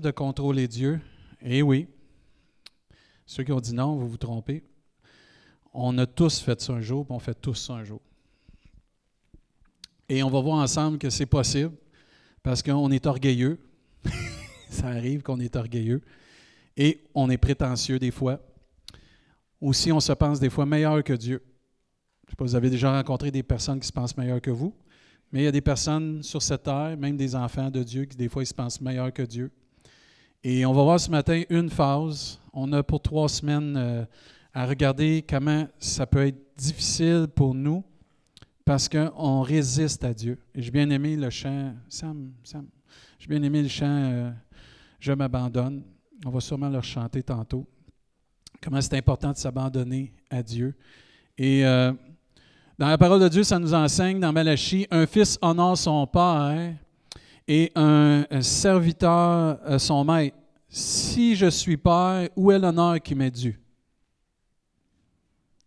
de 0.00 0.12
contrôler 0.12 0.68
Dieu. 0.68 1.00
Eh 1.42 1.60
oui. 1.60 1.88
Ceux 3.26 3.42
qui 3.42 3.50
ont 3.50 3.58
dit 3.58 3.74
non, 3.74 3.96
vous 3.96 4.06
vous 4.06 4.16
trompez. 4.16 4.62
On 5.74 5.98
a 5.98 6.06
tous 6.06 6.38
fait 6.38 6.60
ça 6.60 6.72
un 6.74 6.80
jour, 6.80 7.04
puis 7.04 7.12
on 7.12 7.18
fait 7.18 7.34
tous 7.34 7.54
ça 7.54 7.72
un 7.72 7.82
jour. 7.82 8.00
Et 10.08 10.22
on 10.22 10.30
va 10.30 10.40
voir 10.40 10.58
ensemble 10.58 10.98
que 10.98 11.10
c'est 11.10 11.26
possible 11.26 11.74
parce 12.44 12.62
qu'on 12.62 12.92
est 12.92 13.06
orgueilleux. 13.06 13.58
ça 14.70 14.86
arrive 14.86 15.22
qu'on 15.22 15.40
est 15.40 15.56
orgueilleux. 15.56 16.00
Et 16.76 17.02
on 17.12 17.28
est 17.28 17.36
prétentieux 17.36 17.98
des 17.98 18.12
fois. 18.12 18.40
Aussi, 19.60 19.90
on 19.90 19.98
se 19.98 20.12
pense 20.12 20.38
des 20.38 20.48
fois 20.48 20.64
meilleur 20.64 21.02
que 21.02 21.12
Dieu. 21.12 21.42
Je 22.26 22.30
sais 22.30 22.36
pas, 22.36 22.44
vous 22.44 22.54
avez 22.54 22.70
déjà 22.70 22.92
rencontré 22.92 23.32
des 23.32 23.42
personnes 23.42 23.80
qui 23.80 23.88
se 23.88 23.92
pensent 23.92 24.16
meilleures 24.16 24.40
que 24.40 24.52
vous, 24.52 24.72
mais 25.32 25.40
il 25.40 25.44
y 25.44 25.48
a 25.48 25.52
des 25.52 25.60
personnes 25.60 26.22
sur 26.22 26.40
cette 26.40 26.62
terre, 26.62 26.96
même 26.96 27.16
des 27.16 27.34
enfants 27.34 27.68
de 27.68 27.82
Dieu, 27.82 28.04
qui 28.04 28.16
des 28.16 28.28
fois 28.28 28.44
ils 28.44 28.46
se 28.46 28.54
pensent 28.54 28.80
meilleurs 28.80 29.12
que 29.12 29.22
Dieu. 29.22 29.50
Et 30.44 30.64
on 30.64 30.72
va 30.72 30.82
voir 30.84 31.00
ce 31.00 31.10
matin 31.10 31.42
une 31.50 31.68
phase. 31.68 32.38
On 32.52 32.72
a 32.72 32.82
pour 32.84 33.02
trois 33.02 33.28
semaines 33.28 33.76
euh, 33.76 34.04
à 34.54 34.66
regarder 34.66 35.24
comment 35.28 35.66
ça 35.78 36.06
peut 36.06 36.26
être 36.26 36.56
difficile 36.56 37.26
pour 37.34 37.54
nous 37.54 37.82
parce 38.64 38.88
qu'on 38.88 39.42
résiste 39.42 40.04
à 40.04 40.14
Dieu. 40.14 40.38
Et 40.54 40.62
j'ai 40.62 40.70
bien 40.70 40.88
aimé 40.90 41.16
le 41.16 41.28
chant, 41.30 41.74
Sam, 41.88 42.32
Sam, 42.44 42.66
j'ai 43.18 43.26
bien 43.26 43.42
aimé 43.42 43.62
le 43.62 43.68
chant 43.68 43.86
euh, 43.86 44.30
Je 45.00 45.12
m'abandonne. 45.12 45.82
On 46.24 46.30
va 46.30 46.40
sûrement 46.40 46.68
le 46.68 46.80
chanter 46.82 47.22
tantôt. 47.22 47.66
Comment 48.62 48.80
c'est 48.80 48.96
important 48.96 49.32
de 49.32 49.36
s'abandonner 49.36 50.12
à 50.30 50.42
Dieu. 50.42 50.76
Et 51.36 51.66
euh, 51.66 51.92
dans 52.78 52.88
la 52.88 52.98
parole 52.98 53.20
de 53.20 53.28
Dieu, 53.28 53.42
ça 53.42 53.58
nous 53.58 53.74
enseigne 53.74 54.20
dans 54.20 54.32
Malachie, 54.32 54.86
un 54.90 55.06
fils 55.06 55.36
honore 55.42 55.76
son 55.76 56.06
père 56.06 56.76
et 57.48 57.72
un, 57.74 58.24
serviteur 58.42 59.58
euh, 59.66 59.78
son 59.78 60.04
maître. 60.04 60.36
Si 60.68 61.34
je 61.34 61.48
suis 61.48 61.78
père, 61.78 62.28
où 62.36 62.52
est 62.52 62.58
l'honneur 62.58 63.00
qui 63.00 63.14
m'est 63.14 63.30
dû? 63.30 63.58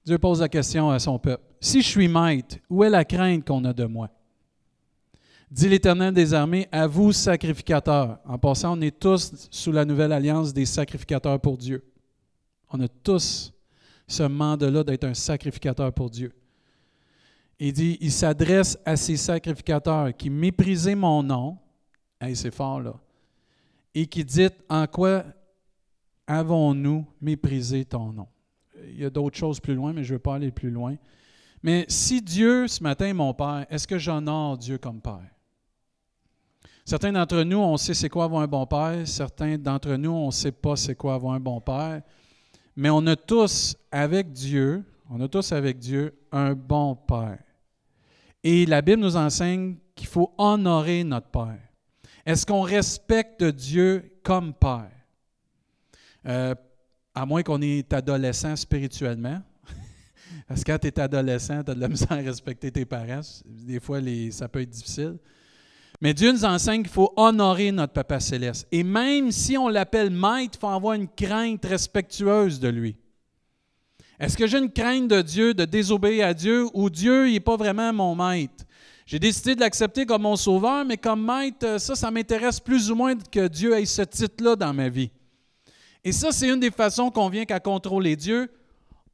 Dieu 0.05 0.19
pose 0.19 0.41
la 0.41 0.49
question 0.49 0.91
à 0.91 0.99
son 0.99 1.17
peuple. 1.17 1.43
Si 1.59 1.81
je 1.81 1.87
suis 1.87 2.07
maître, 2.07 2.57
où 2.69 2.83
est 2.83 2.89
la 2.89 3.03
crainte 3.03 3.45
qu'on 3.45 3.65
a 3.65 3.73
de 3.73 3.85
moi? 3.85 4.09
Dit 5.49 5.67
l'Éternel 5.67 6.13
des 6.13 6.33
armées, 6.33 6.67
à 6.71 6.87
vous, 6.87 7.11
sacrificateurs. 7.11 8.19
En 8.25 8.37
passant, 8.37 8.77
on 8.77 8.81
est 8.81 8.97
tous 8.97 9.47
sous 9.49 9.71
la 9.71 9.83
nouvelle 9.83 10.11
alliance 10.13 10.53
des 10.53 10.65
sacrificateurs 10.65 11.39
pour 11.41 11.57
Dieu. 11.57 11.83
On 12.69 12.79
a 12.79 12.87
tous 12.87 13.51
ce 14.07 14.23
mandat-là 14.23 14.83
d'être 14.83 15.03
un 15.03 15.13
sacrificateur 15.13 15.91
pour 15.91 16.09
Dieu. 16.09 16.31
Il 17.59 17.73
dit, 17.73 17.97
il 18.01 18.11
s'adresse 18.11 18.77
à 18.85 18.95
ces 18.95 19.17
sacrificateurs 19.17 20.15
qui 20.15 20.29
méprisaient 20.29 20.95
mon 20.95 21.21
nom, 21.21 21.57
c'est 22.33 22.53
fort 22.53 22.81
là. 22.81 22.93
Et 23.93 24.05
qui 24.07 24.23
dit 24.23 24.47
En 24.69 24.87
quoi 24.87 25.23
avons-nous 26.27 27.05
méprisé 27.19 27.85
ton 27.85 28.13
nom 28.13 28.27
Il 28.87 28.99
y 28.99 29.05
a 29.05 29.09
d'autres 29.09 29.37
choses 29.37 29.59
plus 29.59 29.75
loin, 29.75 29.93
mais 29.93 30.03
je 30.03 30.13
ne 30.13 30.15
veux 30.15 30.21
pas 30.21 30.35
aller 30.35 30.51
plus 30.51 30.71
loin. 30.71 30.95
Mais 31.63 31.85
si 31.87 32.21
Dieu, 32.21 32.67
ce 32.67 32.81
matin, 32.81 33.13
mon 33.13 33.33
Père, 33.33 33.65
est-ce 33.69 33.87
que 33.87 33.97
j'honore 33.97 34.57
Dieu 34.57 34.77
comme 34.77 35.01
Père 35.01 35.29
Certains 36.83 37.11
d'entre 37.11 37.43
nous, 37.43 37.59
on 37.59 37.77
sait 37.77 37.93
c'est 37.93 38.09
quoi 38.09 38.25
avoir 38.25 38.41
un 38.41 38.47
bon 38.47 38.65
Père. 38.65 39.07
Certains 39.07 39.57
d'entre 39.57 39.95
nous, 39.95 40.11
on 40.11 40.27
ne 40.27 40.31
sait 40.31 40.51
pas 40.51 40.75
c'est 40.75 40.95
quoi 40.95 41.13
avoir 41.13 41.33
un 41.33 41.39
bon 41.39 41.61
Père. 41.61 42.01
Mais 42.75 42.89
on 42.89 43.05
a 43.07 43.15
tous 43.15 43.75
avec 43.91 44.31
Dieu, 44.31 44.83
on 45.09 45.21
a 45.21 45.27
tous 45.27 45.51
avec 45.51 45.77
Dieu 45.77 46.13
un 46.31 46.53
bon 46.53 46.95
Père. 46.95 47.39
Et 48.43 48.65
la 48.65 48.81
Bible 48.81 49.01
nous 49.01 49.15
enseigne 49.15 49.75
qu'il 49.95 50.07
faut 50.07 50.33
honorer 50.37 51.03
notre 51.03 51.27
Père. 51.27 51.59
Est-ce 52.25 52.45
qu'on 52.45 52.61
respecte 52.61 53.43
Dieu 53.43 54.19
comme 54.23 54.53
Père? 54.53 54.91
Euh, 56.25 56.55
à 57.13 57.25
moins 57.25 57.43
qu'on 57.43 57.61
est 57.61 57.91
adolescent 57.93 58.55
spirituellement. 58.55 59.41
Parce 60.47 60.63
que 60.63 60.71
quand 60.71 60.79
tu 60.79 60.87
es 60.87 60.99
adolescent, 60.99 61.63
tu 61.63 61.71
as 61.71 61.75
de 61.75 61.79
la 61.79 61.87
misère 61.87 62.11
à 62.11 62.15
respecter 62.15 62.71
tes 62.71 62.85
parents. 62.85 63.21
Des 63.45 63.79
fois, 63.79 63.99
ça 64.31 64.47
peut 64.47 64.61
être 64.61 64.69
difficile. 64.69 65.17
Mais 65.99 66.13
Dieu 66.15 66.31
nous 66.31 66.45
enseigne 66.45 66.81
qu'il 66.81 66.91
faut 66.91 67.13
honorer 67.15 67.71
notre 67.71 67.93
Papa 67.93 68.19
céleste. 68.19 68.67
Et 68.71 68.83
même 68.83 69.31
si 69.31 69.57
on 69.57 69.69
l'appelle 69.69 70.09
maître, 70.09 70.53
il 70.55 70.59
faut 70.59 70.67
avoir 70.67 70.93
une 70.93 71.07
crainte 71.07 71.63
respectueuse 71.65 72.59
de 72.59 72.69
lui. 72.69 72.95
Est-ce 74.19 74.37
que 74.37 74.47
j'ai 74.47 74.57
une 74.57 74.71
crainte 74.71 75.07
de 75.07 75.21
Dieu, 75.21 75.53
de 75.53 75.65
désobéir 75.65 76.27
à 76.27 76.33
Dieu, 76.33 76.65
ou 76.73 76.89
Dieu 76.89 77.27
n'est 77.27 77.39
pas 77.39 77.55
vraiment 77.55 77.93
mon 77.93 78.15
maître? 78.15 78.65
J'ai 79.11 79.19
décidé 79.19 79.55
de 79.55 79.59
l'accepter 79.59 80.05
comme 80.05 80.21
mon 80.21 80.37
sauveur, 80.37 80.85
mais 80.85 80.95
comme 80.95 81.25
maître, 81.25 81.65
euh, 81.65 81.79
ça, 81.79 81.95
ça 81.95 82.09
m'intéresse 82.09 82.61
plus 82.61 82.89
ou 82.89 82.95
moins 82.95 83.13
que 83.13 83.49
Dieu 83.49 83.77
ait 83.77 83.83
ce 83.83 84.03
titre-là 84.03 84.55
dans 84.55 84.73
ma 84.73 84.87
vie. 84.87 85.11
Et 86.01 86.13
ça, 86.13 86.31
c'est 86.31 86.47
une 86.47 86.61
des 86.61 86.71
façons 86.71 87.11
qu'on 87.11 87.27
vient 87.27 87.43
qu'à 87.43 87.59
contrôler 87.59 88.15
Dieu. 88.15 88.49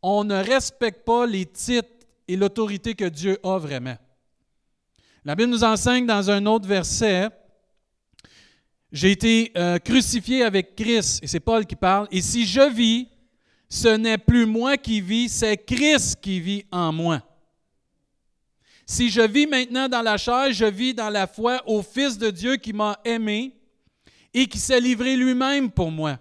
On 0.03 0.23
ne 0.23 0.35
respecte 0.35 1.03
pas 1.03 1.25
les 1.25 1.47
titres 1.47 1.89
et 2.27 2.35
l'autorité 2.35 2.93
que 2.93 3.05
Dieu 3.05 3.39
a 3.41 3.57
vraiment. 3.57 3.97
La 5.25 5.33
Bible 5.33 5.49
nous 5.49 5.63
enseigne 5.63 6.05
dans 6.05 6.29
un 6.29 6.45
autre 6.45 6.67
verset, 6.67 7.29
j'ai 8.91 9.09
été 9.09 9.51
euh, 9.57 9.79
crucifié 9.79 10.43
avec 10.43 10.75
Christ, 10.75 11.23
et 11.23 11.27
c'est 11.27 11.39
Paul 11.39 11.65
qui 11.65 11.75
parle, 11.75 12.07
et 12.11 12.21
si 12.21 12.45
je 12.45 12.69
vis, 12.69 13.07
ce 13.67 13.87
n'est 13.87 14.19
plus 14.19 14.45
moi 14.45 14.77
qui 14.77 15.01
vis, 15.01 15.29
c'est 15.29 15.57
Christ 15.57 16.19
qui 16.21 16.39
vit 16.39 16.65
en 16.71 16.93
moi. 16.93 17.23
Si 18.89 19.09
je 19.09 19.19
vis 19.19 19.45
maintenant 19.45 19.89
dans 19.89 20.01
la 20.01 20.15
chair, 20.17 20.53
je 20.53 20.63
vis 20.63 20.93
dans 20.93 21.09
la 21.09 21.27
foi 21.27 21.61
au 21.65 21.83
Fils 21.83 22.17
de 22.17 22.29
Dieu 22.29 22.55
qui 22.55 22.71
m'a 22.71 22.97
aimé 23.03 23.51
et 24.33 24.47
qui 24.47 24.57
s'est 24.57 24.79
livré 24.79 25.17
lui-même 25.17 25.69
pour 25.69 25.91
moi. 25.91 26.17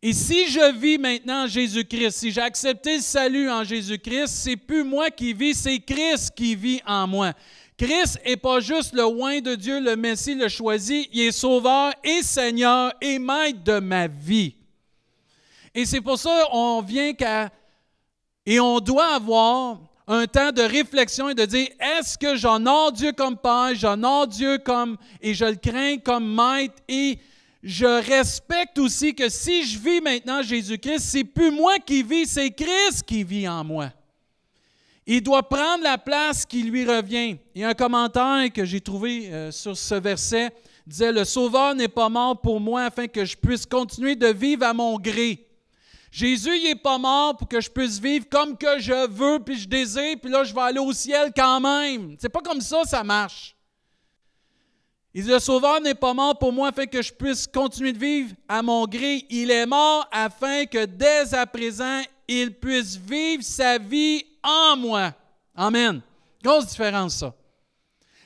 Et 0.00 0.12
si 0.12 0.46
je 0.46 0.72
vis 0.78 0.98
maintenant 0.98 1.44
en 1.44 1.46
Jésus-Christ, 1.48 2.12
si 2.12 2.30
j'ai 2.30 2.42
accepté 2.42 2.96
le 2.96 3.02
salut 3.02 3.50
en 3.50 3.64
Jésus-Christ, 3.64 4.28
c'est 4.28 4.56
plus 4.56 4.84
moi 4.84 5.10
qui 5.10 5.32
vis, 5.32 5.54
c'est 5.54 5.80
Christ 5.80 6.32
qui 6.36 6.54
vit 6.54 6.80
en 6.86 7.08
moi. 7.08 7.32
Christ 7.76 8.20
n'est 8.24 8.36
pas 8.36 8.60
juste 8.60 8.92
le 8.92 9.04
oint 9.04 9.40
de 9.40 9.56
Dieu, 9.56 9.80
le 9.80 9.96
Messie, 9.96 10.36
le 10.36 10.48
choisi, 10.48 11.08
il 11.12 11.22
est 11.22 11.32
sauveur 11.32 11.92
et 12.04 12.22
Seigneur 12.22 12.92
et 13.00 13.18
maître 13.18 13.64
de 13.64 13.80
ma 13.80 14.06
vie. 14.06 14.54
Et 15.74 15.84
c'est 15.86 16.00
pour 16.00 16.20
ça 16.20 16.44
qu'on 16.52 16.82
vient 16.82 17.12
qu'à... 17.14 17.50
Et 18.46 18.60
on 18.60 18.78
doit 18.78 19.16
avoir 19.16 19.80
un 20.06 20.26
temps 20.26 20.52
de 20.52 20.62
réflexion 20.62 21.30
et 21.30 21.34
de 21.34 21.44
dire 21.44 21.68
est-ce 21.80 22.18
que 22.18 22.36
j'honore 22.36 22.92
Dieu 22.92 23.12
comme 23.12 23.36
Père, 23.36 23.74
j'honore 23.74 24.26
Dieu 24.26 24.58
comme 24.58 24.96
et 25.20 25.34
je 25.34 25.44
le 25.44 25.56
crains 25.56 25.98
comme 25.98 26.34
maître 26.34 26.74
et 26.88 27.18
je 27.62 27.86
respecte 27.86 28.78
aussi 28.78 29.14
que 29.14 29.30
si 29.30 29.64
je 29.64 29.78
vis 29.78 30.00
maintenant 30.02 30.42
Jésus-Christ, 30.42 31.00
c'est 31.00 31.24
plus 31.24 31.50
moi 31.50 31.78
qui 31.78 32.02
vis, 32.02 32.26
c'est 32.26 32.50
Christ 32.50 33.04
qui 33.06 33.24
vit 33.24 33.48
en 33.48 33.64
moi. 33.64 33.90
Il 35.06 35.22
doit 35.22 35.48
prendre 35.48 35.82
la 35.82 35.96
place 35.98 36.44
qui 36.44 36.62
lui 36.62 36.84
revient. 36.84 37.36
Il 37.54 37.62
y 37.62 37.64
a 37.64 37.68
un 37.68 37.74
commentaire 37.74 38.52
que 38.52 38.64
j'ai 38.64 38.80
trouvé 38.80 39.32
euh, 39.32 39.50
sur 39.50 39.76
ce 39.76 39.94
verset 39.94 40.50
disait 40.86 41.12
le 41.12 41.24
Sauveur 41.24 41.74
n'est 41.74 41.88
pas 41.88 42.08
mort 42.08 42.40
pour 42.40 42.60
moi 42.60 42.84
afin 42.84 43.06
que 43.06 43.24
je 43.24 43.36
puisse 43.36 43.64
continuer 43.66 44.16
de 44.16 44.26
vivre 44.26 44.64
à 44.64 44.74
mon 44.74 44.98
gré. 44.98 45.46
Jésus, 46.14 46.58
il 46.58 46.62
n'est 46.62 46.76
pas 46.76 46.96
mort 46.96 47.36
pour 47.36 47.48
que 47.48 47.60
je 47.60 47.68
puisse 47.68 47.98
vivre 47.98 48.24
comme 48.30 48.56
que 48.56 48.78
je 48.78 49.08
veux, 49.08 49.40
puis 49.40 49.58
je 49.58 49.66
désire, 49.66 50.16
puis 50.22 50.30
là, 50.30 50.44
je 50.44 50.54
vais 50.54 50.60
aller 50.60 50.78
au 50.78 50.92
ciel 50.92 51.32
quand 51.34 51.58
même. 51.58 52.14
C'est 52.20 52.28
pas 52.28 52.40
comme 52.40 52.60
ça, 52.60 52.84
ça 52.84 53.02
marche. 53.02 53.56
Il 55.12 55.24
dit, 55.24 55.30
le 55.30 55.40
Sauveur 55.40 55.80
n'est 55.80 55.96
pas 55.96 56.14
mort 56.14 56.38
pour 56.38 56.52
moi 56.52 56.68
afin 56.68 56.86
que 56.86 57.02
je 57.02 57.12
puisse 57.12 57.48
continuer 57.48 57.92
de 57.92 57.98
vivre 57.98 58.32
à 58.46 58.62
mon 58.62 58.86
gré. 58.86 59.26
Il 59.28 59.50
est 59.50 59.66
mort 59.66 60.08
afin 60.12 60.66
que 60.66 60.84
dès 60.84 61.34
à 61.34 61.46
présent, 61.46 62.02
il 62.28 62.54
puisse 62.54 62.94
vivre 62.94 63.42
sa 63.42 63.78
vie 63.78 64.24
en 64.40 64.76
moi. 64.76 65.12
Amen. 65.56 66.00
Grosse 66.44 66.68
différence, 66.68 67.16
ça. 67.16 67.34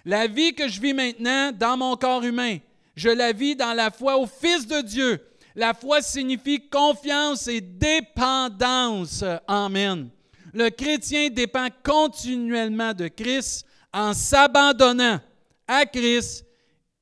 La 0.04 0.26
vie 0.26 0.52
que 0.52 0.68
je 0.68 0.78
vis 0.78 0.92
maintenant 0.92 1.52
dans 1.52 1.78
mon 1.78 1.96
corps 1.96 2.22
humain, 2.22 2.58
je 2.94 3.08
la 3.08 3.32
vis 3.32 3.56
dans 3.56 3.72
la 3.72 3.90
foi 3.90 4.18
au 4.18 4.26
Fils 4.26 4.66
de 4.66 4.82
Dieu 4.82 5.24
la 5.58 5.74
foi 5.74 6.00
signifie 6.00 6.68
confiance 6.68 7.48
et 7.48 7.60
dépendance. 7.60 9.24
Amen. 9.48 10.08
Le 10.54 10.70
chrétien 10.70 11.30
dépend 11.30 11.66
continuellement 11.82 12.94
de 12.94 13.08
Christ 13.08 13.66
en 13.92 14.14
s'abandonnant 14.14 15.18
à 15.66 15.84
Christ 15.84 16.46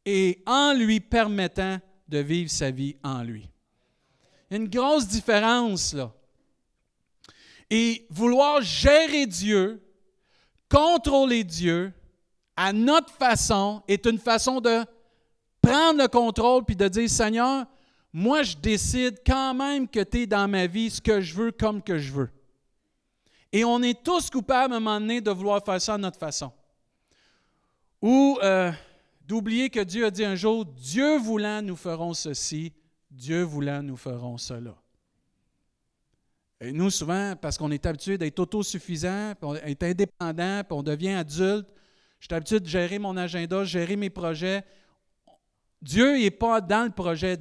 et 0.06 0.42
en 0.46 0.72
lui 0.72 1.00
permettant 1.00 1.76
de 2.08 2.18
vivre 2.18 2.50
sa 2.50 2.70
vie 2.70 2.96
en 3.04 3.22
lui. 3.22 3.46
Il 4.50 4.54
y 4.54 4.56
a 4.56 4.62
une 4.62 4.70
grosse 4.70 5.06
différence 5.06 5.92
là. 5.92 6.10
Et 7.68 8.06
vouloir 8.08 8.62
gérer 8.62 9.26
Dieu, 9.26 9.82
contrôler 10.70 11.44
Dieu 11.44 11.92
à 12.56 12.72
notre 12.72 13.12
façon 13.12 13.82
est 13.86 14.06
une 14.06 14.18
façon 14.18 14.62
de 14.62 14.82
prendre 15.60 16.00
le 16.00 16.08
contrôle 16.08 16.64
puis 16.64 16.76
de 16.76 16.88
dire 16.88 17.10
Seigneur, 17.10 17.66
moi, 18.12 18.42
je 18.42 18.56
décide 18.56 19.20
quand 19.26 19.54
même 19.54 19.88
que 19.88 20.02
tu 20.02 20.22
es 20.22 20.26
dans 20.26 20.48
ma 20.48 20.66
vie 20.66 20.90
ce 20.90 21.00
que 21.00 21.20
je 21.20 21.34
veux 21.34 21.52
comme 21.52 21.82
que 21.82 21.98
je 21.98 22.12
veux. 22.12 22.30
Et 23.52 23.64
on 23.64 23.82
est 23.82 24.02
tous 24.02 24.30
coupables 24.30 24.74
à 24.74 24.76
un 24.76 24.80
moment 24.80 25.00
donné 25.00 25.20
de 25.20 25.30
vouloir 25.30 25.64
faire 25.64 25.80
ça 25.80 25.94
à 25.94 25.98
notre 25.98 26.18
façon. 26.18 26.52
Ou 28.02 28.38
euh, 28.42 28.72
d'oublier 29.26 29.70
que 29.70 29.80
Dieu 29.80 30.06
a 30.06 30.10
dit 30.10 30.24
un 30.24 30.34
jour, 30.34 30.64
Dieu 30.64 31.18
voulant, 31.18 31.62
nous 31.62 31.76
ferons 31.76 32.14
ceci, 32.14 32.72
Dieu 33.10 33.42
voulant, 33.42 33.82
nous 33.82 33.96
ferons 33.96 34.38
cela. 34.38 34.74
Et 36.60 36.72
nous, 36.72 36.90
souvent, 36.90 37.34
parce 37.40 37.58
qu'on 37.58 37.70
est 37.70 37.84
habitué 37.84 38.16
d'être 38.16 38.38
autosuffisant, 38.38 39.34
d'être 39.64 39.82
indépendant, 39.82 40.62
puis 40.64 40.78
on 40.78 40.82
devient 40.82 41.14
adulte, 41.14 41.66
je 42.18 42.26
suis 42.26 42.34
habitué 42.34 42.60
de 42.60 42.66
gérer 42.66 42.98
mon 42.98 43.16
agenda, 43.16 43.64
gérer 43.64 43.96
mes 43.96 44.10
projets. 44.10 44.64
Dieu 45.86 46.16
n'est 46.16 46.32
pas 46.32 46.60
dans 46.60 46.84
le 46.84 46.90
projet. 46.90 47.38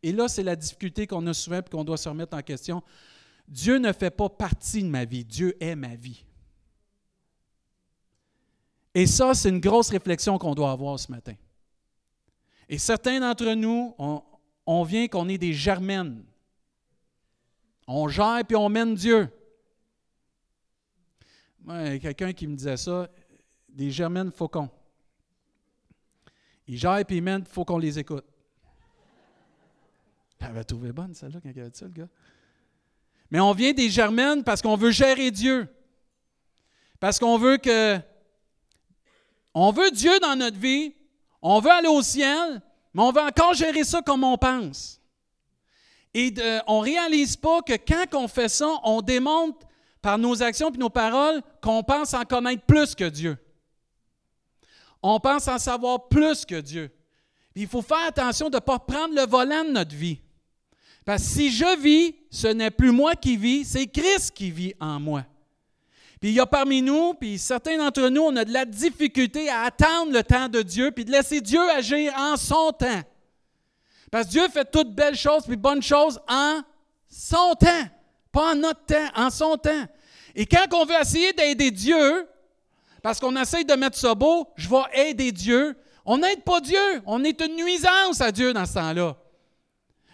et 0.00 0.12
là, 0.12 0.28
c'est 0.28 0.44
la 0.44 0.54
difficulté 0.54 1.08
qu'on 1.08 1.26
a 1.26 1.34
souvent 1.34 1.58
et 1.58 1.68
qu'on 1.68 1.82
doit 1.82 1.96
se 1.96 2.08
remettre 2.08 2.36
en 2.36 2.40
question. 2.40 2.84
Dieu 3.48 3.78
ne 3.78 3.92
fait 3.92 4.12
pas 4.12 4.28
partie 4.28 4.84
de 4.84 4.88
ma 4.88 5.04
vie. 5.04 5.24
Dieu 5.24 5.56
est 5.60 5.74
ma 5.74 5.96
vie. 5.96 6.24
Et 8.94 9.06
ça, 9.06 9.34
c'est 9.34 9.48
une 9.48 9.58
grosse 9.58 9.90
réflexion 9.90 10.38
qu'on 10.38 10.54
doit 10.54 10.70
avoir 10.70 11.00
ce 11.00 11.10
matin. 11.10 11.34
Et 12.68 12.78
certains 12.78 13.18
d'entre 13.18 13.52
nous, 13.54 13.92
on, 14.64 14.82
vient 14.84 15.08
qu'on 15.08 15.28
est 15.28 15.38
des 15.38 15.52
germaines. 15.52 16.24
On 17.88 18.06
gère 18.06 18.42
puis 18.46 18.56
on 18.56 18.68
mène 18.68 18.94
Dieu. 18.94 19.28
Moi, 21.64 21.98
quelqu'un 21.98 22.32
qui 22.32 22.46
me 22.46 22.54
disait 22.54 22.76
ça, 22.76 23.08
des 23.68 23.90
germaines 23.90 24.30
faucons. 24.30 24.70
Ils 26.68 26.76
gèrent 26.78 27.04
puis 27.06 27.16
ils 27.16 27.22
mènent, 27.22 27.44
il 27.46 27.52
faut 27.52 27.64
qu'on 27.64 27.78
les 27.78 27.98
écoute. 27.98 28.24
Elle 30.40 30.48
avait 30.48 30.64
trouvé 30.64 30.92
bonne, 30.92 31.14
celle-là, 31.14 31.40
quand 31.42 31.50
il 31.52 31.58
avait 31.58 31.70
dit 31.70 31.78
ça, 31.78 31.86
le 31.86 31.92
gars. 31.92 32.08
Mais 33.30 33.40
on 33.40 33.52
vient 33.52 33.72
des 33.72 33.90
germaines 33.90 34.44
parce 34.44 34.62
qu'on 34.62 34.76
veut 34.76 34.90
gérer 34.90 35.30
Dieu. 35.30 35.66
Parce 37.00 37.18
qu'on 37.18 37.38
veut 37.38 37.56
que 37.56 37.98
on 39.54 39.72
veut 39.72 39.90
Dieu 39.90 40.18
dans 40.20 40.36
notre 40.36 40.58
vie, 40.58 40.94
on 41.42 41.58
veut 41.60 41.70
aller 41.70 41.88
au 41.88 42.02
ciel, 42.02 42.60
mais 42.92 43.02
on 43.02 43.12
veut 43.12 43.22
encore 43.22 43.54
gérer 43.54 43.84
ça 43.84 44.02
comme 44.02 44.22
on 44.22 44.36
pense. 44.36 45.00
Et 46.14 46.34
on 46.66 46.80
ne 46.80 46.84
réalise 46.84 47.36
pas 47.36 47.62
que 47.62 47.74
quand 47.74 48.14
on 48.14 48.28
fait 48.28 48.48
ça, 48.48 48.68
on 48.84 49.02
démontre 49.02 49.66
par 50.00 50.18
nos 50.18 50.42
actions 50.42 50.70
et 50.70 50.78
nos 50.78 50.90
paroles 50.90 51.42
qu'on 51.62 51.82
pense 51.82 52.14
en 52.14 52.24
connaître 52.24 52.64
plus 52.64 52.94
que 52.94 53.08
Dieu. 53.08 53.36
On 55.02 55.20
pense 55.20 55.48
en 55.48 55.58
savoir 55.58 56.08
plus 56.08 56.44
que 56.44 56.60
Dieu. 56.60 56.90
il 57.54 57.66
faut 57.66 57.82
faire 57.82 58.06
attention 58.06 58.50
de 58.50 58.56
ne 58.56 58.60
pas 58.60 58.78
prendre 58.78 59.14
le 59.14 59.26
volant 59.26 59.64
de 59.64 59.70
notre 59.70 59.94
vie. 59.94 60.20
Parce 61.04 61.22
que 61.22 61.28
si 61.28 61.50
je 61.50 61.80
vis, 61.80 62.14
ce 62.30 62.48
n'est 62.48 62.70
plus 62.70 62.92
moi 62.92 63.14
qui 63.14 63.36
vis, 63.36 63.64
c'est 63.64 63.86
Christ 63.86 64.32
qui 64.32 64.50
vit 64.50 64.74
en 64.80 65.00
moi. 65.00 65.24
Puis 66.20 66.30
il 66.30 66.34
y 66.34 66.40
a 66.40 66.46
parmi 66.46 66.82
nous, 66.82 67.14
puis 67.14 67.38
certains 67.38 67.78
d'entre 67.78 68.08
nous, 68.08 68.22
on 68.22 68.36
a 68.36 68.44
de 68.44 68.52
la 68.52 68.64
difficulté 68.64 69.48
à 69.48 69.62
attendre 69.62 70.12
le 70.12 70.22
temps 70.22 70.48
de 70.48 70.62
Dieu, 70.62 70.90
puis 70.90 71.04
de 71.04 71.12
laisser 71.12 71.40
Dieu 71.40 71.60
agir 71.70 72.12
en 72.16 72.36
son 72.36 72.72
temps. 72.72 73.02
Parce 74.10 74.26
que 74.26 74.32
Dieu 74.32 74.48
fait 74.48 74.70
toutes 74.70 74.94
belles 74.94 75.16
choses, 75.16 75.44
puis 75.46 75.56
bonnes 75.56 75.82
choses 75.82 76.20
en 76.28 76.60
son 77.08 77.54
temps. 77.54 77.86
Pas 78.32 78.52
en 78.52 78.56
notre 78.56 78.84
temps, 78.84 79.08
en 79.14 79.30
son 79.30 79.56
temps. 79.56 79.86
Et 80.34 80.44
quand 80.44 80.66
on 80.72 80.84
veut 80.84 81.00
essayer 81.00 81.32
d'aider 81.32 81.70
Dieu, 81.70 82.26
parce 83.02 83.20
qu'on 83.20 83.36
essaye 83.36 83.64
de 83.64 83.74
mettre 83.74 83.96
ça 83.96 84.14
beau, 84.14 84.48
je 84.56 84.68
vais 84.68 85.10
aider 85.10 85.32
Dieu, 85.32 85.76
on 86.10 86.16
n'aide 86.16 86.42
pas 86.42 86.62
Dieu. 86.62 87.02
On 87.04 87.22
est 87.22 87.38
une 87.42 87.54
nuisance 87.54 88.22
à 88.22 88.32
Dieu 88.32 88.54
dans 88.54 88.64
ce 88.64 88.72
temps-là. 88.72 89.14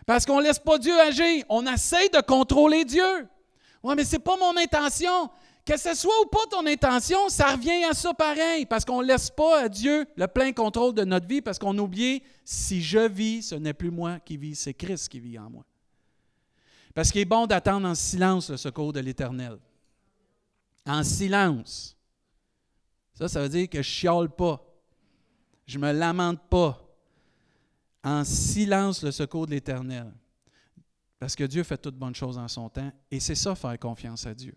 Parce 0.04 0.26
qu'on 0.26 0.38
ne 0.38 0.42
laisse 0.42 0.58
pas 0.58 0.76
Dieu 0.76 0.98
agir. 1.00 1.44
On 1.48 1.64
essaye 1.72 2.10
de 2.10 2.20
contrôler 2.20 2.84
Dieu. 2.84 3.28
Oui, 3.81 3.94
mais 3.96 4.02
ce 4.02 4.16
n'est 4.16 4.22
pas 4.22 4.36
mon 4.36 4.56
intention. 4.56 5.31
Que 5.64 5.78
ce 5.78 5.94
soit 5.94 6.12
ou 6.22 6.26
pas 6.26 6.46
ton 6.50 6.66
intention, 6.66 7.28
ça 7.28 7.52
revient 7.52 7.84
à 7.84 7.94
ça 7.94 8.12
pareil, 8.12 8.66
parce 8.66 8.84
qu'on 8.84 9.00
ne 9.00 9.06
laisse 9.06 9.31
pas 9.31 9.62
à 9.62 9.69
Dieu 9.69 10.04
le 10.16 10.26
plein 10.26 10.52
contrôle 10.52 10.94
de 10.94 11.04
notre 11.04 11.26
vie, 11.26 11.40
parce 11.40 11.58
qu'on 11.58 11.78
oublie, 11.78 12.22
si 12.44 12.82
je 12.82 13.08
vis, 13.08 13.42
ce 13.42 13.54
n'est 13.54 13.72
plus 13.72 13.90
moi 13.90 14.19
qui 14.19 14.36
vis, 14.36 14.56
c'est 14.56 14.75
Christ 14.75 15.08
qui 15.08 15.20
vit 15.20 15.38
en 15.38 15.48
moi. 15.48 15.64
Parce 16.92 17.12
qu'il 17.12 17.20
est 17.20 17.25
bon 17.25 17.46
d'attendre 17.46 17.88
en 17.88 17.94
silence 17.94 18.50
le 18.50 18.56
secours 18.56 18.92
de 18.92 19.00
l'Éternel. 19.00 19.58
En 20.86 21.02
silence. 21.04 21.94
Ça, 23.14 23.28
ça 23.28 23.40
veut 23.40 23.49
dire 23.49 23.69
que 23.69 23.78
je 23.78 23.88
chiale 23.88 24.28
pas. 24.28 24.62
Je 25.66 25.78
me 25.78 25.93
lamente 25.93 26.40
pas. 26.49 26.81
En 28.02 28.25
silence 28.25 29.02
le 29.02 29.12
secours 29.12 29.46
de 29.46 29.52
l'Éternel. 29.52 30.12
Parce 31.19 31.34
que 31.34 31.44
Dieu 31.44 31.62
fait 31.62 31.78
toutes 31.78 31.96
bonnes 31.96 32.14
choses 32.14 32.37
en 32.37 32.49
son 32.49 32.69
temps. 32.69 32.93
Et 33.11 33.20
c'est 33.20 33.34
ça, 33.34 33.55
faire 33.55 33.78
confiance 33.78 34.26
à 34.26 34.34
Dieu. 34.34 34.55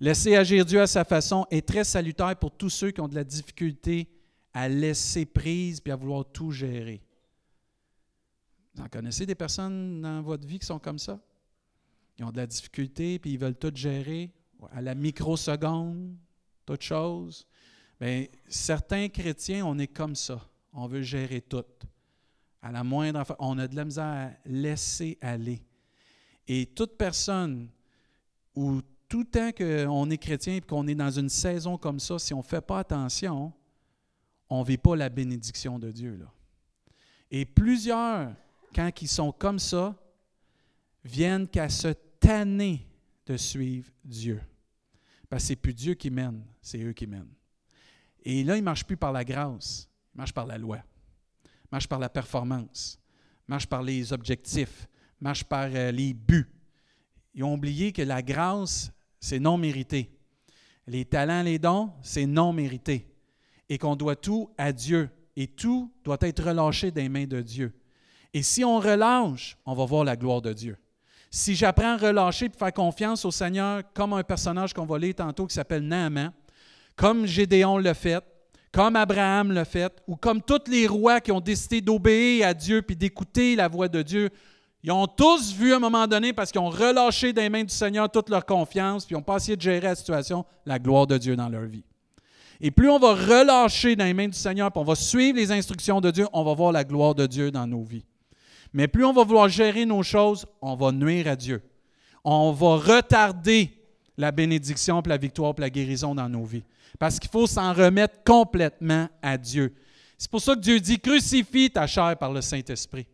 Laisser 0.00 0.36
agir 0.36 0.64
Dieu 0.64 0.80
à 0.80 0.86
sa 0.86 1.04
façon 1.04 1.46
est 1.50 1.66
très 1.66 1.84
salutaire 1.84 2.36
pour 2.36 2.50
tous 2.50 2.70
ceux 2.70 2.90
qui 2.90 3.00
ont 3.00 3.08
de 3.08 3.14
la 3.14 3.24
difficulté 3.24 4.08
à 4.52 4.68
laisser 4.68 5.24
prise 5.24 5.80
puis 5.80 5.92
à 5.92 5.96
vouloir 5.96 6.24
tout 6.24 6.50
gérer. 6.50 7.02
Vous 8.74 8.82
en 8.82 8.88
connaissez 8.88 9.24
des 9.24 9.34
personnes 9.34 10.02
dans 10.02 10.22
votre 10.22 10.46
vie 10.46 10.58
qui 10.58 10.66
sont 10.66 10.78
comme 10.78 10.98
ça? 10.98 11.18
Ils 12.18 12.24
ont 12.24 12.30
de 12.30 12.36
la 12.36 12.46
difficulté 12.46 13.18
puis 13.18 13.32
ils 13.32 13.38
veulent 13.38 13.56
tout 13.56 13.72
gérer 13.74 14.32
à 14.72 14.82
la 14.82 14.94
microseconde, 14.94 16.16
toute 16.66 16.82
chose. 16.82 17.46
Bien, 18.00 18.26
certains 18.48 19.08
chrétiens, 19.08 19.64
on 19.66 19.78
est 19.78 19.86
comme 19.86 20.14
ça. 20.14 20.40
On 20.72 20.86
veut 20.86 21.02
gérer 21.02 21.40
tout. 21.40 21.64
À 22.60 22.70
la 22.70 22.84
moindre 22.84 23.24
on 23.38 23.58
a 23.58 23.68
de 23.68 23.76
la 23.76 23.84
misère 23.84 24.04
à 24.04 24.30
laisser 24.44 25.16
aller. 25.20 25.62
Et 26.46 26.66
toute 26.66 26.96
personne 26.96 27.68
ou 28.54 28.80
tout 29.08 29.24
temps 29.24 29.52
qu'on 29.52 30.10
est 30.10 30.18
chrétien 30.18 30.56
et 30.56 30.60
qu'on 30.60 30.86
est 30.86 30.94
dans 30.94 31.10
une 31.10 31.28
saison 31.28 31.78
comme 31.78 32.00
ça, 32.00 32.18
si 32.18 32.34
on 32.34 32.38
ne 32.38 32.42
fait 32.42 32.60
pas 32.60 32.80
attention, 32.80 33.52
on 34.48 34.60
ne 34.60 34.66
vit 34.66 34.78
pas 34.78 34.96
la 34.96 35.08
bénédiction 35.08 35.78
de 35.78 35.90
Dieu. 35.90 36.16
Là. 36.16 36.32
Et 37.30 37.44
plusieurs, 37.44 38.32
quand 38.74 38.90
ils 39.00 39.08
sont 39.08 39.32
comme 39.32 39.58
ça, 39.58 39.94
viennent 41.04 41.48
qu'à 41.48 41.68
se 41.68 41.88
tanner 42.20 42.86
de 43.26 43.36
suivre 43.36 43.90
Dieu. 44.04 44.40
Parce 45.28 45.42
que 45.42 45.46
ce 45.48 45.52
n'est 45.52 45.56
plus 45.56 45.74
Dieu 45.74 45.94
qui 45.94 46.10
mène, 46.10 46.44
c'est 46.60 46.82
eux 46.82 46.92
qui 46.92 47.06
mènent. 47.06 47.35
Et 48.28 48.42
là, 48.42 48.56
ils 48.56 48.60
ne 48.60 48.64
marchent 48.64 48.84
plus 48.84 48.96
par 48.96 49.12
la 49.12 49.24
grâce, 49.24 49.88
ils 50.12 50.18
marchent 50.18 50.34
par 50.34 50.46
la 50.46 50.58
loi, 50.58 50.78
ils 51.44 51.68
marchent 51.70 51.86
par 51.86 52.00
la 52.00 52.08
performance, 52.08 52.98
ils 53.46 53.52
marchent 53.52 53.68
par 53.68 53.84
les 53.84 54.12
objectifs, 54.12 54.88
ils 55.20 55.24
marchent 55.24 55.44
par 55.44 55.68
euh, 55.72 55.92
les 55.92 56.12
buts. 56.12 56.50
Ils 57.34 57.44
ont 57.44 57.54
oublié 57.54 57.92
que 57.92 58.02
la 58.02 58.22
grâce, 58.22 58.90
c'est 59.20 59.38
non 59.38 59.56
mérité. 59.56 60.10
Les 60.88 61.04
talents, 61.04 61.42
les 61.42 61.60
dons, 61.60 61.92
c'est 62.02 62.26
non 62.26 62.52
mérité. 62.52 63.06
Et 63.68 63.78
qu'on 63.78 63.94
doit 63.94 64.16
tout 64.16 64.50
à 64.58 64.72
Dieu. 64.72 65.08
Et 65.36 65.46
tout 65.46 65.92
doit 66.02 66.18
être 66.22 66.42
relâché 66.42 66.90
des 66.90 67.08
mains 67.08 67.26
de 67.26 67.40
Dieu. 67.40 67.78
Et 68.34 68.42
si 68.42 68.64
on 68.64 68.80
relâche, 68.80 69.56
on 69.64 69.74
va 69.74 69.84
voir 69.84 70.02
la 70.02 70.16
gloire 70.16 70.42
de 70.42 70.52
Dieu. 70.52 70.76
Si 71.30 71.54
j'apprends 71.54 71.94
à 71.94 71.96
relâcher 71.96 72.46
et 72.46 72.58
faire 72.58 72.72
confiance 72.72 73.24
au 73.24 73.30
Seigneur, 73.30 73.84
comme 73.94 74.14
un 74.14 74.24
personnage 74.24 74.72
qu'on 74.72 74.86
va 74.86 74.98
lire 74.98 75.14
tantôt 75.14 75.46
qui 75.46 75.54
s'appelle 75.54 75.86
Naaman, 75.86 76.32
comme 76.96 77.26
Gédéon 77.26 77.78
l'a 77.78 77.94
fait, 77.94 78.24
comme 78.72 78.96
Abraham 78.96 79.52
l'a 79.52 79.64
fait, 79.64 80.02
ou 80.06 80.16
comme 80.16 80.42
tous 80.42 80.68
les 80.68 80.86
rois 80.86 81.20
qui 81.20 81.32
ont 81.32 81.40
décidé 81.40 81.80
d'obéir 81.80 82.48
à 82.48 82.54
Dieu 82.54 82.82
puis 82.82 82.96
d'écouter 82.96 83.54
la 83.54 83.68
voix 83.68 83.88
de 83.88 84.02
Dieu, 84.02 84.30
ils 84.82 84.92
ont 84.92 85.06
tous 85.06 85.52
vu 85.52 85.72
à 85.72 85.76
un 85.76 85.80
moment 85.80 86.06
donné, 86.06 86.32
parce 86.32 86.52
qu'ils 86.52 86.60
ont 86.60 86.70
relâché 86.70 87.32
des 87.32 87.48
mains 87.48 87.64
du 87.64 87.74
Seigneur 87.74 88.10
toute 88.10 88.28
leur 88.28 88.46
confiance, 88.46 89.04
puis 89.04 89.14
ils 89.14 89.18
n'ont 89.18 89.22
pas 89.22 89.36
essayé 89.36 89.56
de 89.56 89.62
gérer 89.62 89.80
la 89.80 89.94
situation, 89.94 90.44
la 90.64 90.78
gloire 90.78 91.06
de 91.06 91.18
Dieu 91.18 91.34
dans 91.34 91.48
leur 91.48 91.64
vie. 91.64 91.82
Et 92.60 92.70
plus 92.70 92.88
on 92.88 92.98
va 92.98 93.14
relâcher 93.14 93.96
dans 93.96 94.04
les 94.04 94.14
mains 94.14 94.28
du 94.28 94.38
Seigneur, 94.38 94.70
puis 94.70 94.80
on 94.80 94.84
va 94.84 94.94
suivre 94.94 95.38
les 95.38 95.50
instructions 95.52 96.00
de 96.00 96.10
Dieu, 96.10 96.26
on 96.32 96.44
va 96.44 96.54
voir 96.54 96.72
la 96.72 96.84
gloire 96.84 97.14
de 97.14 97.26
Dieu 97.26 97.50
dans 97.50 97.66
nos 97.66 97.82
vies. 97.82 98.04
Mais 98.72 98.88
plus 98.88 99.04
on 99.04 99.12
va 99.12 99.24
vouloir 99.24 99.48
gérer 99.48 99.86
nos 99.86 100.02
choses, 100.02 100.46
on 100.60 100.74
va 100.76 100.92
nuire 100.92 101.28
à 101.28 101.36
Dieu. 101.36 101.62
On 102.24 102.52
va 102.52 102.76
retarder 102.76 103.72
la 104.16 104.32
bénédiction, 104.32 105.02
puis 105.02 105.10
la 105.10 105.16
victoire, 105.16 105.54
puis 105.54 105.62
la 105.62 105.70
guérison 105.70 106.14
dans 106.14 106.28
nos 106.28 106.44
vies. 106.44 106.64
Parce 106.98 107.18
qu'il 107.18 107.30
faut 107.30 107.46
s'en 107.46 107.72
remettre 107.72 108.22
complètement 108.24 109.08
à 109.22 109.36
Dieu. 109.36 109.74
C'est 110.18 110.30
pour 110.30 110.40
ça 110.40 110.54
que 110.54 110.60
Dieu 110.60 110.80
dit, 110.80 110.98
crucifie 110.98 111.70
ta 111.70 111.86
chair 111.86 112.16
par 112.16 112.32
le 112.32 112.40
Saint-Esprit. 112.40 113.06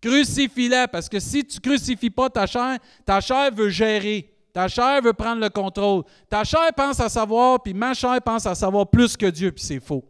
Crucifie-la, 0.00 0.88
parce 0.88 1.08
que 1.08 1.20
si 1.20 1.44
tu 1.44 1.58
ne 1.58 1.60
crucifies 1.60 2.10
pas 2.10 2.30
ta 2.30 2.46
chair, 2.46 2.78
ta 3.04 3.20
chair 3.20 3.52
veut 3.54 3.68
gérer. 3.68 4.34
Ta 4.52 4.66
chair 4.66 5.00
veut 5.02 5.12
prendre 5.12 5.40
le 5.40 5.48
contrôle. 5.48 6.02
Ta 6.28 6.42
chair 6.42 6.72
pense 6.74 6.98
à 6.98 7.08
savoir, 7.08 7.62
puis 7.62 7.74
ma 7.74 7.94
chair 7.94 8.20
pense 8.22 8.46
à 8.46 8.54
savoir 8.54 8.88
plus 8.88 9.16
que 9.16 9.26
Dieu, 9.26 9.52
puis 9.52 9.62
c'est 9.62 9.78
faux. 9.78 10.04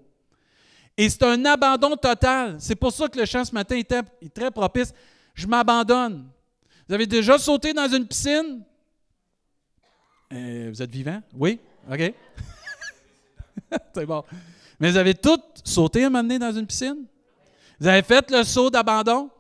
Et 0.97 1.09
c'est 1.09 1.23
un 1.25 1.45
abandon 1.45 1.97
total. 1.97 2.57
C'est 2.59 2.75
pour 2.77 2.93
ça 2.93 3.09
que 3.09 3.19
le 3.19 3.27
chant 3.27 3.45
ce 3.45 3.53
matin 3.53 3.77
est 3.77 4.35
très 4.35 4.51
propice. 4.51 4.93
Je 5.35 5.47
m'abandonne. 5.47 6.29
Vous 6.89 6.95
avez 6.95 7.07
déjà 7.07 7.39
sauté 7.39 7.73
dans 7.73 7.89
une 7.89 8.07
piscine? 8.07 8.63
Euh, 10.33 10.71
vous 10.73 10.83
êtes 10.83 10.91
vivant? 10.91 11.23
Oui? 11.35 11.59
OK. 11.91 12.01
c'est 13.95 14.07
bon. 14.07 14.25
Mais 14.79 14.91
vous 14.91 14.97
avez 14.97 15.15
toutes 15.15 15.61
sauté 15.65 16.05
un 16.05 16.11
moment 16.11 16.23
donné 16.23 16.39
dans 16.39 16.53
une 16.53 16.67
piscine? 16.67 17.07
Vous 17.79 17.87
avez 17.87 18.03
fait 18.03 18.31
le 18.31 18.43
saut 18.45 18.71
d'abandon? 18.71 19.31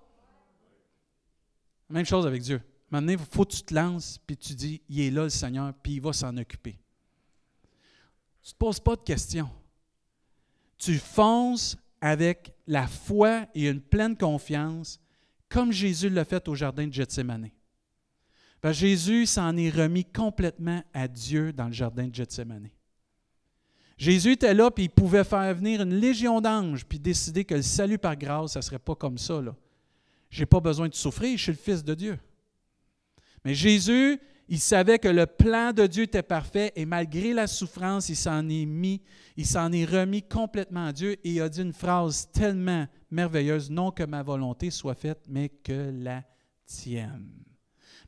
Même 1.88 2.06
chose 2.06 2.26
avec 2.26 2.42
Dieu. 2.42 2.60
Maintenant, 2.90 3.12
il 3.12 3.18
faut 3.18 3.44
que 3.44 3.52
tu 3.52 3.62
te 3.62 3.74
lances, 3.74 4.18
puis 4.26 4.36
tu 4.36 4.54
dis, 4.54 4.80
il 4.88 5.00
est 5.00 5.10
là 5.10 5.24
le 5.24 5.30
Seigneur, 5.30 5.72
puis 5.82 5.94
il 5.94 6.00
va 6.00 6.12
s'en 6.12 6.36
occuper. 6.36 6.78
Tu 8.42 8.48
ne 8.48 8.52
te 8.52 8.56
poses 8.58 8.80
pas 8.80 8.96
de 8.96 9.02
questions. 9.02 9.50
Tu 10.76 10.98
fonces 10.98 11.76
avec 12.00 12.54
la 12.66 12.86
foi 12.86 13.46
et 13.54 13.68
une 13.68 13.80
pleine 13.80 14.16
confiance, 14.16 14.98
comme 15.48 15.72
Jésus 15.72 16.08
l'a 16.08 16.24
fait 16.24 16.48
au 16.48 16.54
jardin 16.54 16.86
de 16.86 16.92
Gethsemane. 16.92 17.50
Jésus 18.64 19.26
s'en 19.26 19.56
est 19.56 19.70
remis 19.70 20.04
complètement 20.04 20.82
à 20.92 21.08
Dieu 21.08 21.52
dans 21.52 21.66
le 21.66 21.72
jardin 21.72 22.08
de 22.08 22.14
Gethsemane. 22.14 22.70
Jésus 24.00 24.32
était 24.32 24.54
là, 24.54 24.70
puis 24.70 24.84
il 24.84 24.88
pouvait 24.88 25.24
faire 25.24 25.54
venir 25.54 25.82
une 25.82 25.94
légion 25.94 26.40
d'anges, 26.40 26.86
puis 26.86 26.98
décider 26.98 27.44
que 27.44 27.56
le 27.56 27.60
salut 27.60 27.98
par 27.98 28.16
grâce, 28.16 28.52
ça 28.52 28.60
ne 28.60 28.62
serait 28.62 28.78
pas 28.78 28.94
comme 28.94 29.18
ça. 29.18 29.42
Je 30.30 30.40
n'ai 30.40 30.46
pas 30.46 30.58
besoin 30.58 30.88
de 30.88 30.94
souffrir, 30.94 31.36
je 31.36 31.42
suis 31.42 31.52
le 31.52 31.58
Fils 31.58 31.84
de 31.84 31.92
Dieu. 31.92 32.18
Mais 33.44 33.52
Jésus, 33.52 34.18
il 34.48 34.58
savait 34.58 34.98
que 34.98 35.08
le 35.08 35.26
plan 35.26 35.74
de 35.74 35.86
Dieu 35.86 36.04
était 36.04 36.22
parfait 36.22 36.72
et 36.76 36.86
malgré 36.86 37.34
la 37.34 37.46
souffrance, 37.46 38.08
il 38.08 38.16
s'en 38.16 38.48
est 38.48 38.64
mis, 38.64 39.02
il 39.36 39.44
s'en 39.44 39.70
est 39.70 39.84
remis 39.84 40.22
complètement 40.22 40.86
à 40.86 40.92
Dieu 40.94 41.18
et 41.22 41.32
il 41.32 41.42
a 41.42 41.50
dit 41.50 41.60
une 41.60 41.74
phrase 41.74 42.30
tellement 42.32 42.86
merveilleuse, 43.10 43.70
non 43.70 43.90
que 43.90 44.04
ma 44.04 44.22
volonté 44.22 44.70
soit 44.70 44.94
faite, 44.94 45.26
mais 45.28 45.50
que 45.50 45.92
la 45.92 46.24
tienne. 46.64 47.28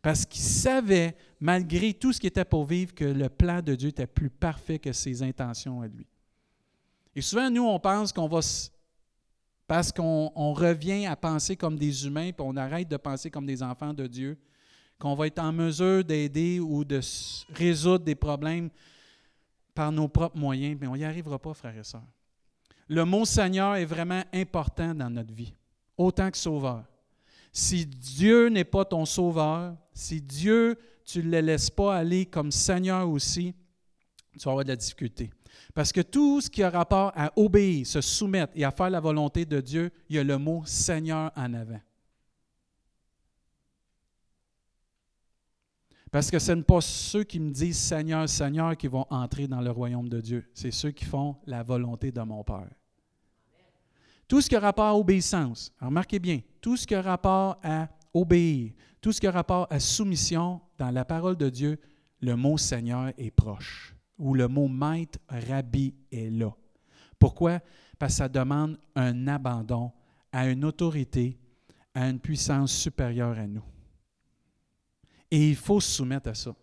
Parce 0.03 0.27
qu'il 0.27 0.43
savait, 0.43 1.17
malgré 1.39 1.95
tout 1.95 2.13
ce 2.13 2.19
qui 2.19 2.27
était 2.27 2.45
pour 2.45 2.67
vivre, 2.67 2.93
que 2.93 3.05
le 3.05 3.29
plan 3.29 3.63
de 3.63 3.77
Dieu 3.77 3.89
était 3.89 4.07
plus 4.07 4.31
parfait 4.31 4.81
que 4.81 4.93
ses 4.93 5.23
intentions 5.23 5.81
à 5.81 5.87
lui. 5.87 6.07
Et 7.15 7.21
souvent, 7.21 7.49
nous, 7.49 7.65
on 7.65 7.79
pense 7.79 8.13
qu'on 8.13 8.27
va 8.27 8.41
parce 9.69 9.93
qu'on 9.93 10.53
revient 10.53 11.07
à 11.07 11.17
penser 11.17 11.57
comme 11.57 11.79
des 11.79 12.07
humains, 12.07 12.33
puis 12.33 12.45
on 12.47 12.57
arrête 12.57 12.89
de 12.89 12.97
penser 12.97 13.31
comme 13.31 13.47
des 13.47 13.63
enfants 13.63 13.95
de 13.95 14.07
Dieu, 14.07 14.37
qu'on 14.99 15.15
va 15.15 15.29
être 15.29 15.39
en 15.39 15.53
mesure 15.53 16.05
d'aider 16.05 16.61
ou 16.61 16.85
de 16.85 17.01
résoudre 17.55 18.05
des 18.05 18.15
problèmes 18.15 18.69
par 19.75 19.91
nos 19.91 20.09
propres 20.09 20.37
moyens, 20.37 20.77
mais 20.81 20.87
on 20.87 20.97
n'y 20.97 21.05
arrivera 21.05 21.39
pas, 21.39 21.55
frères 21.55 21.79
et 21.79 21.85
sœurs. 21.85 22.05
Le 22.89 23.05
mot 23.05 23.25
Seigneur 23.25 23.77
est 23.77 23.85
vraiment 23.85 24.23
important 24.35 24.95
dans 24.95 25.09
notre 25.09 25.33
vie, 25.33 25.55
autant 25.97 26.31
que 26.31 26.37
sauveur. 26.37 26.85
Si 27.53 27.85
Dieu 27.85 28.49
n'est 28.49 28.65
pas 28.65 28.87
ton 28.87 29.05
sauveur, 29.05 29.77
si 29.93 30.23
Dieu, 30.23 30.79
tu 31.05 31.23
ne 31.23 31.31
le 31.31 31.41
laisses 31.41 31.71
pas 31.71 31.97
aller 31.97 32.25
comme 32.25 32.51
Seigneur 32.51 33.09
aussi, 33.09 33.55
tu 34.33 34.45
vas 34.45 34.53
avoir 34.53 34.65
de 34.65 34.71
la 34.71 34.77
difficulté. 34.77 35.31
Parce 35.75 35.93
que 35.93 36.01
tout 36.01 36.41
ce 36.41 36.49
qui 36.49 36.63
a 36.63 36.71
rapport 36.71 37.13
à 37.15 37.31
obéir, 37.37 37.87
se 37.87 38.01
soumettre 38.01 38.53
et 38.57 38.65
à 38.65 38.71
faire 38.71 38.89
la 38.89 39.01
volonté 39.01 39.45
de 39.45 39.61
Dieu, 39.61 39.91
il 40.09 40.17
y 40.17 40.19
a 40.19 40.25
le 40.25 40.39
mot 40.39 40.63
Seigneur 40.65 41.31
en 41.37 41.53
avant. 41.53 41.81
Parce 46.11 46.31
que 46.31 46.39
ce 46.39 46.53
n'est 46.53 46.63
pas 46.63 46.83
ceux 46.83 47.25
qui 47.25 47.41
me 47.41 47.51
disent 47.51 47.79
Seigneur, 47.79 48.29
Seigneur 48.29 48.77
qui 48.77 48.87
vont 48.87 49.07
entrer 49.09 49.47
dans 49.47 49.63
le 49.63 49.71
royaume 49.71 50.11
de 50.11 50.21
Dieu. 50.21 50.51
C'est 50.53 50.71
ceux 50.71 50.91
qui 50.91 51.07
font 51.07 51.37
la 51.47 51.63
volonté 51.63 52.13
de 52.13 52.21
mon 52.21 52.45
Père. 52.45 52.69
Tout 54.33 54.41
ce 54.41 54.49
qui 54.49 54.57
a 54.57 54.61
rapport 54.61 54.87
à 54.87 54.97
obéissance, 54.97 55.71
remarquez 55.79 56.19
bien, 56.19 56.41
tout 56.63 56.79
ce 56.79 56.87
qui 56.87 56.95
a 56.95 57.03
rapport 57.03 57.59
à 57.63 57.87
obéir, 58.15 58.73
tout 58.99 59.13
ce 59.13 59.21
qui 59.21 59.27
a 59.27 59.31
rapport 59.31 59.67
à 59.69 59.79
soumission, 59.79 60.59
dans 60.79 60.91
la 60.91 61.05
parole 61.05 61.37
de 61.37 61.51
Dieu, 61.51 61.79
le 62.19 62.35
mot 62.35 62.57
Seigneur 62.57 63.13
est 63.19 63.31
proche, 63.31 63.95
ou 64.17 64.33
le 64.33 64.49
mot 64.49 64.69
maître, 64.69 65.19
rabbi 65.29 65.95
est 66.11 66.31
là. 66.31 66.51
Pourquoi? 67.19 67.61
Parce 67.99 68.15
que 68.15 68.17
ça 68.17 68.29
demande 68.31 68.79
un 68.95 69.29
abandon 69.29 69.93
à 70.33 70.49
une 70.49 70.65
autorité, 70.65 71.39
à 71.95 72.09
une 72.09 72.19
puissance 72.19 72.73
supérieure 72.73 73.39
à 73.39 73.47
nous. 73.47 73.65
Et 75.31 75.51
il 75.51 75.57
faut 75.57 75.79
se 75.79 75.91
soumettre 75.91 76.31
à 76.31 76.35
ça. 76.35 76.55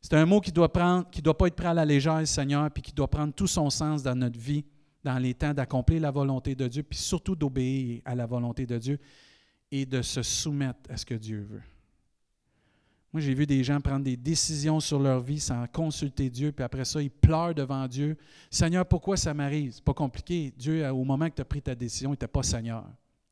C'est 0.00 0.14
un 0.14 0.26
mot 0.26 0.40
qui 0.40 0.52
doit 0.52 0.72
prendre, 0.72 1.10
qui 1.10 1.18
ne 1.18 1.24
doit 1.24 1.36
pas 1.36 1.48
être 1.48 1.56
pris 1.56 1.66
à 1.66 1.74
la 1.74 1.84
légère, 1.84 2.24
Seigneur, 2.28 2.70
puis 2.70 2.84
qui 2.84 2.92
doit 2.92 3.10
prendre 3.10 3.34
tout 3.34 3.48
son 3.48 3.68
sens 3.68 4.00
dans 4.00 4.14
notre 4.14 4.38
vie, 4.38 4.64
dans 5.02 5.18
les 5.18 5.34
temps 5.34 5.54
d'accomplir 5.54 6.00
la 6.00 6.10
volonté 6.10 6.54
de 6.54 6.68
Dieu, 6.68 6.82
puis 6.82 6.98
surtout 6.98 7.34
d'obéir 7.34 8.02
à 8.04 8.14
la 8.14 8.26
volonté 8.26 8.66
de 8.66 8.78
Dieu 8.78 8.98
et 9.70 9.86
de 9.86 10.02
se 10.02 10.22
soumettre 10.22 10.90
à 10.90 10.96
ce 10.96 11.06
que 11.06 11.14
Dieu 11.14 11.46
veut. 11.48 11.62
Moi, 13.12 13.20
j'ai 13.20 13.34
vu 13.34 13.44
des 13.44 13.64
gens 13.64 13.80
prendre 13.80 14.04
des 14.04 14.16
décisions 14.16 14.78
sur 14.78 15.00
leur 15.00 15.20
vie 15.20 15.40
sans 15.40 15.66
consulter 15.66 16.30
Dieu, 16.30 16.52
puis 16.52 16.62
après 16.62 16.84
ça, 16.84 17.02
ils 17.02 17.10
pleurent 17.10 17.54
devant 17.54 17.88
Dieu. 17.88 18.16
Seigneur, 18.50 18.86
pourquoi 18.86 19.16
ça 19.16 19.34
m'arrive? 19.34 19.72
C'est 19.72 19.84
pas 19.84 19.94
compliqué. 19.94 20.52
Dieu, 20.56 20.88
au 20.90 21.02
moment 21.02 21.28
que 21.28 21.34
tu 21.34 21.42
as 21.42 21.44
pris 21.44 21.60
ta 21.60 21.74
décision, 21.74 22.10
il 22.10 22.12
n'était 22.12 22.28
pas 22.28 22.44
Seigneur. 22.44 22.84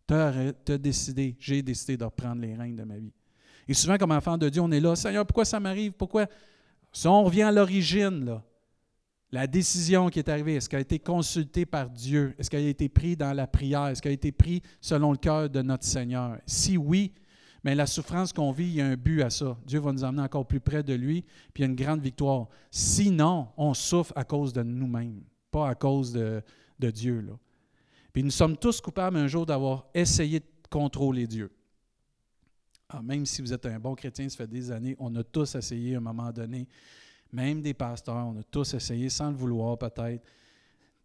Tu 0.09 0.15
as, 0.15 0.79
décidé, 0.79 1.37
j'ai 1.39 1.63
décidé 1.63 1.97
de 1.97 2.05
reprendre 2.05 2.41
les 2.41 2.57
règnes 2.57 2.75
de 2.75 2.83
ma 2.83 2.97
vie. 2.97 3.13
Et 3.69 3.75
souvent, 3.75 3.97
comme 3.99 4.11
enfant 4.11 4.37
de 4.37 4.49
Dieu, 4.49 4.61
on 4.61 4.71
est 4.73 4.81
là, 4.81 4.97
Seigneur, 4.97 5.25
pourquoi 5.25 5.45
ça 5.45 5.61
m'arrive? 5.61 5.93
Pourquoi? 5.93 6.27
Si 6.91 7.07
on 7.07 7.23
revient 7.23 7.43
à 7.43 7.53
l'origine, 7.53 8.25
là, 8.25 8.43
la 9.31 9.47
décision 9.47 10.09
qui 10.09 10.19
est 10.19 10.29
arrivée, 10.29 10.55
est-ce 10.55 10.69
qu'elle 10.69 10.79
a 10.79 10.83
été 10.83 10.99
consultée 10.99 11.67
par 11.67 11.91
Dieu? 11.91 12.35
Est-ce 12.39 12.49
qu'elle 12.49 12.65
a 12.65 12.69
été 12.69 12.89
prise 12.89 13.19
dans 13.19 13.33
la 13.35 13.47
prière? 13.47 13.87
Est-ce 13.89 14.01
qu'elle 14.01 14.13
a 14.13 14.15
été 14.15 14.33
prise 14.33 14.61
selon 14.81 15.13
le 15.13 15.19
cœur 15.19 15.51
de 15.51 15.61
notre 15.61 15.85
Seigneur? 15.85 16.39
Si 16.47 16.79
oui, 16.79 17.13
mais 17.63 17.75
la 17.75 17.87
souffrance 17.87 18.33
qu'on 18.33 18.53
vit, 18.53 18.65
il 18.65 18.75
y 18.77 18.81
a 18.81 18.87
un 18.87 18.97
but 18.97 19.23
à 19.23 19.31
ça. 19.31 19.59
Dieu 19.67 19.81
va 19.81 19.93
nous 19.93 20.05
emmener 20.05 20.23
encore 20.23 20.47
plus 20.47 20.61
près 20.61 20.83
de 20.83 20.95
lui, 20.95 21.23
puis 21.53 21.63
il 21.63 21.67
y 21.67 21.69
a 21.69 21.69
une 21.69 21.77
grande 21.77 22.01
victoire. 22.01 22.49
Sinon, 22.71 23.49
on 23.57 23.75
souffre 23.75 24.13
à 24.17 24.25
cause 24.25 24.53
de 24.53 24.63
nous-mêmes, 24.63 25.23
pas 25.51 25.69
à 25.69 25.75
cause 25.75 26.13
de, 26.13 26.43
Dieu. 26.79 27.27
Puis 28.13 28.23
nous 28.23 28.31
sommes 28.31 28.57
tous 28.57 28.81
coupables 28.81 29.17
un 29.17 29.27
jour 29.27 29.45
d'avoir 29.45 29.89
essayé 29.93 30.41
de 30.41 30.47
contrôler 30.71 31.27
Dieu. 31.27 31.51
Ah, 32.89 33.03
même 33.03 33.27
si 33.27 33.43
vous 33.43 33.53
êtes 33.53 33.67
un 33.67 33.79
bon 33.79 33.95
chrétien, 33.95 34.29
ça 34.29 34.37
fait 34.37 34.47
des 34.47 34.71
années, 34.71 34.97
on 34.99 35.15
a 35.17 35.25
tous 35.25 35.57
essayé 35.57 35.97
à 35.97 35.99
un 35.99 36.01
moment 36.01 36.33
donné, 36.33 36.67
même 37.33 37.61
des 37.61 37.75
pasteurs, 37.75 38.27
on 38.27 38.39
a 38.39 38.43
tous 38.43 38.75
essayé, 38.75 39.09
sans 39.09 39.31
le 39.31 39.37
vouloir 39.37 39.79
peut-être, 39.79 40.25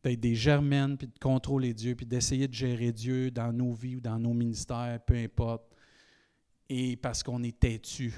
d'être 0.03 0.20
des 0.20 0.36
germaines, 0.36 0.98
puis 0.98 1.08
de 1.08 1.20
contrôler 1.20 1.74
Dieu, 1.74 1.96
puis 1.96 2.06
d'essayer 2.06 2.48
de 2.48 2.53
gérer 2.53 2.92
Dieu 2.92 3.32
dans 3.32 3.51
nos 3.53 3.74
vies 3.74 3.98
ou 3.98 4.01
dans 4.01 4.20
nos 4.20 4.34
ministères, 4.34 5.00
peu 5.06 5.15
importe. 5.15 5.63
Et 6.70 6.96
parce 6.96 7.24
qu'on 7.24 7.44
est 7.44 7.60
têtu. 7.60 8.13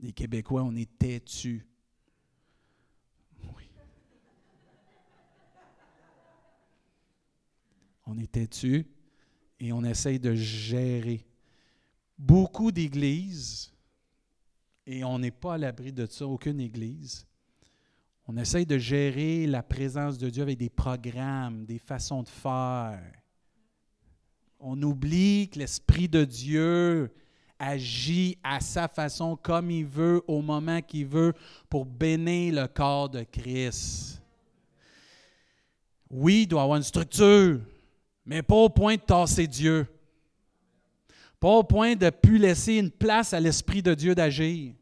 Les 0.00 0.12
Québécois, 0.12 0.62
on 0.62 0.74
est 0.74 0.98
têtus. 0.98 1.66
Oui. 3.56 3.70
On 8.06 8.18
est 8.18 8.30
têtu 8.30 8.86
et 9.60 9.72
on 9.72 9.84
essaye 9.84 10.18
de 10.18 10.34
gérer 10.34 11.24
beaucoup 12.18 12.72
d'églises, 12.72 13.71
et 14.86 15.04
on 15.04 15.18
n'est 15.18 15.30
pas 15.30 15.54
à 15.54 15.58
l'abri 15.58 15.92
de 15.92 16.06
ça, 16.06 16.26
aucune 16.26 16.60
église, 16.60 17.26
on 18.28 18.36
essaye 18.36 18.66
de 18.66 18.78
gérer 18.78 19.46
la 19.46 19.62
présence 19.62 20.16
de 20.18 20.30
Dieu 20.30 20.42
avec 20.42 20.58
des 20.58 20.70
programmes, 20.70 21.64
des 21.64 21.78
façons 21.78 22.22
de 22.22 22.28
faire. 22.28 23.02
On 24.60 24.80
oublie 24.82 25.48
que 25.48 25.58
l'Esprit 25.58 26.08
de 26.08 26.24
Dieu 26.24 27.12
agit 27.58 28.38
à 28.42 28.60
sa 28.60 28.88
façon, 28.88 29.36
comme 29.36 29.70
il 29.70 29.86
veut, 29.86 30.22
au 30.26 30.40
moment 30.40 30.80
qu'il 30.80 31.06
veut, 31.06 31.32
pour 31.68 31.84
bénir 31.84 32.54
le 32.54 32.68
corps 32.68 33.08
de 33.08 33.22
Christ. 33.22 34.22
Oui, 36.10 36.42
il 36.42 36.46
doit 36.46 36.62
avoir 36.62 36.76
une 36.76 36.82
structure, 36.84 37.60
mais 38.24 38.42
pas 38.42 38.56
au 38.56 38.68
point 38.68 38.96
de 38.96 39.00
tasser 39.00 39.46
Dieu. 39.46 39.86
Pas 41.42 41.48
au 41.48 41.64
point 41.64 41.96
de 41.96 42.08
plus 42.08 42.38
laisser 42.38 42.74
une 42.74 42.92
place 42.92 43.34
à 43.34 43.40
l'Esprit 43.40 43.82
de 43.82 43.94
Dieu 43.94 44.14
d'agir. 44.14 44.74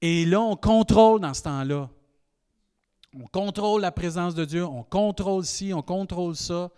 Et 0.00 0.24
là, 0.24 0.40
on 0.40 0.56
contrôle 0.56 1.20
dans 1.20 1.34
ce 1.34 1.42
temps-là. 1.42 1.90
On 3.14 3.26
contrôle 3.26 3.82
la 3.82 3.92
présence 3.92 4.34
de 4.34 4.46
Dieu, 4.46 4.64
on 4.64 4.82
contrôle 4.82 5.44
ci, 5.44 5.74
on 5.74 5.82
contrôle 5.82 6.34
ça. 6.34 6.70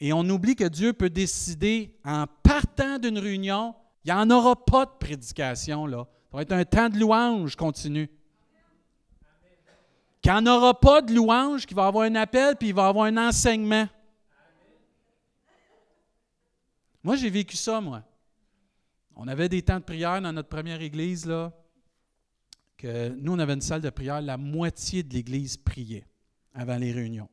Et 0.00 0.12
on 0.12 0.28
oublie 0.28 0.56
que 0.56 0.64
Dieu 0.64 0.92
peut 0.92 1.08
décider, 1.08 1.96
en 2.04 2.24
partant 2.42 2.98
d'une 2.98 3.16
réunion, 3.16 3.76
il 4.04 4.12
n'y 4.12 4.18
en 4.18 4.28
aura 4.28 4.56
pas 4.56 4.84
de 4.84 4.90
prédication. 4.98 5.86
Là. 5.86 6.08
Ça 6.32 6.36
va 6.36 6.42
être 6.42 6.52
un 6.52 6.64
temps 6.64 6.88
de 6.88 6.98
louange 6.98 7.54
continu. 7.54 8.10
Qu'il 10.20 10.32
n'y 10.32 10.38
en 10.38 10.46
aura 10.46 10.74
pas 10.80 11.00
de 11.00 11.14
louange, 11.14 11.64
qu'il 11.64 11.76
va 11.76 11.86
avoir 11.86 12.06
un 12.06 12.16
appel, 12.16 12.56
puis 12.56 12.70
il 12.70 12.74
va 12.74 12.88
avoir 12.88 13.04
un 13.04 13.28
enseignement. 13.28 13.86
Moi, 17.08 17.16
j'ai 17.16 17.30
vécu 17.30 17.56
ça, 17.56 17.80
moi. 17.80 18.02
On 19.16 19.28
avait 19.28 19.48
des 19.48 19.62
temps 19.62 19.78
de 19.78 19.82
prière 19.82 20.20
dans 20.20 20.30
notre 20.30 20.50
première 20.50 20.82
église, 20.82 21.24
là, 21.24 21.54
que 22.76 23.08
nous, 23.08 23.32
on 23.32 23.38
avait 23.38 23.54
une 23.54 23.62
salle 23.62 23.80
de 23.80 23.88
prière, 23.88 24.20
la 24.20 24.36
moitié 24.36 25.02
de 25.02 25.14
l'église 25.14 25.56
priait 25.56 26.04
avant 26.52 26.76
les 26.76 26.92
réunions. 26.92 27.30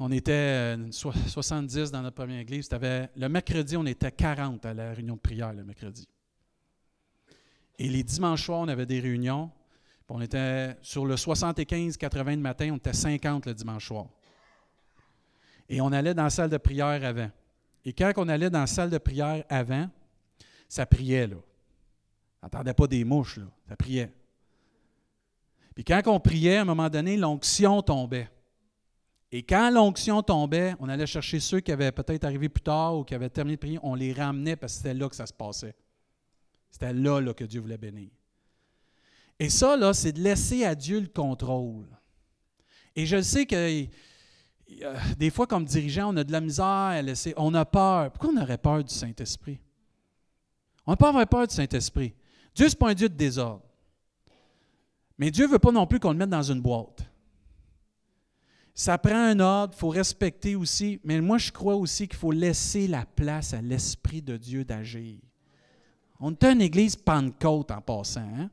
On 0.00 0.10
était 0.10 0.76
70 0.90 1.78
euh, 1.78 1.86
dans 1.92 2.02
notre 2.02 2.16
première 2.16 2.40
église. 2.40 2.68
le 2.72 3.28
mercredi, 3.28 3.76
on 3.76 3.86
était 3.86 4.10
40 4.10 4.66
à 4.66 4.74
la 4.74 4.92
réunion 4.92 5.14
de 5.14 5.20
prière 5.20 5.52
le 5.52 5.62
mercredi. 5.62 6.08
Et 7.78 7.88
les 7.88 8.02
dimanches 8.02 8.46
soirs, 8.46 8.58
on 8.58 8.68
avait 8.68 8.86
des 8.86 8.98
réunions. 8.98 9.52
On 10.08 10.20
était 10.20 10.76
sur 10.82 11.06
le 11.06 11.14
75-80 11.14 12.34
de 12.34 12.40
matin, 12.40 12.70
on 12.72 12.76
était 12.76 12.92
50 12.92 13.46
le 13.46 13.54
dimanche 13.54 13.86
soir. 13.86 14.06
Et 15.68 15.80
on 15.80 15.92
allait 15.92 16.12
dans 16.12 16.24
la 16.24 16.30
salle 16.30 16.50
de 16.50 16.58
prière 16.58 17.04
avant. 17.04 17.30
Et 17.84 17.92
quand 17.92 18.12
on 18.16 18.28
allait 18.28 18.50
dans 18.50 18.60
la 18.60 18.66
salle 18.66 18.90
de 18.90 18.98
prière 18.98 19.44
avant, 19.48 19.88
ça 20.68 20.86
priait, 20.86 21.26
là. 21.26 21.36
On 22.42 22.46
n'entendait 22.46 22.74
pas 22.74 22.86
des 22.86 23.04
mouches, 23.04 23.38
là. 23.38 23.46
Ça 23.68 23.76
priait. 23.76 24.12
Puis 25.74 25.84
quand 25.84 26.02
on 26.06 26.20
priait, 26.20 26.58
à 26.58 26.62
un 26.62 26.64
moment 26.64 26.88
donné, 26.88 27.16
l'onction 27.16 27.82
tombait. 27.82 28.28
Et 29.32 29.42
quand 29.42 29.70
l'onction 29.70 30.22
tombait, 30.22 30.74
on 30.80 30.88
allait 30.88 31.06
chercher 31.06 31.38
ceux 31.38 31.60
qui 31.60 31.70
avaient 31.70 31.92
peut-être 31.92 32.24
arrivé 32.24 32.48
plus 32.48 32.62
tard 32.62 32.96
ou 32.98 33.04
qui 33.04 33.14
avaient 33.14 33.30
terminé 33.30 33.56
de 33.56 33.60
prier, 33.60 33.78
on 33.82 33.94
les 33.94 34.12
ramenait 34.12 34.56
parce 34.56 34.72
que 34.74 34.76
c'était 34.78 34.94
là 34.94 35.08
que 35.08 35.14
ça 35.16 35.26
se 35.26 35.32
passait. 35.32 35.74
C'était 36.70 36.92
là, 36.92 37.20
là 37.20 37.32
que 37.32 37.44
Dieu 37.44 37.60
voulait 37.60 37.78
bénir. 37.78 38.10
Et 39.38 39.48
ça, 39.48 39.76
là, 39.76 39.94
c'est 39.94 40.12
de 40.12 40.20
laisser 40.20 40.64
à 40.64 40.74
Dieu 40.74 41.00
le 41.00 41.06
contrôle. 41.06 41.86
Et 42.96 43.06
je 43.06 43.22
sais 43.22 43.46
que 43.46 43.86
des 45.18 45.30
fois, 45.30 45.46
comme 45.46 45.64
dirigeant, 45.64 46.12
on 46.12 46.16
a 46.16 46.24
de 46.24 46.32
la 46.32 46.40
misère 46.40 46.64
à 46.64 47.02
laisser, 47.02 47.34
on 47.36 47.52
a 47.54 47.64
peur. 47.64 48.10
Pourquoi 48.12 48.30
on 48.34 48.42
aurait 48.42 48.58
peur 48.58 48.84
du 48.84 48.94
Saint-Esprit? 48.94 49.58
On 50.86 50.92
n'a 50.92 50.96
pas 50.96 51.08
avoir 51.08 51.26
peur 51.26 51.46
du 51.46 51.54
Saint-Esprit. 51.54 52.14
Dieu, 52.54 52.68
ce 52.68 52.74
n'est 52.74 52.78
pas 52.78 52.90
un 52.90 52.94
Dieu 52.94 53.08
de 53.08 53.14
désordre. 53.14 53.62
Mais 55.18 55.30
Dieu 55.30 55.46
ne 55.46 55.52
veut 55.52 55.58
pas 55.58 55.72
non 55.72 55.86
plus 55.86 56.00
qu'on 56.00 56.12
le 56.12 56.18
mette 56.18 56.30
dans 56.30 56.42
une 56.42 56.62
boîte. 56.62 57.04
Ça 58.74 58.96
prend 58.96 59.14
un 59.14 59.38
ordre, 59.40 59.74
il 59.76 59.78
faut 59.78 59.90
respecter 59.90 60.56
aussi, 60.56 60.98
mais 61.04 61.20
moi 61.20 61.36
je 61.36 61.52
crois 61.52 61.74
aussi 61.74 62.08
qu'il 62.08 62.16
faut 62.16 62.32
laisser 62.32 62.86
la 62.86 63.04
place 63.04 63.52
à 63.52 63.60
l'Esprit 63.60 64.22
de 64.22 64.38
Dieu 64.38 64.64
d'agir. 64.64 65.18
On 66.18 66.32
est 66.32 66.44
une 66.44 66.62
église 66.62 66.96
Pentecôte 66.96 67.70
en 67.70 67.82
passant. 67.82 68.20
Hein? 68.20 68.48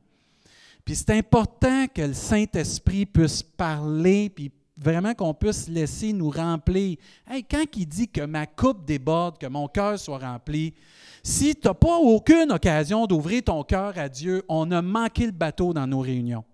Puis 0.84 0.96
c'est 0.96 1.10
important 1.10 1.86
que 1.86 2.02
le 2.02 2.12
Saint-Esprit 2.12 3.06
puisse 3.06 3.42
parler, 3.42 4.28
puis 4.28 4.50
vraiment 4.78 5.14
qu'on 5.14 5.34
puisse 5.34 5.68
laisser 5.68 6.12
nous 6.12 6.30
remplir. 6.30 6.96
Hey, 7.26 7.44
quand 7.44 7.64
il 7.76 7.86
dit 7.86 8.08
que 8.08 8.22
ma 8.22 8.46
coupe 8.46 8.84
déborde, 8.84 9.38
que 9.38 9.46
mon 9.46 9.68
cœur 9.68 9.98
soit 9.98 10.18
rempli, 10.18 10.74
si 11.22 11.54
tu 11.54 11.66
n'as 11.66 11.74
pas 11.74 11.96
aucune 11.96 12.52
occasion 12.52 13.06
d'ouvrir 13.06 13.42
ton 13.42 13.62
cœur 13.64 13.98
à 13.98 14.08
Dieu, 14.08 14.42
on 14.48 14.70
a 14.70 14.80
manqué 14.80 15.26
le 15.26 15.32
bateau 15.32 15.72
dans 15.72 15.86
nos 15.86 16.00
réunions. 16.00 16.44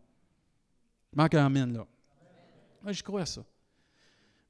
Manque 1.14 1.34
un 1.34 1.48
mine, 1.48 1.74
là. 1.74 1.86
Moi, 2.82 2.92
je 2.92 3.02
crois 3.02 3.22
à 3.22 3.26
ça. 3.26 3.42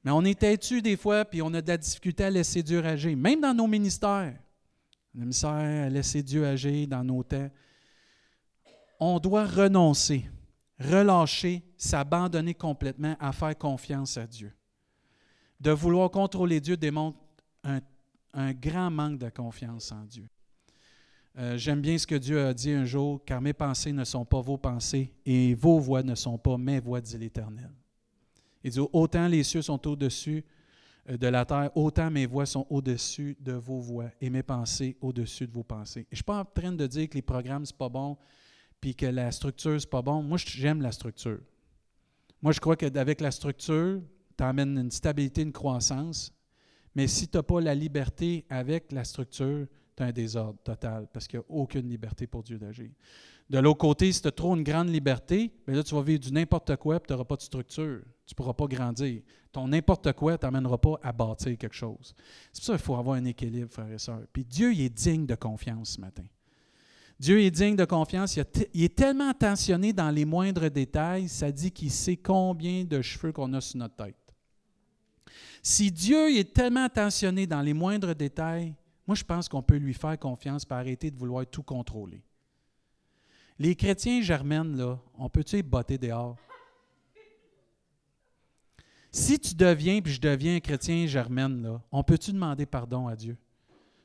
Mais 0.03 0.11
on 0.11 0.23
est 0.23 0.39
têtu 0.39 0.81
des 0.81 0.97
fois, 0.97 1.25
puis 1.25 1.41
on 1.41 1.53
a 1.53 1.61
de 1.61 1.67
la 1.67 1.77
difficulté 1.77 2.23
à 2.23 2.29
laisser 2.29 2.61
Dieu 2.61 2.83
agir, 2.85 3.15
même 3.17 3.41
dans 3.41 3.53
nos 3.53 3.67
ministères. 3.67 4.35
Ministère 5.13 5.89
laisser 5.89 6.21
Dieu 6.21 6.45
agir 6.45 6.87
dans 6.87 7.03
nos 7.03 7.23
temps. 7.23 7.49
On 8.99 9.19
doit 9.19 9.45
renoncer, 9.45 10.29
relâcher, 10.79 11.63
s'abandonner 11.77 12.53
complètement 12.53 13.15
à 13.19 13.31
faire 13.31 13.57
confiance 13.57 14.17
à 14.17 14.27
Dieu. 14.27 14.53
De 15.59 15.71
vouloir 15.71 16.11
contrôler 16.11 16.59
Dieu 16.59 16.77
démontre 16.77 17.17
un, 17.63 18.53
grand 18.53 18.91
manque 18.91 19.17
de 19.17 19.29
confiance 19.29 19.91
en 19.91 20.03
Dieu. 20.03 20.27
Euh, 21.37 21.57
j'aime 21.57 21.81
bien 21.81 21.97
ce 21.97 22.05
que 22.05 22.15
Dieu 22.15 22.45
a 22.45 22.53
dit 22.53 22.71
un 22.71 22.85
jour, 22.85 23.23
car 23.25 23.41
mes 23.41 23.53
pensées 23.53 23.93
ne 23.93 24.03
sont 24.03 24.25
pas 24.25 24.41
vos 24.41 24.57
pensées 24.57 25.13
et 25.25 25.53
vos 25.53 25.79
voix 25.79 26.03
ne 26.03 26.15
sont 26.15 26.37
pas 26.37 26.57
mes 26.57 26.79
voix, 26.79 27.01
dit 27.01 27.17
l'Éternel. 27.17 27.71
Il 28.63 28.71
dit, 28.71 28.79
autant 28.79 29.27
les 29.27 29.43
cieux 29.43 29.61
sont 29.61 29.85
au-dessus 29.87 30.43
euh, 31.09 31.17
de 31.17 31.27
la 31.27 31.45
terre, 31.45 31.71
autant 31.75 32.09
mes 32.09 32.25
voix 32.25 32.45
sont 32.45 32.65
au-dessus 32.69 33.37
de 33.39 33.53
vos 33.53 33.79
voix 33.79 34.09
et 34.19 34.29
mes 34.29 34.43
pensées 34.43 34.97
au-dessus 35.01 35.47
de 35.47 35.53
vos 35.53 35.63
pensées. 35.63 36.05
je 36.09 36.13
ne 36.13 36.15
suis 36.15 36.23
pas 36.23 36.39
en 36.39 36.45
train 36.45 36.71
de 36.71 36.87
dire 36.87 37.09
que 37.09 37.15
les 37.15 37.21
programmes, 37.21 37.65
ce 37.65 37.73
pas 37.73 37.89
bon, 37.89 38.17
puis 38.81 38.95
que 38.95 39.05
la 39.05 39.31
structure, 39.31 39.79
ce 39.79 39.85
n'est 39.85 39.89
pas 39.89 40.01
bon. 40.01 40.21
Moi, 40.21 40.37
j'aime 40.37 40.81
la 40.81 40.91
structure. 40.91 41.39
Moi, 42.41 42.51
je 42.51 42.59
crois 42.59 42.75
qu'avec 42.75 43.21
la 43.21 43.31
structure, 43.31 44.01
tu 44.37 44.43
amènes 44.43 44.77
une 44.77 44.91
stabilité, 44.91 45.41
une 45.41 45.53
croissance. 45.53 46.31
Mais 46.93 47.07
si 47.07 47.27
tu 47.27 47.37
n'as 47.37 47.43
pas 47.43 47.59
la 47.59 47.75
liberté 47.75 48.45
avec 48.49 48.91
la 48.91 49.03
structure, 49.03 49.67
tu 49.95 50.03
as 50.03 50.07
un 50.07 50.11
désordre 50.11 50.59
total 50.63 51.07
parce 51.11 51.27
qu'il 51.27 51.39
n'y 51.39 51.45
a 51.45 51.51
aucune 51.51 51.89
liberté 51.89 52.27
pour 52.27 52.43
Dieu 52.43 52.57
d'agir. 52.57 52.89
De 53.49 53.59
l'autre 53.59 53.77
côté, 53.77 54.11
si 54.11 54.21
tu 54.21 54.27
as 54.27 54.31
trop 54.31 54.55
une 54.55 54.63
grande 54.63 54.89
liberté, 54.89 55.51
bien 55.67 55.75
là, 55.75 55.83
tu 55.83 55.93
vas 55.93 56.01
vivre 56.01 56.19
du 56.19 56.31
n'importe 56.31 56.75
quoi 56.77 56.95
et 56.95 56.99
tu 56.99 57.13
n'auras 57.13 57.25
pas 57.25 57.35
de 57.35 57.41
structure. 57.41 58.01
Tu 58.25 58.33
ne 58.33 58.35
pourras 58.35 58.53
pas 58.53 58.65
grandir. 58.65 59.21
Ton 59.51 59.67
n'importe 59.67 60.11
quoi 60.13 60.33
ne 60.33 60.37
t'amènera 60.37 60.79
pas 60.79 60.99
à 61.03 61.11
bâtir 61.11 61.55
quelque 61.57 61.75
chose. 61.75 62.15
C'est 62.51 62.61
pour 62.61 62.65
ça 62.65 62.73
qu'il 62.73 62.81
faut 62.81 62.95
avoir 62.95 63.17
un 63.17 63.25
équilibre, 63.25 63.71
frères 63.71 63.91
et 63.91 63.99
sœurs. 63.99 64.23
Puis 64.33 64.43
Dieu, 64.43 64.73
il 64.73 64.81
est 64.81 64.89
digne 64.89 65.27
de 65.27 65.35
confiance 65.35 65.91
ce 65.91 66.01
matin. 66.01 66.23
Dieu 67.19 67.41
est 67.41 67.51
digne 67.51 67.75
de 67.75 67.85
confiance. 67.85 68.37
Il, 68.73 68.83
est 68.83 68.95
tellement 68.95 69.29
attentionné 69.29 69.93
dans 69.93 70.09
les 70.09 70.25
moindres 70.25 70.69
détails, 70.69 71.29
ça 71.29 71.51
dit 71.51 71.71
qu'il 71.71 71.91
sait 71.91 72.17
combien 72.17 72.83
de 72.83 73.01
cheveux 73.01 73.31
qu'on 73.31 73.53
a 73.53 73.61
sur 73.61 73.77
notre 73.77 73.95
tête. 73.95 74.15
Si 75.63 75.91
Dieu 75.91 76.37
est 76.37 76.53
tellement 76.53 76.85
attentionné 76.85 77.47
dans 77.47 77.61
les 77.61 77.73
moindres 77.73 78.13
détails, 78.13 78.75
moi, 79.07 79.15
je 79.15 79.23
pense 79.23 79.47
qu'on 79.47 79.61
peut 79.61 79.77
lui 79.77 79.93
faire 79.93 80.17
confiance 80.19 80.65
pour 80.65 80.77
arrêter 80.77 81.11
de 81.11 81.17
vouloir 81.17 81.45
tout 81.45 81.63
contrôler. 81.63 82.21
Les 83.57 83.75
chrétiens 83.75 84.21
germaines, 84.21 84.75
là, 84.75 84.99
on 85.17 85.29
peut-tu 85.29 85.63
botter 85.63 85.97
dehors? 85.97 86.35
Si 89.11 89.39
tu 89.39 89.55
deviens, 89.55 90.01
puis 90.01 90.11
je 90.11 90.19
deviens 90.19 90.57
un 90.57 90.59
chrétien 90.59 91.05
germaine, 91.07 91.61
là, 91.61 91.81
on 91.91 92.03
peut-tu 92.03 92.33
demander 92.33 92.65
pardon 92.65 93.07
à 93.07 93.15
Dieu? 93.15 93.37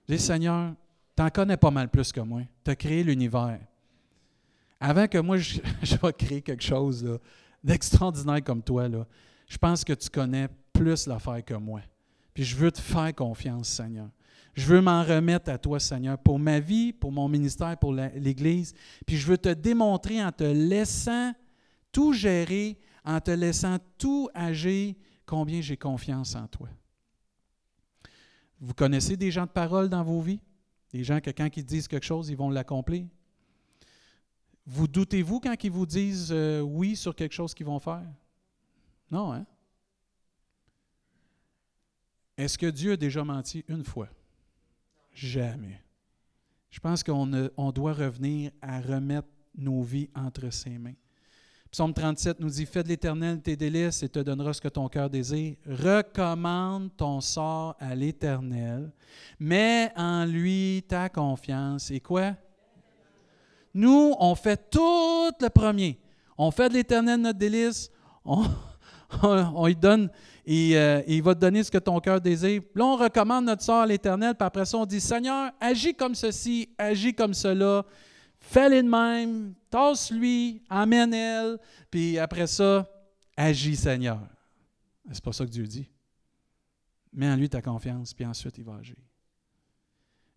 Dis, 0.08 0.18
Seigneur, 0.18 0.74
tu 1.20 1.24
en 1.24 1.28
connais 1.28 1.58
pas 1.58 1.70
mal 1.70 1.90
plus 1.90 2.12
que 2.12 2.20
moi. 2.20 2.40
Tu 2.64 2.70
as 2.70 2.76
créé 2.76 3.04
l'univers. 3.04 3.60
Avant 4.80 5.06
que 5.06 5.18
moi, 5.18 5.36
je, 5.38 5.60
je 5.82 5.96
vais 5.96 6.12
créer 6.14 6.40
quelque 6.40 6.62
chose 6.62 7.06
d'extraordinaire 7.62 8.42
comme 8.42 8.62
toi, 8.62 8.88
là, 8.88 9.06
je 9.46 9.58
pense 9.58 9.84
que 9.84 9.92
tu 9.92 10.08
connais 10.08 10.48
plus 10.72 11.06
l'affaire 11.06 11.44
que 11.44 11.52
moi. 11.52 11.82
Puis 12.32 12.44
je 12.44 12.56
veux 12.56 12.72
te 12.72 12.80
faire 12.80 13.14
confiance, 13.14 13.68
Seigneur. 13.68 14.08
Je 14.54 14.64
veux 14.64 14.80
m'en 14.80 15.04
remettre 15.04 15.50
à 15.50 15.58
toi, 15.58 15.78
Seigneur, 15.78 16.16
pour 16.16 16.38
ma 16.38 16.58
vie, 16.58 16.94
pour 16.94 17.12
mon 17.12 17.28
ministère, 17.28 17.76
pour 17.76 17.92
l'Église. 17.92 18.72
Puis 19.06 19.18
je 19.18 19.26
veux 19.26 19.38
te 19.38 19.50
démontrer 19.50 20.24
en 20.24 20.32
te 20.32 20.44
laissant 20.44 21.34
tout 21.92 22.14
gérer, 22.14 22.78
en 23.04 23.20
te 23.20 23.30
laissant 23.30 23.76
tout 23.98 24.30
agir, 24.32 24.94
combien 25.26 25.60
j'ai 25.60 25.76
confiance 25.76 26.34
en 26.34 26.46
toi. 26.46 26.68
Vous 28.58 28.72
connaissez 28.72 29.18
des 29.18 29.30
gens 29.30 29.44
de 29.44 29.50
parole 29.50 29.90
dans 29.90 30.02
vos 30.02 30.20
vies? 30.22 30.40
Des 30.92 31.04
gens 31.04 31.20
que 31.20 31.30
quand 31.30 31.48
ils 31.56 31.64
disent 31.64 31.88
quelque 31.88 32.06
chose, 32.06 32.28
ils 32.30 32.36
vont 32.36 32.50
l'accomplir? 32.50 33.06
Vous 34.66 34.86
doutez-vous 34.86 35.40
quand 35.40 35.64
ils 35.64 35.70
vous 35.70 35.86
disent 35.86 36.32
euh, 36.32 36.60
oui 36.60 36.96
sur 36.96 37.14
quelque 37.14 37.32
chose 37.32 37.54
qu'ils 37.54 37.66
vont 37.66 37.78
faire? 37.78 38.06
Non, 39.10 39.32
hein? 39.32 39.46
Est-ce 42.36 42.56
que 42.56 42.66
Dieu 42.66 42.92
a 42.92 42.96
déjà 42.96 43.24
menti 43.24 43.64
une 43.68 43.84
fois? 43.84 44.08
Jamais. 45.12 45.82
Je 46.70 46.78
pense 46.78 47.02
qu'on 47.02 47.72
doit 47.72 47.92
revenir 47.92 48.52
à 48.62 48.80
remettre 48.80 49.28
nos 49.56 49.82
vies 49.82 50.08
entre 50.14 50.50
ses 50.50 50.78
mains. 50.78 50.94
Psaume 51.70 51.94
37 51.94 52.40
nous 52.40 52.50
dit 52.50 52.66
Fais 52.66 52.82
de 52.82 52.88
l'Éternel 52.88 53.40
tes 53.40 53.54
délices 53.56 54.02
et 54.02 54.08
te 54.08 54.18
donnera 54.18 54.52
ce 54.52 54.60
que 54.60 54.68
ton 54.68 54.88
cœur 54.88 55.08
désire. 55.08 55.54
Recommande 55.66 56.90
ton 56.96 57.20
sort 57.20 57.76
à 57.78 57.94
l'Éternel. 57.94 58.90
Mets 59.38 59.92
en 59.96 60.24
lui 60.24 60.84
ta 60.88 61.08
confiance. 61.08 61.90
Et 61.92 62.00
quoi? 62.00 62.34
Nous, 63.72 64.14
on 64.18 64.34
fait 64.34 64.68
tout 64.68 65.30
le 65.40 65.48
premier. 65.48 65.96
On 66.36 66.50
fait 66.50 66.68
de 66.68 66.74
l'Éternel 66.74 67.20
notre 67.20 67.38
délice. 67.38 67.88
On, 68.24 68.44
on, 69.22 69.66
lui 69.66 69.76
donne 69.76 70.10
euh, 70.48 71.02
il 71.06 71.22
va 71.22 71.34
te 71.34 71.40
donner 71.40 71.62
ce 71.62 71.70
que 71.70 71.78
ton 71.78 72.00
cœur 72.00 72.20
désire. 72.20 72.62
Là, 72.74 72.84
on 72.84 72.96
recommande 72.96 73.44
notre 73.44 73.62
sort 73.62 73.82
à 73.82 73.86
l'Éternel, 73.86 74.34
puis 74.34 74.46
après 74.46 74.64
ça, 74.64 74.76
on 74.78 74.86
dit 74.86 75.00
Seigneur, 75.00 75.52
agis 75.60 75.94
comme 75.94 76.14
ceci, 76.14 76.68
agis 76.76 77.14
comme 77.14 77.34
cela, 77.34 77.84
fais-le 78.36 78.82
de 78.82 78.88
même, 78.88 79.54
tasse-lui, 79.70 80.62
amène-elle, 80.68 81.58
puis 81.90 82.18
après 82.18 82.46
ça, 82.46 82.88
agis, 83.36 83.76
Seigneur. 83.76 84.20
C'est 85.10 85.24
pas 85.24 85.32
ça 85.32 85.44
que 85.44 85.50
Dieu 85.50 85.66
dit. 85.66 85.88
Mets 87.12 87.30
en 87.30 87.36
lui 87.36 87.48
ta 87.48 87.62
confiance, 87.62 88.12
puis 88.12 88.24
ensuite, 88.24 88.58
il 88.58 88.64
va 88.64 88.76
agir. 88.76 88.96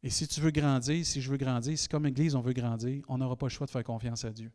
Et 0.02 0.10
si 0.10 0.28
tu 0.28 0.41
veux 0.41 0.52
grandir, 0.52 1.06
si 1.06 1.22
je 1.22 1.32
veux 1.32 1.38
grandir, 1.38 1.78
si 1.78 1.88
comme 1.88 2.06
Église, 2.06 2.36
on 2.36 2.41
veut 2.41 2.54
grandir, 2.54 3.04
on 3.08 3.17
n'aura 3.17 3.36
pas 3.36 3.46
le 3.46 3.52
choix 3.52 3.65
de 3.65 3.72
faire 3.72 3.84
confiance 3.84 4.26
à 4.26 4.32
Dieu. 4.32 4.52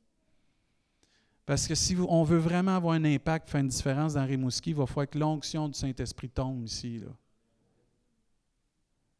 Parce 1.47 1.67
que 1.67 1.75
si 1.75 1.97
on 1.97 2.25
veut 2.25 2.39
vraiment 2.39 2.77
avoir 2.77 2.95
un 2.95 3.05
impact, 3.05 3.49
faire 3.49 3.63
une 3.63 3.69
différence 3.69 4.15
dans 4.15 4.27
Rimouski, 4.27 4.71
il 4.71 4.77
va 4.77 4.85
falloir 4.85 5.09
que 5.09 5.19
l'onction 5.19 5.67
du 5.69 5.79
Saint-Esprit 5.79 6.29
tombe 6.29 6.63
ici. 6.63 7.03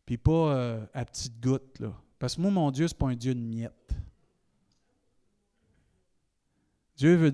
Puis 0.05 0.19
pas 0.19 0.53
euh, 0.53 0.87
à 0.93 1.07
petites 1.07 1.41
gouttes. 1.41 1.83
Parce 2.19 2.37
que 2.37 2.43
moi, 2.43 2.51
mon 2.51 2.71
Dieu, 2.71 2.87
ce 2.87 2.93
n'est 2.93 2.99
pas 2.99 3.09
un 3.09 3.17
Dieu 3.17 3.35
de 3.35 3.41
miettes. 3.41 3.95
Dieu 6.99 7.15
veut. 7.15 7.33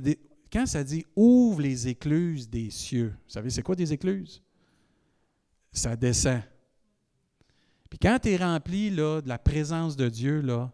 Quand 0.52 0.66
ça 0.66 0.84
dit 0.84 1.04
ouvre 1.16 1.62
les 1.62 1.88
écluses 1.88 2.48
des 2.48 2.70
cieux, 2.70 3.08
vous 3.08 3.32
savez, 3.32 3.50
c'est 3.50 3.62
quoi 3.62 3.74
des 3.74 3.92
écluses? 3.92 4.40
Ça 5.72 5.96
descend. 5.96 6.42
Puis 7.90 7.98
quand 7.98 8.18
tu 8.22 8.30
es 8.30 8.36
rempli 8.36 8.90
là, 8.90 9.20
de 9.20 9.28
la 9.28 9.38
présence 9.38 9.96
de 9.96 10.08
Dieu, 10.08 10.40
là, 10.42 10.70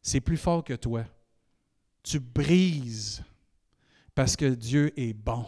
c'est 0.00 0.20
plus 0.20 0.36
fort 0.36 0.64
que 0.64 0.74
toi. 0.74 1.04
Tu 2.02 2.20
brises 2.20 3.22
parce 4.14 4.36
que 4.36 4.46
Dieu 4.46 4.98
est 4.98 5.12
bon, 5.12 5.44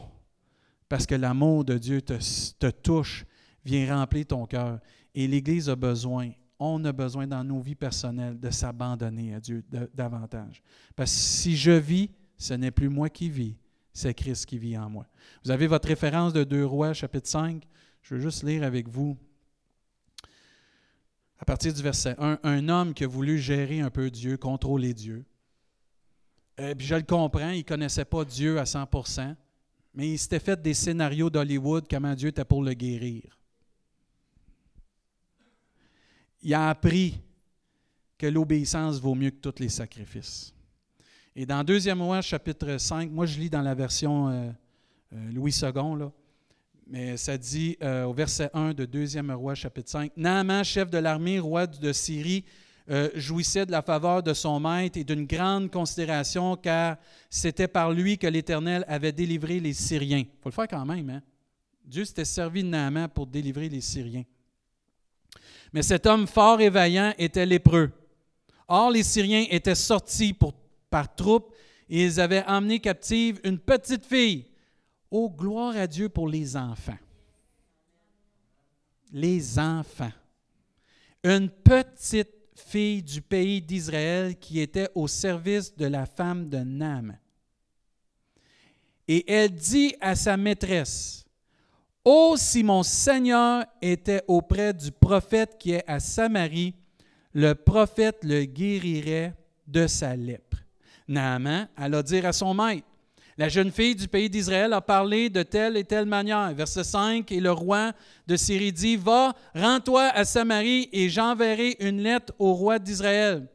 parce 0.88 1.06
que 1.06 1.14
l'amour 1.14 1.64
de 1.64 1.78
Dieu 1.78 2.02
te, 2.02 2.70
touche, 2.70 3.24
vient 3.64 3.96
remplir 3.96 4.26
ton 4.26 4.46
cœur. 4.46 4.80
Et 5.14 5.26
l'Église 5.26 5.70
a 5.70 5.76
besoin, 5.76 6.32
on 6.58 6.84
a 6.84 6.92
besoin 6.92 7.26
dans 7.26 7.44
nos 7.44 7.60
vies 7.60 7.74
personnelles 7.74 8.38
de 8.38 8.50
s'abandonner 8.50 9.34
à 9.34 9.40
Dieu 9.40 9.64
davantage. 9.94 10.62
Parce 10.94 11.12
que 11.12 11.18
si 11.18 11.56
je 11.56 11.72
vis, 11.72 12.10
ce 12.40 12.54
n'est 12.54 12.70
plus 12.70 12.88
moi 12.88 13.08
qui 13.08 13.28
vis, 13.28 13.56
c'est 13.92 14.14
Christ 14.14 14.46
qui 14.46 14.58
vit 14.58 14.76
en 14.76 14.90
moi. 14.90 15.06
Vous 15.44 15.50
avez 15.50 15.66
votre 15.66 15.86
référence 15.86 16.32
de 16.32 16.42
2 16.42 16.64
Rois, 16.64 16.92
chapitre 16.92 17.28
5. 17.28 17.62
Je 18.02 18.14
veux 18.14 18.20
juste 18.20 18.42
lire 18.42 18.64
avec 18.64 18.88
vous. 18.88 19.16
À 21.38 21.44
partir 21.44 21.72
du 21.72 21.82
verset 21.82 22.16
1, 22.18 22.40
un 22.42 22.68
homme 22.68 22.94
qui 22.94 23.04
a 23.04 23.06
voulu 23.06 23.38
gérer 23.38 23.80
un 23.80 23.90
peu 23.90 24.10
Dieu, 24.10 24.36
contrôler 24.36 24.92
Dieu. 24.92 25.24
Euh, 26.58 26.74
puis 26.74 26.86
je 26.86 26.96
le 26.96 27.02
comprends, 27.02 27.50
il 27.50 27.58
ne 27.58 27.62
connaissait 27.62 28.04
pas 28.04 28.24
Dieu 28.24 28.58
à 28.58 28.64
100% 28.64 29.36
mais 29.94 30.12
il 30.12 30.18
s'était 30.18 30.38
fait 30.38 30.60
des 30.60 30.74
scénarios 30.74 31.30
d'Hollywood, 31.30 31.86
comment 31.88 32.14
Dieu 32.14 32.28
était 32.28 32.44
pour 32.44 32.62
le 32.62 32.72
guérir. 32.74 33.36
Il 36.42 36.54
a 36.54 36.70
appris 36.70 37.20
que 38.16 38.26
l'obéissance 38.26 39.00
vaut 39.00 39.14
mieux 39.14 39.30
que 39.30 39.40
tous 39.40 39.60
les 39.60 39.68
sacrifices. 39.68 40.54
Et 41.36 41.46
dans 41.46 41.62
2 41.62 41.92
Roi, 41.92 42.20
chapitre 42.22 42.76
5, 42.76 43.10
moi 43.10 43.24
je 43.24 43.38
lis 43.38 43.50
dans 43.50 43.62
la 43.62 43.74
version 43.74 44.28
euh, 44.28 44.50
euh, 45.12 45.32
Louis 45.32 45.54
II, 45.62 45.98
là, 45.98 46.10
mais 46.88 47.16
ça 47.16 47.38
dit 47.38 47.76
euh, 47.82 48.04
au 48.04 48.12
verset 48.12 48.50
1 48.52 48.74
de 48.74 48.84
2 48.84 49.06
Roi, 49.34 49.54
chapitre 49.54 49.90
5, 49.90 50.12
Naaman, 50.16 50.64
chef 50.64 50.90
de 50.90 50.98
l'armée, 50.98 51.38
roi 51.38 51.66
de 51.66 51.92
Syrie, 51.92 52.44
jouissait 53.14 53.64
de 53.64 53.70
la 53.70 53.82
faveur 53.82 54.20
de 54.20 54.34
son 54.34 54.58
maître 54.58 54.98
et 54.98 55.04
d'une 55.04 55.24
grande 55.24 55.70
considération, 55.70 56.56
car 56.56 56.96
c'était 57.28 57.68
par 57.68 57.92
lui 57.92 58.18
que 58.18 58.26
l'Éternel 58.26 58.84
avait 58.88 59.12
délivré 59.12 59.60
les 59.60 59.74
Syriens. 59.74 60.24
Il 60.26 60.42
faut 60.42 60.48
le 60.48 60.54
faire 60.54 60.66
quand 60.66 60.84
même. 60.84 61.08
Hein? 61.08 61.22
Dieu 61.84 62.04
s'était 62.04 62.24
servi 62.24 62.64
de 62.64 62.68
Naaman 62.68 63.08
pour 63.08 63.28
délivrer 63.28 63.68
les 63.68 63.80
Syriens. 63.80 64.24
Mais 65.72 65.82
cet 65.82 66.04
homme 66.06 66.26
fort 66.26 66.60
et 66.60 66.70
vaillant 66.70 67.14
était 67.16 67.46
lépreux. 67.46 67.92
Or, 68.66 68.90
les 68.90 69.04
Syriens 69.04 69.46
étaient 69.50 69.76
sortis 69.76 70.32
pour, 70.32 70.54
par 70.90 71.14
troupes 71.14 71.54
et 71.88 72.04
ils 72.04 72.20
avaient 72.20 72.44
emmené 72.46 72.80
captive 72.80 73.40
une 73.44 73.58
petite 73.58 74.04
fille. 74.04 74.46
Oh, 75.10 75.28
gloire 75.28 75.76
à 75.76 75.86
Dieu 75.86 76.08
pour 76.08 76.28
les 76.28 76.56
enfants. 76.56 76.98
Les 79.12 79.58
enfants. 79.58 80.12
Une 81.24 81.48
petite 81.48 82.30
fille 82.54 83.02
du 83.02 83.20
pays 83.20 83.60
d'Israël 83.60 84.38
qui 84.38 84.60
était 84.60 84.88
au 84.94 85.08
service 85.08 85.74
de 85.76 85.86
la 85.86 86.06
femme 86.06 86.48
de 86.48 86.58
Nam. 86.58 87.16
Et 89.08 89.30
elle 89.30 89.52
dit 89.52 89.94
à 90.00 90.14
sa 90.14 90.36
maîtresse, 90.36 91.24
Oh, 92.04 92.34
si 92.38 92.62
mon 92.62 92.82
Seigneur 92.82 93.64
était 93.82 94.22
auprès 94.26 94.72
du 94.72 94.90
prophète 94.90 95.56
qui 95.58 95.72
est 95.72 95.84
à 95.86 96.00
Samarie, 96.00 96.74
le 97.34 97.54
prophète 97.54 98.18
le 98.22 98.44
guérirait 98.44 99.34
de 99.66 99.86
sa 99.86 100.16
lèpre. 100.16 100.58
Naaman 101.10 101.68
alla 101.76 102.02
dire 102.02 102.24
à 102.24 102.32
son 102.32 102.54
maître, 102.54 102.86
la 103.36 103.48
jeune 103.48 103.72
fille 103.72 103.94
du 103.94 104.06
pays 104.06 104.28
d'Israël 104.28 104.72
a 104.72 104.80
parlé 104.80 105.30
de 105.30 105.42
telle 105.42 105.76
et 105.76 105.84
telle 105.84 106.04
manière. 106.04 106.52
Verset 106.52 106.84
5, 106.84 107.32
et 107.32 107.40
le 107.40 107.50
roi 107.50 107.92
de 108.26 108.36
Syrie 108.36 108.72
dit, 108.72 108.96
Va, 108.96 109.34
rends-toi 109.54 110.10
à 110.14 110.24
Samarie 110.24 110.88
et 110.92 111.08
j'enverrai 111.08 111.76
une 111.80 112.02
lettre 112.02 112.34
au 112.38 112.52
roi 112.52 112.78
d'Israël. 112.78 113.46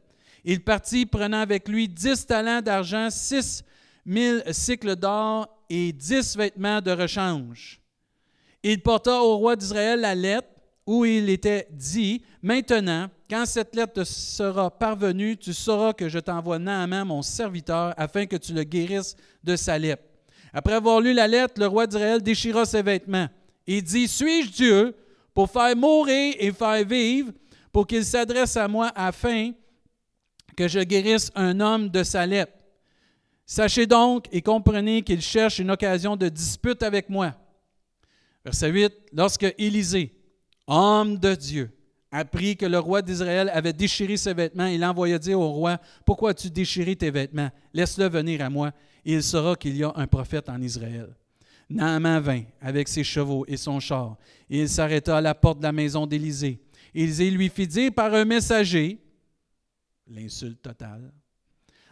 Il 0.44 0.62
partit 0.62 1.06
prenant 1.06 1.40
avec 1.40 1.68
lui 1.68 1.88
dix 1.88 2.26
talents 2.26 2.62
d'argent, 2.62 3.08
six 3.10 3.62
mille 4.04 4.42
cycles 4.50 4.96
d'or 4.96 5.48
et 5.70 5.92
dix 5.92 6.36
vêtements 6.36 6.80
de 6.80 6.90
rechange. 6.90 7.80
Il 8.62 8.82
porta 8.82 9.22
au 9.22 9.36
roi 9.36 9.56
d'Israël 9.56 10.00
la 10.00 10.14
lettre 10.14 10.48
où 10.86 11.04
il 11.04 11.28
était 11.28 11.66
dit, 11.70 12.22
Maintenant, 12.42 13.08
quand 13.28 13.44
cette 13.44 13.74
lettre 13.74 14.04
sera 14.04 14.70
parvenue, 14.70 15.36
tu 15.36 15.52
sauras 15.52 15.92
que 15.92 16.08
je 16.08 16.20
t'envoie 16.20 16.60
Naaman, 16.60 17.04
mon 17.04 17.22
serviteur, 17.22 17.92
afin 17.96 18.26
que 18.26 18.36
tu 18.36 18.52
le 18.52 18.62
guérisses 18.62 19.16
de 19.42 19.56
sa. 19.56 19.76
Après 20.52 20.74
avoir 20.74 21.00
lu 21.00 21.12
la 21.12 21.26
lettre, 21.26 21.54
le 21.58 21.66
roi 21.66 21.88
d'Israël 21.88 22.22
déchira 22.22 22.64
ses 22.64 22.82
vêtements 22.82 23.28
et 23.66 23.82
dit, 23.82 24.06
Suis-je 24.06 24.52
Dieu 24.52 24.96
pour 25.34 25.50
faire 25.50 25.74
mourir 25.74 26.36
et 26.38 26.52
faire 26.52 26.84
vivre, 26.84 27.32
pour 27.72 27.86
qu'il 27.86 28.04
s'adresse 28.04 28.56
à 28.56 28.68
moi 28.68 28.92
afin 28.94 29.50
que 30.56 30.68
je 30.68 30.80
guérisse 30.80 31.32
un 31.34 31.58
homme 31.58 31.88
de 31.88 32.04
sa? 32.04 32.24
Sachez 33.44 33.86
donc 33.86 34.26
et 34.32 34.40
comprenez 34.40 35.02
qu'il 35.02 35.20
cherche 35.20 35.58
une 35.58 35.70
occasion 35.70 36.16
de 36.16 36.28
dispute 36.28 36.82
avec 36.82 37.10
moi. 37.10 37.34
Verset 38.44 38.70
8, 38.70 38.92
lorsque 39.12 39.52
Élisée, 39.58 40.15
homme 40.66 41.18
de 41.18 41.34
Dieu, 41.34 41.70
apprit 42.10 42.56
que 42.56 42.66
le 42.66 42.78
roi 42.78 43.02
d'Israël 43.02 43.50
avait 43.52 43.72
déchiré 43.72 44.16
ses 44.16 44.34
vêtements, 44.34 44.66
il 44.66 44.84
envoya 44.84 45.18
dire 45.18 45.38
au 45.38 45.50
roi, 45.50 45.78
Pourquoi 46.04 46.30
as-tu 46.30 46.50
déchiré 46.50 46.96
tes 46.96 47.10
vêtements? 47.10 47.50
Laisse-le 47.74 48.08
venir 48.08 48.42
à 48.42 48.50
moi, 48.50 48.72
et 49.04 49.14
il 49.14 49.22
saura 49.22 49.56
qu'il 49.56 49.76
y 49.76 49.84
a 49.84 49.92
un 49.94 50.06
prophète 50.06 50.48
en 50.48 50.60
Israël. 50.60 51.14
Naaman 51.68 52.20
vint 52.20 52.42
avec 52.60 52.88
ses 52.88 53.04
chevaux 53.04 53.44
et 53.48 53.56
son 53.56 53.80
char, 53.80 54.16
et 54.48 54.60
il 54.60 54.68
s'arrêta 54.68 55.16
à 55.16 55.20
la 55.20 55.34
porte 55.34 55.58
de 55.58 55.64
la 55.64 55.72
maison 55.72 56.06
d'Élysée. 56.06 56.60
Élisée 56.94 57.30
lui 57.30 57.48
fit 57.48 57.66
dire 57.66 57.92
par 57.92 58.14
un 58.14 58.24
messager, 58.24 58.98
l'insulte 60.06 60.62
totale, 60.62 61.12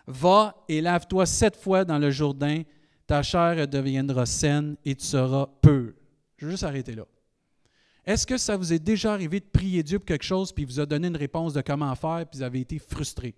Va 0.07 0.55
et 0.69 0.81
lave-toi 0.81 1.25
sept 1.25 1.57
fois 1.57 1.85
dans 1.85 1.99
le 1.99 2.11
Jourdain, 2.11 2.63
ta 3.07 3.23
chair 3.23 3.67
deviendra 3.67 4.27
saine 4.27 4.77
et 4.85 4.95
tu 4.95 5.05
seras 5.05 5.49
peu. 5.63 5.95
Je 6.37 6.47
vais 6.47 6.53
juste 6.53 6.65
arrêter 6.65 6.95
là. 6.95 7.07
Est-ce 8.07 8.27
que 8.27 8.37
ça 8.37 8.57
vous 8.57 8.73
est 8.73 8.79
déjà 8.79 9.13
arrivé 9.13 9.41
de 9.41 9.47
prier 9.47 9.83
Dieu 9.83 9.99
pour 9.99 10.07
quelque 10.07 10.25
chose, 10.25 10.53
puis 10.53 10.65
il 10.65 10.67
vous 10.67 10.81
a 10.81 10.87
donné 10.87 11.09
une 11.09 11.17
réponse 11.17 11.55
de 11.55 11.63
comment 11.63 11.95
faire, 11.95 12.27
puis 12.31 12.39
vous 12.39 12.43
avez 12.43 12.61
été 12.61 12.79
frustré? 12.79 13.35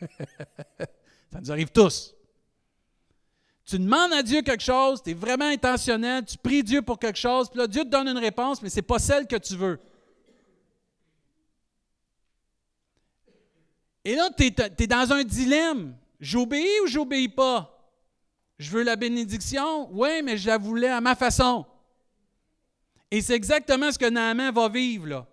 ça 1.32 1.40
nous 1.40 1.50
arrive 1.50 1.70
tous. 1.70 2.14
Tu 3.64 3.78
demandes 3.78 4.12
à 4.12 4.22
Dieu 4.22 4.42
quelque 4.42 4.62
chose, 4.62 5.02
tu 5.02 5.10
es 5.10 5.14
vraiment 5.14 5.46
intentionnel, 5.46 6.24
tu 6.24 6.38
pries 6.38 6.62
Dieu 6.62 6.82
pour 6.82 6.98
quelque 6.98 7.18
chose, 7.18 7.48
puis 7.48 7.58
là, 7.58 7.66
Dieu 7.66 7.84
te 7.84 7.88
donne 7.88 8.08
une 8.08 8.18
réponse, 8.18 8.62
mais 8.62 8.68
ce 8.68 8.76
n'est 8.76 8.82
pas 8.82 8.98
celle 8.98 9.26
que 9.26 9.36
tu 9.36 9.56
veux. 9.56 9.78
Et 14.04 14.14
là, 14.14 14.30
tu 14.36 14.44
es, 14.44 14.86
dans 14.86 15.12
un 15.12 15.22
dilemme. 15.22 15.94
J'obéis 16.18 16.80
ou 16.84 16.86
j'obéis 16.86 17.28
pas? 17.28 17.76
Je 18.58 18.70
veux 18.70 18.82
la 18.82 18.96
bénédiction? 18.96 19.88
Oui, 19.92 20.22
mais 20.22 20.36
je 20.36 20.48
la 20.48 20.58
voulais 20.58 20.88
à 20.88 21.00
ma 21.00 21.14
façon. 21.14 21.66
Et 23.10 23.20
c'est 23.20 23.34
exactement 23.34 23.90
ce 23.90 23.98
que 23.98 24.08
Naaman 24.08 24.52
va 24.52 24.68
vivre 24.68 25.06
là. 25.06 25.26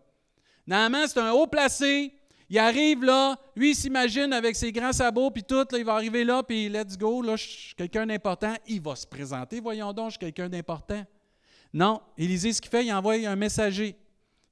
Naaman, 0.65 1.07
c'est 1.07 1.19
un 1.19 1.31
haut 1.31 1.47
placé. 1.47 2.13
Il 2.49 2.57
arrive 2.57 3.03
là, 3.03 3.37
lui, 3.55 3.71
il 3.71 3.75
s'imagine 3.75 4.31
avec 4.31 4.55
ses 4.55 4.71
grands 4.71 4.93
sabots, 4.93 5.31
puis 5.31 5.43
tout, 5.43 5.67
il 5.73 5.83
va 5.83 5.95
arriver 5.95 6.23
là, 6.23 6.43
puis 6.43 6.69
let's 6.69 6.97
go, 6.97 7.21
là, 7.21 7.35
je 7.35 7.43
suis 7.43 7.75
quelqu'un 7.75 8.05
d'important. 8.05 8.55
Il 8.67 8.81
va 8.81 8.95
se 8.95 9.05
présenter, 9.05 9.59
voyons 9.59 9.91
donc, 9.91 10.07
je 10.07 10.11
suis 10.11 10.19
quelqu'un 10.19 10.47
d'important. 10.47 11.05
Non, 11.73 12.01
Élisée, 12.17 12.53
ce 12.53 12.61
qu'il 12.61 12.71
fait, 12.71 12.85
il 12.85 12.93
envoie 12.93 13.15
un 13.15 13.35
messager. 13.35 13.97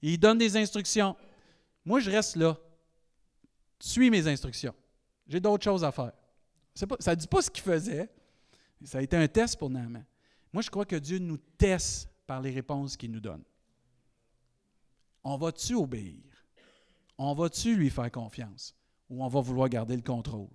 Il 0.02 0.20
donne 0.20 0.38
des 0.38 0.58
instructions. 0.58 1.16
Moi, 1.86 2.02
je 2.02 2.12
reste 2.12 2.36
là. 2.36 2.58
Suis 3.80 4.10
mes 4.10 4.28
instructions. 4.28 4.76
J'ai 5.28 5.40
d'autres 5.40 5.64
choses 5.64 5.84
à 5.84 5.92
faire. 5.92 6.12
Ça 6.74 7.12
ne 7.12 7.16
dit 7.16 7.28
pas 7.28 7.42
ce 7.42 7.50
qu'il 7.50 7.64
faisait. 7.64 8.10
Ça 8.84 8.98
a 8.98 9.02
été 9.02 9.16
un 9.16 9.28
test 9.28 9.58
pour 9.58 9.70
Naaman. 9.70 10.04
Moi, 10.52 10.62
je 10.62 10.70
crois 10.70 10.86
que 10.86 10.98
Dieu 10.98 11.18
nous 11.18 11.38
teste 11.58 12.10
par 12.26 12.42
les 12.42 12.52
réponses 12.52 12.98
qu'il 12.98 13.12
nous 13.12 13.20
donne. 13.20 13.44
On 15.24 15.38
va-tu 15.38 15.76
obéir? 15.76 16.22
On 17.18 17.34
va-tu 17.34 17.76
lui 17.76 17.90
faire 17.90 18.12
confiance? 18.12 18.76
Ou 19.10 19.24
on 19.24 19.28
va 19.28 19.42
vouloir 19.42 19.70
garder 19.70 19.96
le 19.96 20.02
contrôle? 20.02 20.50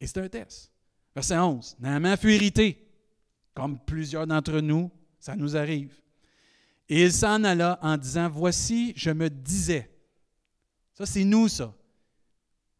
Et 0.00 0.06
c'est 0.06 0.20
un 0.20 0.28
test. 0.28 0.70
Verset 1.14 1.38
11. 1.38 1.76
Naaman 1.78 2.16
fut 2.16 2.32
irrité, 2.32 2.86
comme 3.54 3.78
plusieurs 3.78 4.26
d'entre 4.26 4.60
nous, 4.60 4.90
ça 5.18 5.34
nous 5.34 5.56
arrive. 5.56 5.94
Et 6.88 7.02
il 7.02 7.12
s'en 7.12 7.42
alla 7.42 7.78
en 7.82 7.96
disant, 7.96 8.28
Voici, 8.28 8.92
je 8.96 9.10
me 9.10 9.28
disais. 9.28 9.90
Ça, 10.94 11.06
c'est 11.06 11.24
nous, 11.24 11.48
ça. 11.48 11.74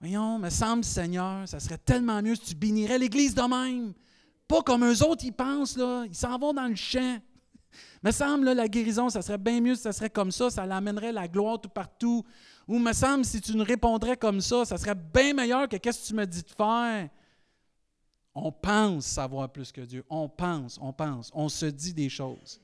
Voyons, 0.01 0.39
me 0.39 0.51
semble, 0.51 0.85
Seigneur, 0.85 1.49
ça 1.49 1.59
serait 1.59 1.79
tellement 1.79 2.23
mieux 2.23 2.35
si 2.35 2.43
tu 2.43 2.55
bénirais 2.55 2.99
l'Église 2.99 3.35
de 3.35 3.43
même. 3.43 3.95
Pas 4.49 4.63
comme 4.63 4.85
eux 4.85 5.03
autres, 5.03 5.25
ils 5.25 5.33
pensent, 5.33 5.77
là. 5.77 6.05
Ils 6.07 6.15
s'en 6.15 6.39
vont 6.39 6.53
dans 6.53 6.69
le 6.69 6.77
champ. 6.77 7.19
Me 8.03 8.11
semble, 8.11 8.53
la 8.53 8.69
guérison, 8.69 9.09
ça 9.09 9.23
serait 9.23 9.39
bien 9.39 9.61
mieux 9.61 9.75
si 9.75 9.83
ça 9.83 9.93
serait 9.93 10.11
comme 10.11 10.31
ça. 10.31 10.51
Ça 10.51 10.65
l'amènerait 10.65 11.13
la 11.13 11.29
gloire 11.29 11.61
tout 11.61 11.69
partout. 11.69 12.25
Ou 12.69 12.79
me 12.79 12.93
semble, 12.93 13.25
si 13.25 13.41
tu 13.41 13.57
nous 13.57 13.65
répondrais 13.65 14.17
comme 14.17 14.41
ça, 14.41 14.65
ça 14.65 14.77
serait 14.77 14.95
bien 14.95 15.35
meilleur 15.35 15.69
que 15.69 15.77
qu'est-ce 15.77 16.03
que 16.03 16.07
tu 16.09 16.15
me 16.15 16.27
dis 16.27 16.43
de 16.43 16.51
faire. 16.51 17.09
On 18.35 18.53
pense 18.53 19.07
savoir 19.07 19.51
plus 19.51 19.73
que 19.73 19.81
Dieu. 19.81 20.05
On 20.11 20.29
pense, 20.29 20.79
on 20.81 20.93
pense. 20.93 21.31
On 21.35 21.49
se 21.49 21.67
dit 21.67 21.95
des 21.95 22.09
choses. 22.09 22.61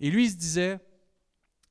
Et 0.00 0.10
lui, 0.10 0.24
il 0.26 0.30
se 0.30 0.36
disait, 0.36 0.80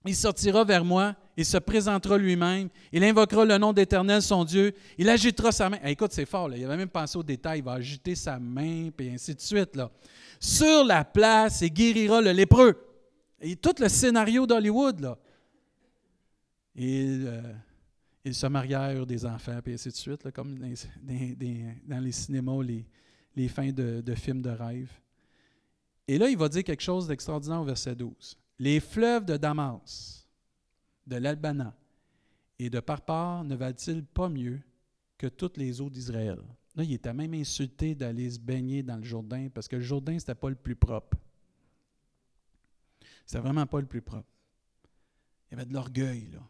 il 0.06 0.16
sortira 0.16 0.64
vers 0.64 0.86
moi, 0.86 1.16
il 1.38 1.46
se 1.46 1.58
présentera 1.58 2.18
lui-même, 2.18 2.68
il 2.92 3.04
invoquera 3.04 3.46
le 3.46 3.58
nom 3.60 3.72
d'Éternel, 3.72 4.24
son 4.24 4.44
Dieu, 4.44 4.74
il 4.98 5.08
agitera 5.08 5.52
sa 5.52 5.70
main. 5.70 5.78
écoute, 5.86 6.12
c'est 6.12 6.26
fort, 6.26 6.52
il 6.52 6.66
avait 6.66 6.78
même 6.78 6.90
pensé 6.90 7.16
au 7.16 7.24
détail, 7.24 7.60
il 7.60 7.64
va 7.64 7.74
agiter 7.74 8.16
sa 8.16 8.40
main, 8.40 8.90
puis 8.90 9.10
ainsi 9.10 9.36
de 9.36 9.40
suite. 9.40 9.80
Sur 10.40 10.84
la 10.84 11.06
place, 11.06 11.62
et 11.62 11.70
guérira 11.70 12.22
le 12.22 12.32
lépreux. 12.32 12.76
Et 13.40 13.56
tout 13.56 13.76
le 13.80 13.88
scénario 13.88 14.48
d'Hollywood, 14.48 15.00
là. 15.00 15.18
Ils, 16.76 17.54
se 18.32 18.48
marièrent 18.48 19.06
des 19.06 19.26
enfants, 19.26 19.60
puis 19.64 19.74
ainsi 19.74 19.90
de 19.90 19.96
suite, 19.96 20.32
comme 20.32 20.58
dans, 20.58 22.00
les 22.00 22.12
cinémas, 22.12 22.62
les, 23.36 23.48
fins 23.48 23.72
de 23.72 24.16
films 24.16 24.42
de 24.42 24.50
rêve. 24.50 24.90
Et 26.08 26.18
là, 26.18 26.30
il 26.30 26.38
va 26.38 26.50
dire 26.50 26.64
quelque 26.64 26.84
chose 26.84 27.08
d'extraordinaire 27.08 27.62
au 27.62 27.66
verset 27.66 27.96
12. 27.96 28.38
Les 28.60 28.80
fleuves 28.80 29.26
de 29.26 29.38
Damas, 29.38 30.27
de 31.08 31.16
l'Albana 31.16 31.76
et 32.60 32.70
de 32.70 32.80
Parpar 32.80 33.44
ne 33.44 33.56
valent-ils 33.56 34.04
pas 34.04 34.30
mieux 34.30 34.62
que 35.18 35.28
toutes 35.28 35.58
les 35.58 35.82
eaux 35.82 35.90
d'Israël? 35.90 36.40
Là, 36.76 36.84
il 36.84 36.94
était 36.94 37.14
même 37.14 37.34
insulté 37.34 37.96
d'aller 37.96 38.30
se 38.30 38.40
baigner 38.40 38.84
dans 38.84 38.98
le 38.98 39.04
Jourdain 39.04 39.50
parce 39.52 39.68
que 39.68 39.78
le 39.78 39.82
Jourdain, 39.82 40.20
ce 40.20 40.24
n'était 40.26 40.36
pas 40.36 40.50
le 40.50 40.56
plus 40.56 40.76
propre. 40.76 41.18
C'était 43.26 43.42
vraiment 43.42 43.66
pas 43.66 43.80
le 43.80 43.88
plus 43.88 44.02
propre. 44.02 44.30
Il 45.50 45.56
y 45.56 45.60
avait 45.60 45.66
de 45.66 45.74
l'orgueil, 45.74 46.30
là. 46.32 46.42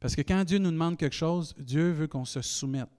Parce 0.00 0.14
que 0.14 0.22
quand 0.22 0.44
Dieu 0.44 0.58
nous 0.58 0.70
demande 0.70 0.98
quelque 0.98 1.14
chose, 1.14 1.54
Dieu 1.58 1.90
veut 1.92 2.06
qu'on 2.08 2.24
se 2.24 2.42
soumette. 2.42 2.90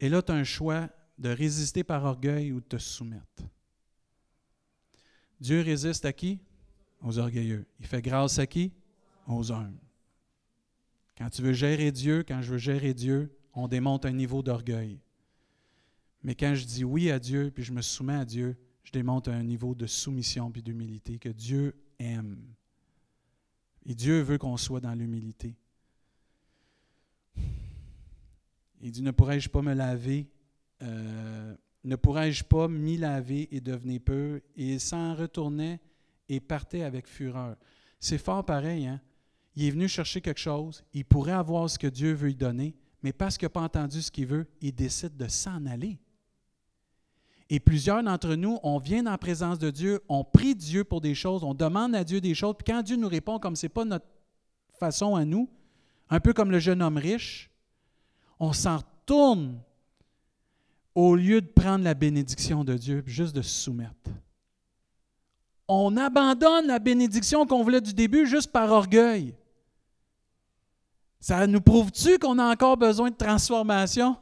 Et 0.00 0.08
là, 0.08 0.20
tu 0.20 0.32
as 0.32 0.34
un 0.34 0.44
choix 0.44 0.90
de 1.18 1.30
résister 1.30 1.84
par 1.84 2.04
orgueil 2.04 2.52
ou 2.52 2.60
de 2.60 2.66
te 2.66 2.76
soumettre. 2.78 3.44
Dieu 5.40 5.60
résiste 5.62 6.04
à 6.04 6.12
qui? 6.12 6.40
Aux 7.00 7.18
orgueilleux. 7.18 7.66
Il 7.78 7.86
fait 7.86 8.02
grâce 8.02 8.38
à 8.38 8.46
qui? 8.46 8.72
Aux 9.26 9.52
humbles. 9.52 9.78
Quand 11.16 11.30
tu 11.30 11.42
veux 11.42 11.52
gérer 11.52 11.92
Dieu, 11.92 12.24
quand 12.26 12.42
je 12.42 12.52
veux 12.52 12.58
gérer 12.58 12.94
Dieu, 12.94 13.36
on 13.54 13.68
démonte 13.68 14.04
un 14.04 14.12
niveau 14.12 14.42
d'orgueil. 14.42 15.00
Mais 16.22 16.34
quand 16.34 16.54
je 16.54 16.64
dis 16.64 16.84
oui 16.84 17.10
à 17.10 17.18
Dieu, 17.18 17.50
puis 17.54 17.64
je 17.64 17.72
me 17.72 17.82
soumets 17.82 18.16
à 18.16 18.24
Dieu, 18.24 18.56
je 18.84 18.92
démonte 18.92 19.28
un 19.28 19.42
niveau 19.42 19.74
de 19.74 19.86
soumission 19.86 20.50
puis 20.50 20.62
d'humilité 20.62 21.18
que 21.18 21.28
Dieu 21.28 21.74
aime. 21.98 22.38
Et 23.84 23.94
Dieu 23.94 24.20
veut 24.20 24.38
qu'on 24.38 24.56
soit 24.56 24.80
dans 24.80 24.94
l'humilité. 24.94 25.56
Il 28.82 28.92
dit, 28.92 29.02
ne 29.02 29.10
pourrais-je 29.10 29.48
pas 29.48 29.62
me 29.62 29.72
laver 29.72 30.28
euh, 30.82 31.56
ne 31.84 31.96
pourrais-je 31.96 32.44
pas 32.44 32.68
m'y 32.68 32.96
laver 32.96 33.48
et 33.54 33.60
devenir 33.60 34.00
peu? 34.00 34.42
Et 34.56 34.74
il 34.74 34.80
s'en 34.80 35.14
retournait 35.14 35.80
et 36.28 36.40
partait 36.40 36.82
avec 36.82 37.06
fureur. 37.06 37.56
C'est 38.00 38.18
fort 38.18 38.44
pareil, 38.44 38.86
hein? 38.86 39.00
Il 39.56 39.64
est 39.64 39.70
venu 39.70 39.88
chercher 39.88 40.20
quelque 40.20 40.38
chose, 40.38 40.84
il 40.92 41.04
pourrait 41.04 41.32
avoir 41.32 41.68
ce 41.68 41.78
que 41.78 41.86
Dieu 41.86 42.12
veut 42.12 42.28
lui 42.28 42.34
donner, 42.34 42.76
mais 43.02 43.12
parce 43.12 43.38
qu'il 43.38 43.46
n'a 43.46 43.50
pas 43.50 43.62
entendu 43.62 44.02
ce 44.02 44.10
qu'il 44.10 44.26
veut, 44.26 44.46
il 44.60 44.74
décide 44.74 45.16
de 45.16 45.28
s'en 45.28 45.64
aller. 45.64 45.98
Et 47.48 47.58
plusieurs 47.60 48.02
d'entre 48.02 48.34
nous, 48.34 48.58
on 48.62 48.78
vient 48.78 49.06
en 49.06 49.16
présence 49.16 49.58
de 49.58 49.70
Dieu, 49.70 50.00
on 50.08 50.24
prie 50.24 50.54
Dieu 50.54 50.84
pour 50.84 51.00
des 51.00 51.14
choses, 51.14 51.42
on 51.42 51.54
demande 51.54 51.94
à 51.94 52.04
Dieu 52.04 52.20
des 52.20 52.34
choses, 52.34 52.54
puis 52.58 52.70
quand 52.70 52.82
Dieu 52.82 52.96
nous 52.96 53.08
répond 53.08 53.38
comme 53.38 53.56
ce 53.56 53.66
n'est 53.66 53.70
pas 53.70 53.84
notre 53.84 54.06
façon 54.78 55.14
à 55.14 55.24
nous, 55.24 55.48
un 56.10 56.20
peu 56.20 56.32
comme 56.32 56.50
le 56.50 56.58
jeune 56.58 56.82
homme 56.82 56.98
riche, 56.98 57.50
on 58.38 58.52
s'en 58.52 58.78
retourne 58.78 59.60
au 60.94 61.14
lieu 61.14 61.40
de 61.40 61.46
prendre 61.46 61.84
la 61.84 61.94
bénédiction 61.94 62.64
de 62.64 62.74
Dieu, 62.74 63.02
juste 63.06 63.34
de 63.34 63.42
se 63.42 63.64
soumettre. 63.64 64.10
On 65.68 65.96
abandonne 65.96 66.66
la 66.66 66.78
bénédiction 66.78 67.46
qu'on 67.46 67.62
voulait 67.62 67.80
du 67.80 67.92
début 67.92 68.26
juste 68.26 68.52
par 68.52 68.70
orgueil. 68.70 69.34
Ça 71.20 71.46
nous 71.46 71.60
prouve-tu 71.60 72.18
qu'on 72.18 72.38
a 72.38 72.44
encore 72.44 72.76
besoin 72.76 73.10
de 73.10 73.16
transformation? 73.16 74.16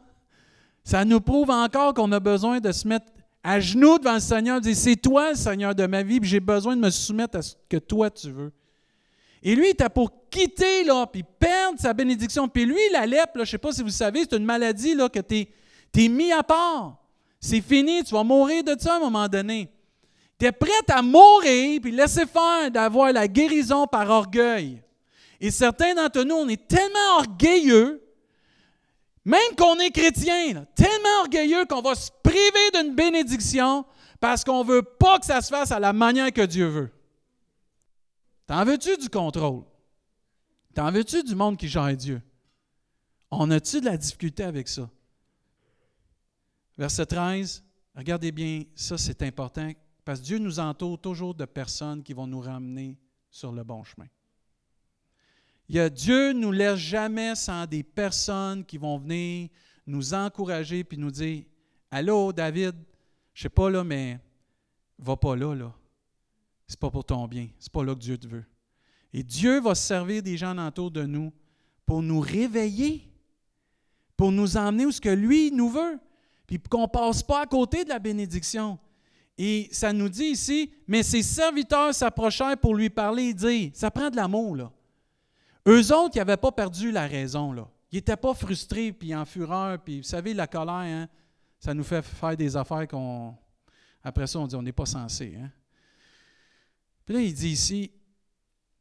Ça 0.85 1.05
nous 1.05 1.21
prouve 1.21 1.51
encore 1.51 1.95
qu'on 1.95 2.13
a 2.13 2.21
besoin 2.21 2.61
de 2.61 2.73
se 2.73 2.87
mettre 2.87 3.07
à 3.43 3.61
genoux 3.61 3.99
devant 3.99 4.15
le 4.15 4.21
Seigneur 4.21 4.61
dire 4.61 4.77
C'est 4.77 4.97
toi 4.97 5.31
le 5.31 5.37
Seigneur 5.37 5.75
de 5.75 5.87
ma 5.87 6.03
vie, 6.03 6.21
puis 6.21 6.29
j'ai 6.29 6.41
besoin 6.41 6.77
de 6.77 6.81
me 6.81 6.91
soumettre 6.91 7.39
à 7.39 7.43
ce 7.43 7.55
que 7.69 7.77
toi 7.77 8.11
tu 8.11 8.31
veux. 8.31 8.53
Et 9.43 9.55
lui, 9.55 9.67
il 9.67 9.71
était 9.71 9.91
pour 9.91 10.11
quitter, 10.31 10.85
là, 10.85 11.07
puis 11.07 11.23
perdre 11.23 11.79
sa 11.79 11.93
bénédiction. 11.93 12.49
Puis 12.49 12.65
lui, 12.65 12.81
la 12.93 13.07
lèpre, 13.07 13.33
je 13.35 13.41
ne 13.41 13.45
sais 13.45 13.59
pas 13.59 13.73
si 13.73 13.83
vous 13.83 13.91
savez, 13.91 14.21
c'est 14.21 14.37
une 14.37 14.45
maladie 14.45 14.95
là, 14.95 15.09
que 15.11 15.21
tu 15.21 15.37
es 15.37 15.49
es 15.97 16.09
mis 16.09 16.33
à 16.33 16.43
part. 16.43 16.97
C'est 17.41 17.61
fini, 17.61 18.03
tu 18.03 18.15
vas 18.15 18.25
mourir 18.25 18.65
de 18.65 18.75
ça 18.79 18.95
à 18.95 18.97
un 18.97 19.01
moment 19.01 19.29
donné. 19.29 19.69
Tu 20.39 20.47
es 20.47 20.53
prêt 20.53 20.71
à 20.89 21.03
mourir 21.03 21.79
puis 21.83 21.93
laisser 21.93 22.27
faire 22.27 22.71
d'avoir 22.71 23.13
la 23.13 23.29
guérison 23.29 23.87
par 23.87 24.09
orgueil. 24.09 24.83
Et 25.45 25.51
certains 25.51 25.95
d'entre 25.95 26.23
nous, 26.23 26.37
on 26.37 26.49
est 26.49 26.67
tellement 26.67 27.19
orgueilleux, 27.19 28.03
même 29.27 29.55
qu'on 29.59 29.79
est 29.79 29.91
chrétien, 29.91 30.65
tellement 30.75 31.21
orgueilleux 31.21 31.67
qu'on 31.67 31.83
va 31.83 31.95
se 31.95 32.11
priver 32.23 32.71
d'une 32.73 32.95
bénédiction 32.95 33.85
parce 34.21 34.43
qu'on 34.43 34.65
ne 34.65 34.69
veut 34.71 34.83
pas 34.83 35.19
que 35.19 35.27
ça 35.27 35.43
se 35.43 35.51
fasse 35.51 35.71
à 35.71 35.79
la 35.79 35.93
manière 35.93 36.33
que 36.33 36.47
Dieu 36.47 36.67
veut. 36.69 36.91
T'en 38.47 38.65
veux-tu 38.65 38.97
du 38.97 39.11
contrôle? 39.11 39.65
T'en 40.73 40.91
veux-tu 40.91 41.23
du 41.23 41.35
monde 41.35 41.59
qui 41.59 41.69
gère 41.69 41.95
Dieu? 41.95 42.23
On 43.31 43.51
a-tu 43.51 43.81
de 43.81 43.85
la 43.85 43.99
difficulté 43.99 44.45
avec 44.45 44.67
ça? 44.67 44.89
Verset 46.79 47.05
13, 47.05 47.63
regardez 47.95 48.33
bien, 48.33 48.63
ça 48.75 48.97
c'est 48.97 49.21
important, 49.21 49.71
parce 50.07 50.21
que 50.21 50.25
Dieu 50.25 50.39
nous 50.39 50.59
entoure 50.59 50.99
toujours 50.99 51.35
de 51.35 51.45
personnes 51.45 52.03
qui 52.03 52.15
vont 52.15 52.27
nous 52.27 52.41
ramener 52.41 52.99
sur 53.31 53.53
le 53.53 53.63
bon 53.63 53.85
chemin. 53.85 54.07
Il 55.69 55.77
y 55.77 55.81
a, 55.81 55.89
Dieu 55.89 56.33
ne 56.33 56.41
nous 56.41 56.53
laisse 56.53 56.79
jamais 56.79 57.35
sans 57.35 57.67
des 57.67 57.83
personnes 57.83 58.65
qui 58.65 58.79
vont 58.79 58.99
venir 58.99 59.49
nous 59.87 60.15
encourager 60.15 60.85
puis 60.85 60.99
nous 60.99 61.11
dire 61.11 61.45
Allô, 61.91 62.33
David, 62.33 62.75
je 63.33 63.43
sais 63.43 63.49
pas 63.49 63.71
là, 63.71 63.85
mais 63.85 64.19
va 64.99 65.17
pas 65.17 65.37
là, 65.37 65.55
là. 65.55 65.73
C'est 66.67 66.79
pas 66.79 66.91
pour 66.91 67.05
ton 67.05 67.27
bien. 67.27 67.49
C'est 67.59 67.73
pas 67.73 67.85
là 67.85 67.95
que 67.95 68.01
Dieu 68.01 68.19
te 68.19 68.27
veut. 68.27 68.45
Et 69.13 69.23
Dieu 69.23 69.61
va 69.61 69.75
se 69.75 69.87
servir 69.87 70.23
des 70.23 70.37
gens 70.37 70.57
autour 70.67 70.91
de 70.91 71.05
nous 71.05 71.33
pour 71.87 72.03
nous 72.03 72.21
réveiller, 72.21 73.09
pour 74.17 74.33
nous 74.33 74.57
emmener 74.57 74.87
où 74.87 74.93
ce 74.93 75.01
que 75.01 75.09
lui 75.09 75.51
nous 75.53 75.69
veut 75.69 75.99
puis 76.47 76.59
qu'on 76.59 76.83
ne 76.83 76.87
passe 76.87 77.23
pas 77.23 77.43
à 77.43 77.47
côté 77.47 77.85
de 77.85 77.89
la 77.89 77.99
bénédiction. 77.99 78.79
Et 79.37 79.69
ça 79.73 79.93
nous 79.93 80.09
dit 80.09 80.27
ici, 80.27 80.71
mais 80.87 81.03
ses 81.03 81.23
serviteurs 81.23 81.95
s'approchèrent 81.95 82.57
pour 82.57 82.75
lui 82.75 82.91
parler 82.91 83.25
et 83.25 83.35
dire, 83.35 83.71
ça 83.75 83.91
prend 83.91 84.11
de 84.11 84.17
l'amour, 84.17 84.57
là. 84.57 84.73
Eux 85.67 85.93
autres, 85.95 86.17
ils 86.17 86.19
n'avaient 86.19 86.37
pas 86.37 86.53
perdu 86.53 86.91
la 86.91 87.07
raison, 87.07 87.53
là. 87.53 87.69
Ils 87.91 87.97
n'étaient 87.97 88.17
pas 88.17 88.35
frustrés, 88.35 88.93
puis 88.93 89.15
en 89.15 89.25
fureur, 89.25 89.79
puis 89.79 89.99
vous 89.99 90.07
savez, 90.07 90.35
la 90.35 90.47
colère, 90.47 90.75
hein, 90.75 91.09
ça 91.61 91.73
nous 91.73 91.85
fait 91.85 92.03
faire 92.03 92.37
des 92.37 92.57
affaires 92.57 92.89
qu'on... 92.89 93.37
Après 94.03 94.27
ça, 94.27 94.41
on 94.41 94.47
dit, 94.47 94.57
on 94.57 94.63
n'est 94.63 94.73
pas 94.73 94.85
censé. 94.85 95.37
Hein. 95.41 95.51
Puis 97.05 97.15
là, 97.15 97.21
il 97.21 97.33
dit 97.33 97.51
ici, 97.51 97.93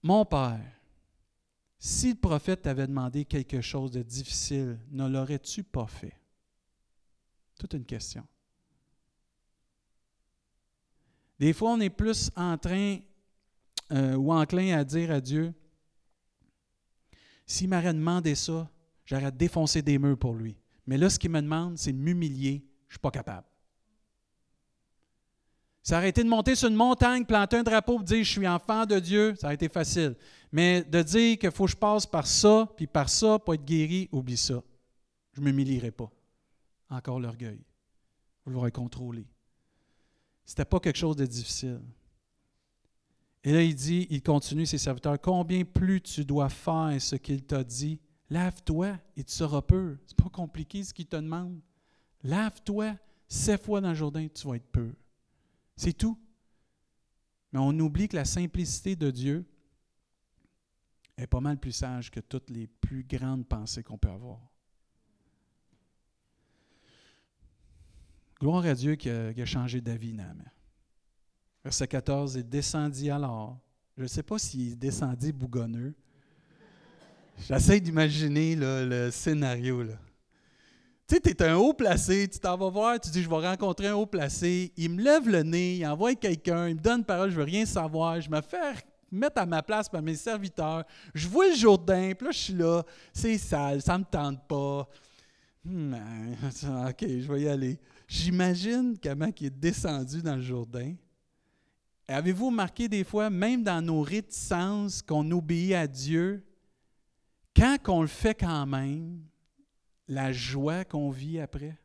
mon 0.02 0.26
Père, 0.26 0.60
si 1.78 2.14
le 2.14 2.20
prophète 2.20 2.64
t'avait 2.64 2.88
demandé 2.88 3.24
quelque 3.24 3.62
chose 3.62 3.92
de 3.92 4.02
difficile, 4.02 4.80
ne 4.90 5.08
l'aurais-tu 5.08 5.64
pas 5.64 5.88
fait? 5.88 6.18
Toute 7.60 7.74
une 7.74 7.86
question. 7.86 8.26
Des 11.40 11.54
fois, 11.54 11.72
on 11.72 11.80
est 11.80 11.90
plus 11.90 12.32
en 12.36 12.58
train 12.58 13.00
euh, 13.92 14.16
ou 14.16 14.32
enclin 14.34 14.78
à 14.78 14.84
dire 14.84 15.12
à 15.12 15.22
Dieu, 15.22 15.54
s'il 17.46 17.70
m'aurait 17.70 17.94
demandé 17.94 18.36
ça, 18.36 18.70
j'aurais 19.06 19.32
défoncé 19.32 19.82
des 19.82 19.98
murs 19.98 20.18
pour 20.18 20.34
lui. 20.34 20.56
Mais 20.86 20.98
là, 20.98 21.10
ce 21.10 21.20
qu'il 21.20 21.32
me 21.32 21.42
demande, 21.42 21.78
c'est 21.78 21.94
de 21.94 21.98
m'humilier. 21.98 22.64
Je 22.88 22.94
ne 22.94 22.94
suis 22.94 23.00
pas 23.00 23.12
capable. 23.12 23.48
Ça 25.82 25.98
aurait 25.98 26.10
été 26.10 26.24
de 26.24 26.30
monter 26.30 26.56
sur 26.56 26.70
une 26.70 26.76
montagne, 26.76 27.26
planter 27.26 27.58
un 27.58 27.64
drapeau 27.64 28.02
dire 28.02 28.24
je 28.24 28.32
suis 28.32 28.48
enfant 28.48 28.86
de 28.86 29.00
Dieu, 29.00 29.36
ça 29.36 29.48
aurait 29.48 29.56
été 29.56 29.68
facile. 29.68 30.16
Mais 30.52 30.82
de 30.84 31.02
dire 31.02 31.38
qu'il 31.38 31.52
faut 31.52 31.66
que 31.66 31.72
je 31.72 31.76
passe 31.76 32.06
par 32.06 32.26
ça, 32.26 32.70
puis 32.78 32.88
par 32.88 33.10
ça, 33.10 33.38
pour 33.38 33.54
être 33.54 33.66
guéri, 33.66 34.08
oublie 34.12 34.38
ça. 34.38 34.64
Je 35.34 35.42
ne 35.42 35.46
m'humilierai 35.46 35.92
pas 35.92 36.10
encore 36.90 37.20
l'orgueil. 37.20 37.60
Vous 38.46 38.52
l'aurez 38.52 38.72
contrôlé. 38.72 39.28
Ce 40.46 40.54
n'était 40.54 40.66
pas 40.66 40.80
quelque 40.80 40.98
chose 40.98 41.16
de 41.16 41.26
difficile. 41.26 41.82
Et 43.44 43.52
là, 43.52 43.62
il 43.62 43.76
dit, 43.76 44.08
il 44.10 44.22
continue 44.22 44.66
ses 44.66 44.78
serviteurs, 44.78 45.20
combien 45.20 45.66
plus 45.66 46.02
tu 46.02 46.24
dois 46.24 46.50
faire 46.50 47.02
ce 47.02 47.16
qu'il 47.16 47.44
t'a 47.44 47.64
dit, 47.64 48.00
lave-toi 48.30 48.98
et 49.18 49.24
tu 49.24 49.34
seras 49.34 49.62
peu. 49.62 49.98
C'est 50.06 50.18
pas 50.18 50.30
compliqué 50.30 50.84
ce 50.84 50.94
qu'il 50.94 51.08
te 51.08 51.18
demande. 51.18 51.60
Lave-toi 52.24 52.96
sept 53.28 53.62
fois 53.62 53.82
dans 53.82 53.90
le 53.90 53.96
Jourdain, 53.96 54.28
tu 54.34 54.48
vas 54.48 54.56
être 54.56 54.72
peu. 54.72 54.94
C'est 55.76 55.94
tout. 55.94 56.18
Mais 57.52 57.60
on 57.60 57.78
oublie 57.80 58.08
que 58.08 58.16
la 58.16 58.26
simplicité 58.26 58.96
de 58.96 59.12
Dieu 59.12 59.46
est 61.18 61.28
pas 61.28 61.42
mal 61.42 61.60
plus 61.60 61.72
sage 61.72 62.10
que 62.10 62.20
toutes 62.20 62.50
les 62.50 62.68
plus 62.68 63.04
grandes 63.04 63.48
pensées 63.48 63.84
qu'on 63.84 63.98
peut 63.98 64.10
avoir. 64.10 64.40
Gloire 68.40 68.66
à 68.66 68.74
Dieu 68.74 68.96
qui 68.96 69.10
a, 69.10 69.46
changé 69.46 69.82
d'avis, 69.82 70.14
Naaman. 70.14 70.50
Verset 71.64 71.88
14, 71.88 72.36
il 72.36 72.48
descendit 72.48 73.10
alors. 73.10 73.58
Je 73.98 74.04
ne 74.04 74.08
sais 74.08 74.24
pas 74.24 74.38
s'il 74.38 74.78
descendit 74.78 75.32
bougonneux. 75.32 75.94
J'essaie 77.48 77.80
d'imaginer 77.80 78.56
le 78.56 79.10
scénario. 79.12 79.86
Tu 81.08 81.16
sais, 81.16 81.22
tu 81.22 81.30
es 81.32 81.44
un 81.44 81.58
haut 81.58 81.74
placé, 81.74 82.28
tu 82.30 82.40
t'en 82.40 82.58
vas 82.58 82.70
voir, 82.70 83.00
tu 83.00 83.10
dis, 83.10 83.22
je 83.22 83.30
vais 83.30 83.48
rencontrer 83.48 83.88
un 83.88 83.96
haut 83.96 84.06
placé. 84.06 84.72
Il 84.78 84.92
me 84.92 85.04
lève 85.04 85.28
le 85.28 85.44
nez, 85.44 85.76
il 85.78 85.86
envoie 85.86 86.16
quelqu'un, 86.16 86.70
il 86.70 86.76
me 86.76 86.80
donne 86.80 87.04
parole, 87.04 87.30
je 87.30 87.36
ne 87.36 87.40
veux 87.40 87.46
rien 87.46 87.66
savoir. 87.66 88.22
Je 88.22 88.30
me 88.30 88.42
fais 88.42 88.76
mettre 89.12 89.42
à 89.42 89.46
ma 89.46 89.62
place 89.62 89.90
par 89.90 90.02
mes 90.02 90.16
serviteurs. 90.16 90.86
Je 91.14 91.28
vois 91.28 91.50
le 91.50 91.56
Jourdain, 91.56 92.14
puis 92.18 92.26
là, 92.26 92.32
je 92.32 92.38
suis 92.38 92.54
là. 92.54 92.84
C'est 93.12 93.38
sale, 93.38 93.82
ça 93.82 93.94
ne 93.94 94.00
me 94.00 94.06
tente 94.06 94.48
pas. 94.48 94.88
Hmm, 95.66 95.94
OK, 96.90 97.02
je 97.02 97.32
vais 97.32 97.42
y 97.42 97.48
aller. 97.50 97.80
J'imagine 98.08 98.96
comment 99.02 99.30
il 99.40 99.48
est 99.48 99.50
descendu 99.50 100.22
dans 100.22 100.36
le 100.36 100.42
Jourdain. 100.42 100.96
Avez-vous 102.14 102.48
remarqué 102.48 102.88
des 102.88 103.04
fois, 103.04 103.30
même 103.30 103.64
dans 103.64 103.82
nos 103.82 104.02
réticences, 104.02 105.02
qu'on 105.02 105.30
obéit 105.32 105.74
à 105.74 105.88
Dieu, 105.88 106.46
quand 107.56 107.78
on 107.88 108.02
le 108.02 108.08
fait 108.08 108.36
quand 108.36 108.66
même, 108.66 109.24
la 110.08 110.32
joie 110.32 110.86
qu'on 110.86 111.10
vit 111.10 111.40
après? 111.40 111.78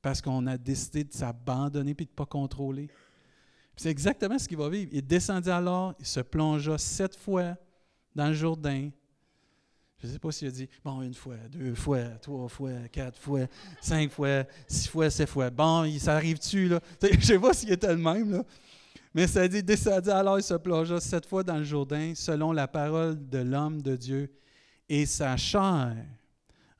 Parce 0.00 0.20
qu'on 0.20 0.46
a 0.46 0.56
décidé 0.56 1.04
de 1.04 1.12
s'abandonner 1.12 1.92
et 1.92 1.94
de 1.94 2.02
ne 2.02 2.06
pas 2.06 2.26
contrôler. 2.26 2.88
C'est 3.76 3.90
exactement 3.90 4.38
ce 4.38 4.46
qu'il 4.46 4.58
va 4.58 4.68
vivre. 4.68 4.90
Il 4.92 5.06
descendit 5.06 5.50
alors, 5.50 5.94
il 5.98 6.06
se 6.06 6.20
plongea 6.20 6.78
sept 6.78 7.16
fois 7.16 7.56
dans 8.14 8.28
le 8.28 8.34
Jourdain, 8.34 8.90
je 10.04 10.08
ne 10.08 10.12
sais 10.12 10.18
pas 10.18 10.32
s'il 10.32 10.48
a 10.48 10.50
dit, 10.50 10.68
bon, 10.84 11.00
une 11.00 11.14
fois, 11.14 11.36
deux 11.50 11.74
fois, 11.74 12.02
trois 12.20 12.46
fois, 12.46 12.72
quatre 12.92 13.18
fois, 13.18 13.46
cinq 13.80 14.10
fois, 14.10 14.44
six 14.68 14.86
fois, 14.86 15.08
sept 15.08 15.26
fois. 15.26 15.48
Bon, 15.48 15.90
ça 15.98 16.16
arrive-tu, 16.16 16.68
là? 16.68 16.80
Je 17.02 17.16
ne 17.16 17.22
sais 17.22 17.38
pas 17.38 17.54
s'il 17.54 17.72
était 17.72 17.88
le 17.88 17.96
même, 17.96 18.30
là. 18.30 18.44
Mais 19.14 19.28
ça 19.28 19.46
dit, 19.46 19.62
descendit 19.62 20.10
alors, 20.10 20.40
il 20.40 20.42
se 20.42 20.54
plongea 20.54 20.98
sept 20.98 21.24
fois 21.24 21.44
dans 21.44 21.58
le 21.58 21.64
Jourdain, 21.64 22.14
selon 22.16 22.50
la 22.50 22.66
parole 22.66 23.28
de 23.28 23.38
l'homme 23.38 23.80
de 23.80 23.94
Dieu, 23.94 24.32
et 24.88 25.06
sa 25.06 25.36
chair 25.36 25.94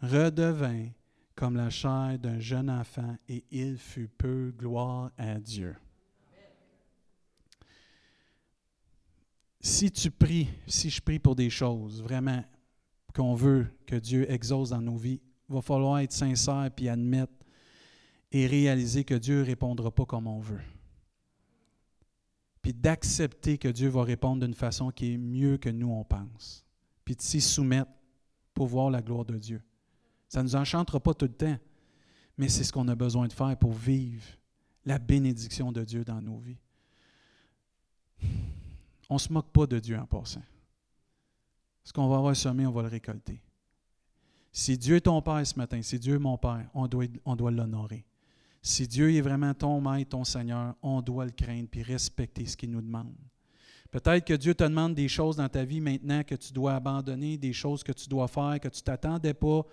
redevint 0.03 0.89
comme 1.37 1.57
la 1.57 1.71
chair 1.71 2.19
d'un 2.19 2.41
jeune 2.41 2.69
enfant, 2.69 3.17
et 3.29 3.45
il 3.51 3.79
fut 3.79 4.09
peu 4.09 4.53
gloire 4.57 5.11
à 5.17 5.39
Dieu. 5.39 5.77
Si 9.61 9.91
tu 9.91 10.11
pries, 10.11 10.49
si 10.67 10.91
je 10.91 11.01
prie 11.01 11.19
pour 11.19 11.37
des 11.37 11.51
choses, 11.51 12.03
vraiment, 12.03 12.45
qu'on 13.15 13.35
veut 13.35 13.67
que 13.87 13.97
Dieu 13.97 14.31
exauce 14.31 14.71
dans 14.71 14.81
nos 14.81 14.97
vies, 14.97 15.21
il 15.49 15.55
va 15.55 15.63
falloir 15.63 16.01
être 16.01 16.13
sincère 16.13 16.69
puis 16.75 16.89
admettre 16.89 17.33
et 18.33 18.47
réaliser 18.47 19.05
que 19.05 19.15
Dieu 19.15 19.41
ne 19.41 19.47
répondra 19.47 19.91
pas 19.91 20.05
comme 20.05 20.27
on 20.27 20.41
veut. 20.41 20.61
Puis 22.65 22.73
d'accepter 22.73 23.59
que 23.59 23.69
Dieu 23.69 23.91
va 23.91 24.05
répondre 24.05 24.43
d'une 24.43 24.55
façon 24.55 24.91
qui 24.91 25.13
est 25.13 25.19
mieux 25.19 25.59
que 25.59 25.69
nous 25.69 25.91
on 25.91 26.03
pense. 26.03 26.65
Puis 27.05 27.15
de 27.15 27.21
s'y 27.21 27.43
soumettre 27.43 27.91
pour 28.55 28.69
voir 28.69 28.89
la 28.89 29.03
gloire 29.03 29.27
de 29.27 29.37
Dieu. 29.37 29.63
Ça 30.31 30.39
ne 30.39 30.45
nous 30.45 30.57
enchantera 30.57 30.99
pas 30.99 31.13
tout 31.13 31.27
le 31.27 31.35
temps, 31.35 31.59
mais 32.39 32.49
c'est 32.49 32.65
ce 32.65 32.73
qu'on 32.73 32.89
a 32.89 32.95
besoin 32.95 33.29
de 33.29 33.35
faire 33.35 33.55
pour 33.59 33.75
vivre 33.75 34.25
la 34.87 34.99
bénédiction 34.99 35.73
de 35.73 35.85
Dieu 35.85 36.07
dans 36.07 36.23
nos 36.23 36.39
vies. 36.39 36.57
On 39.11 39.17
ne 39.17 39.19
se 39.19 39.31
moque 39.31 39.53
pas 39.53 39.67
de 39.67 39.79
Dieu 39.79 39.99
en 39.99 40.07
passant. 40.07 40.43
Ce 41.85 41.93
qu'on 41.93 42.09
va 42.09 42.17
avoir 42.17 42.35
on 42.35 42.71
va 42.71 42.83
le 42.83 42.89
récolter. 42.89 43.43
Si 44.51 44.79
Dieu 44.79 44.97
est 44.97 45.03
ton 45.03 45.21
Père 45.21 45.47
ce 45.47 45.59
matin, 45.59 45.83
si 45.83 45.99
Dieu 45.99 46.15
est 46.15 46.19
mon 46.19 46.39
Père, 46.39 46.67
on 46.73 46.87
doit, 46.87 47.05
on 47.27 47.37
doit 47.37 47.51
l'honorer. 47.51 48.07
Si 48.67 48.89
Dieu 48.89 49.15
est 49.15 49.21
vraiment 49.21 49.53
ton 49.53 49.79
Maître, 49.79 50.13
ton 50.13 50.25
Seigneur, 50.25 50.75
on 50.81 51.03
doit 51.03 51.27
le 51.27 51.33
craindre 51.33 51.69
puis 51.71 51.83
respecter 51.83 52.47
ce 52.47 52.57
qu'il 52.57 52.71
nous 52.71 52.81
demande. 52.81 53.15
Peut-être 53.91 54.25
que 54.25 54.33
Dieu 54.33 54.55
te 54.55 54.65
demande 54.65 54.95
des 54.95 55.07
choses 55.07 55.37
dans 55.37 55.51
ta 55.51 55.67
vie 55.67 55.83
maintenant 55.83 56.25
que 56.25 56.35
tu 56.35 56.51
dois 56.51 56.75
abandonner, 56.75 57.37
des 57.37 57.53
choses 57.53 57.85
que 57.85 57.93
tu 57.93 58.09
dois 58.09 58.27
faire, 58.27 58.59
que 58.63 58.69
tu 58.69 58.81
t'attendais 58.81 59.35
pas, 59.35 59.67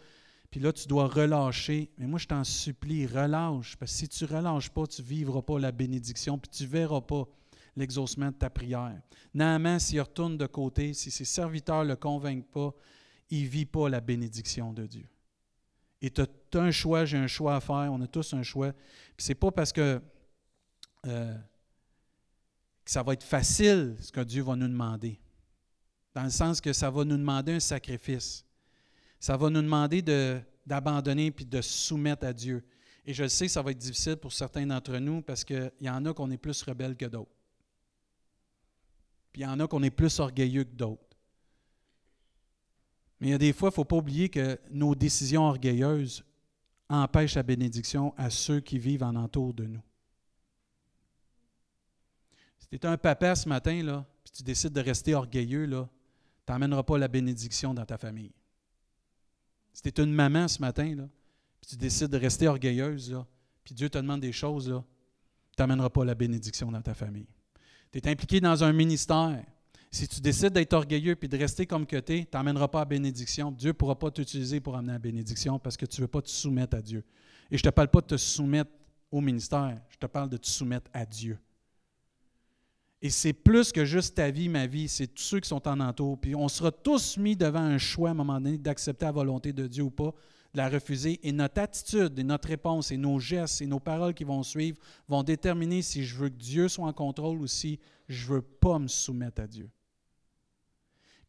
puis 0.52 0.60
là, 0.60 0.74
tu 0.74 0.90
dois 0.90 1.08
relâcher. 1.08 1.90
Mais 1.98 2.06
moi, 2.06 2.20
je 2.20 2.28
t'en 2.28 2.44
supplie, 2.44 3.08
relâche, 3.08 3.78
parce 3.78 3.94
que 3.94 3.98
si 3.98 4.10
tu 4.10 4.26
ne 4.26 4.38
relâches 4.38 4.70
pas, 4.70 4.86
tu 4.86 5.02
ne 5.02 5.08
vivras 5.08 5.42
pas 5.42 5.58
la 5.58 5.72
bénédiction, 5.72 6.38
puis 6.38 6.52
tu 6.52 6.64
ne 6.64 6.68
verras 6.68 7.02
pas 7.02 7.24
l'exaucement 7.78 8.28
de 8.28 8.36
ta 8.36 8.50
prière. 8.50 9.02
Naaman, 9.34 9.80
s'il 9.80 10.02
retourne 10.02 10.38
de 10.38 10.48
côté, 10.48 10.94
si 10.94 11.12
ses 11.12 11.24
serviteurs 11.24 11.86
ne 11.86 11.90
le 11.92 11.96
convainquent 11.96 12.52
pas, 12.52 12.76
il 13.30 13.46
ne 13.46 13.48
vit 13.48 13.66
pas 13.66 13.88
la 13.88 14.02
bénédiction 14.02 14.74
de 14.74 14.86
Dieu. 14.86 15.08
Et 16.02 16.10
tu 16.10 16.22
as 16.22 16.60
un 16.60 16.72
choix, 16.72 17.06
j'ai 17.06 17.18
un 17.18 17.28
choix 17.28 17.56
à 17.56 17.60
faire, 17.62 17.90
on 17.92 18.02
a 18.02 18.08
tous 18.08 18.34
un 18.34 18.44
choix. 18.44 18.74
Ce 19.18 19.30
n'est 19.30 19.36
pas 19.36 19.52
parce 19.52 19.72
que, 19.72 20.02
euh, 21.06 21.38
que 22.84 22.92
ça 22.92 23.04
va 23.04 23.14
être 23.14 23.24
facile 23.24 23.96
ce 24.00 24.12
que 24.12 24.22
Dieu 24.22 24.42
va 24.42 24.56
nous 24.56 24.68
demander. 24.68 25.20
Dans 26.16 26.24
le 26.24 26.30
sens 26.30 26.60
que 26.60 26.74
ça 26.74 26.90
va 26.90 27.04
nous 27.04 27.18
demander 27.18 27.54
un 27.54 27.60
sacrifice. 27.60 28.44
Ça 29.20 29.38
va 29.38 29.50
nous 29.50 29.62
demander 29.62 30.02
d'abandonner 30.66 31.30
puis 31.30 31.46
de 31.46 31.62
se 31.62 31.88
soumettre 31.88 32.26
à 32.26 32.34
Dieu. 32.34 32.64
Et 33.06 33.14
je 33.14 33.24
le 33.24 33.30
sais, 33.30 33.48
ça 33.48 33.62
va 33.62 33.72
être 33.72 33.78
difficile 33.78 34.18
pour 34.18 34.34
certains 34.34 34.66
d'entre 34.66 34.98
nous 34.98 35.22
parce 35.22 35.44
qu'il 35.44 35.72
y 35.80 35.90
en 35.90 36.06
a 36.06 36.14
qu'on 36.14 36.32
est 36.32 36.38
plus 36.38 36.62
rebelles 36.64 36.96
que 36.96 37.06
d'autres. 37.06 37.32
Puis 39.32 39.44
il 39.44 39.46
y 39.46 39.48
en 39.48 39.60
a 39.60 39.68
qu'on 39.68 39.84
est 39.84 39.92
plus 39.92 40.20
orgueilleux 40.20 40.64
que 40.64 40.76
d'autres. 40.76 41.11
Mais 43.22 43.28
il 43.28 43.30
y 43.30 43.34
a 43.34 43.38
des 43.38 43.54
fois, 43.54 43.68
il 43.68 43.72
ne 43.72 43.76
faut 43.76 43.86
pas 43.86 43.96
oublier 43.96 44.28
que 44.28 44.60
nos 44.72 44.96
décisions 44.96 45.44
orgueilleuses 45.44 46.26
empêchent 46.90 47.36
la 47.36 47.44
bénédiction 47.44 48.14
à 48.18 48.30
ceux 48.30 48.60
qui 48.60 48.78
vivent 48.78 49.04
en 49.04 49.16
entour 49.16 49.54
de 49.54 49.66
nous. 49.66 49.82
Si 52.58 52.68
tu 52.68 52.76
es 52.76 52.86
un 52.86 52.98
papa 52.98 53.36
ce 53.36 53.48
matin, 53.48 53.82
là, 53.84 54.06
puis 54.24 54.34
tu 54.34 54.44
décides 54.44 54.74
de 54.74 54.82
rester 54.82 55.14
orgueilleux, 55.14 55.68
tu 55.68 56.52
n'emmèneras 56.52 56.84
pas 56.84 56.98
la 56.98 57.08
bénédiction 57.08 57.74
dans 57.74 57.86
ta 57.86 57.98
famille. 57.98 58.34
Si 59.72 59.84
tu 59.84 59.90
es 59.90 60.04
une 60.04 60.14
maman 60.14 60.48
ce 60.48 60.60
matin, 60.60 60.96
là, 60.96 61.08
puis 61.62 61.70
tu 61.70 61.76
décides 61.78 62.10
de 62.10 62.18
rester 62.18 62.48
orgueilleuse, 62.48 63.12
là, 63.12 63.26
puis 63.64 63.76
Dieu 63.76 63.90
te 63.90 64.00
demande 64.00 64.22
des 64.22 64.34
choses, 64.34 64.74
tu 65.56 65.62
n'emmèneras 65.62 65.92
pas 65.92 66.04
la 66.04 66.16
bénédiction 66.16 66.72
dans 66.72 66.82
ta 66.82 66.96
famille 66.96 67.28
tu 67.92 68.00
es 68.00 68.08
impliqué 68.08 68.40
dans 68.40 68.64
un 68.64 68.72
ministère. 68.72 69.44
Si 69.92 70.08
tu 70.08 70.22
décides 70.22 70.54
d'être 70.54 70.72
orgueilleux 70.72 71.18
et 71.22 71.28
de 71.28 71.38
rester 71.38 71.66
comme 71.66 71.86
que 71.86 71.98
tu 71.98 72.14
es, 72.14 72.24
tu 72.24 72.38
n'emmèneras 72.38 72.70
pas 72.70 72.82
à 72.82 72.86
bénédiction. 72.86 73.52
Dieu 73.52 73.70
ne 73.70 73.74
pourra 73.74 74.00
pas 74.00 74.10
t'utiliser 74.10 74.62
pour 74.62 74.78
amener 74.78 74.94
à 74.94 75.00
bénédiction 75.00 75.60
parce 75.60 75.76
que 75.76 75.86
tu 75.86 76.00
ne 76.00 76.06
veux 76.06 76.08
pas 76.08 76.22
te 76.22 76.30
soumettre 76.30 76.78
à 76.78 76.82
Dieu. 76.82 77.04
Et 77.52 77.58
je 77.58 77.62
ne 77.66 77.70
te 77.70 77.76
parle 77.76 77.90
pas 77.90 78.00
de 78.00 78.08
te 78.08 78.18
soumettre 78.18 78.72
au 79.12 79.20
ministère, 79.20 79.82
je 79.90 79.98
te 79.98 80.06
parle 80.06 80.30
de 80.30 80.38
te 80.38 80.48
soumettre 80.48 80.90
à 80.94 81.06
Dieu. 81.06 81.38
Et 83.02 83.10
c'est 83.10 83.34
plus 83.34 83.74
que 83.74 83.84
juste 83.84 84.16
ta 84.16 84.32
vie, 84.32 84.48
ma 84.48 84.66
vie, 84.68 84.88
c'est 84.88 85.08
tous 85.08 85.24
ceux 85.24 85.40
qui 85.42 85.50
sont 85.50 85.68
en 85.68 85.80
entour. 85.82 86.18
Puis 86.20 86.36
on 86.36 86.48
sera 86.48 86.72
tous 86.72 87.18
mis 87.18 87.36
devant 87.36 87.60
un 87.60 87.78
choix 87.78 88.10
à 88.10 88.12
un 88.12 88.16
moment 88.16 88.40
donné 88.40 88.58
d'accepter 88.58 89.06
la 89.06 89.12
volonté 89.12 89.52
de 89.52 89.68
Dieu 89.68 89.84
ou 89.84 89.90
pas 89.90 90.14
de 90.54 90.58
la 90.58 90.70
refuser. 90.70 91.20
Et 91.24 91.34
notre 91.34 91.60
attitude 91.62 92.18
et 92.18 92.24
notre 92.24 92.48
réponse 92.48 92.92
et 92.92 92.98
nos 92.98 93.20
gestes 93.20 93.62
et 93.62 93.66
nos 93.66 93.80
paroles 93.80 94.14
qui 94.14 94.24
vont 94.24 94.44
suivre 94.44 94.78
vont 95.10 95.24
déterminer 95.24 95.82
si 95.82 96.06
je 96.06 96.16
veux 96.16 96.30
que 96.30 96.36
Dieu 96.36 96.70
soit 96.70 96.86
en 96.86 96.94
contrôle 96.94 97.42
ou 97.42 97.48
si 97.48 97.80
je 98.08 98.30
ne 98.30 98.36
veux 98.36 98.42
pas 98.42 98.80
me 98.80 98.88
soumettre 98.88 99.42
à 99.42 99.48
Dieu. 99.48 99.70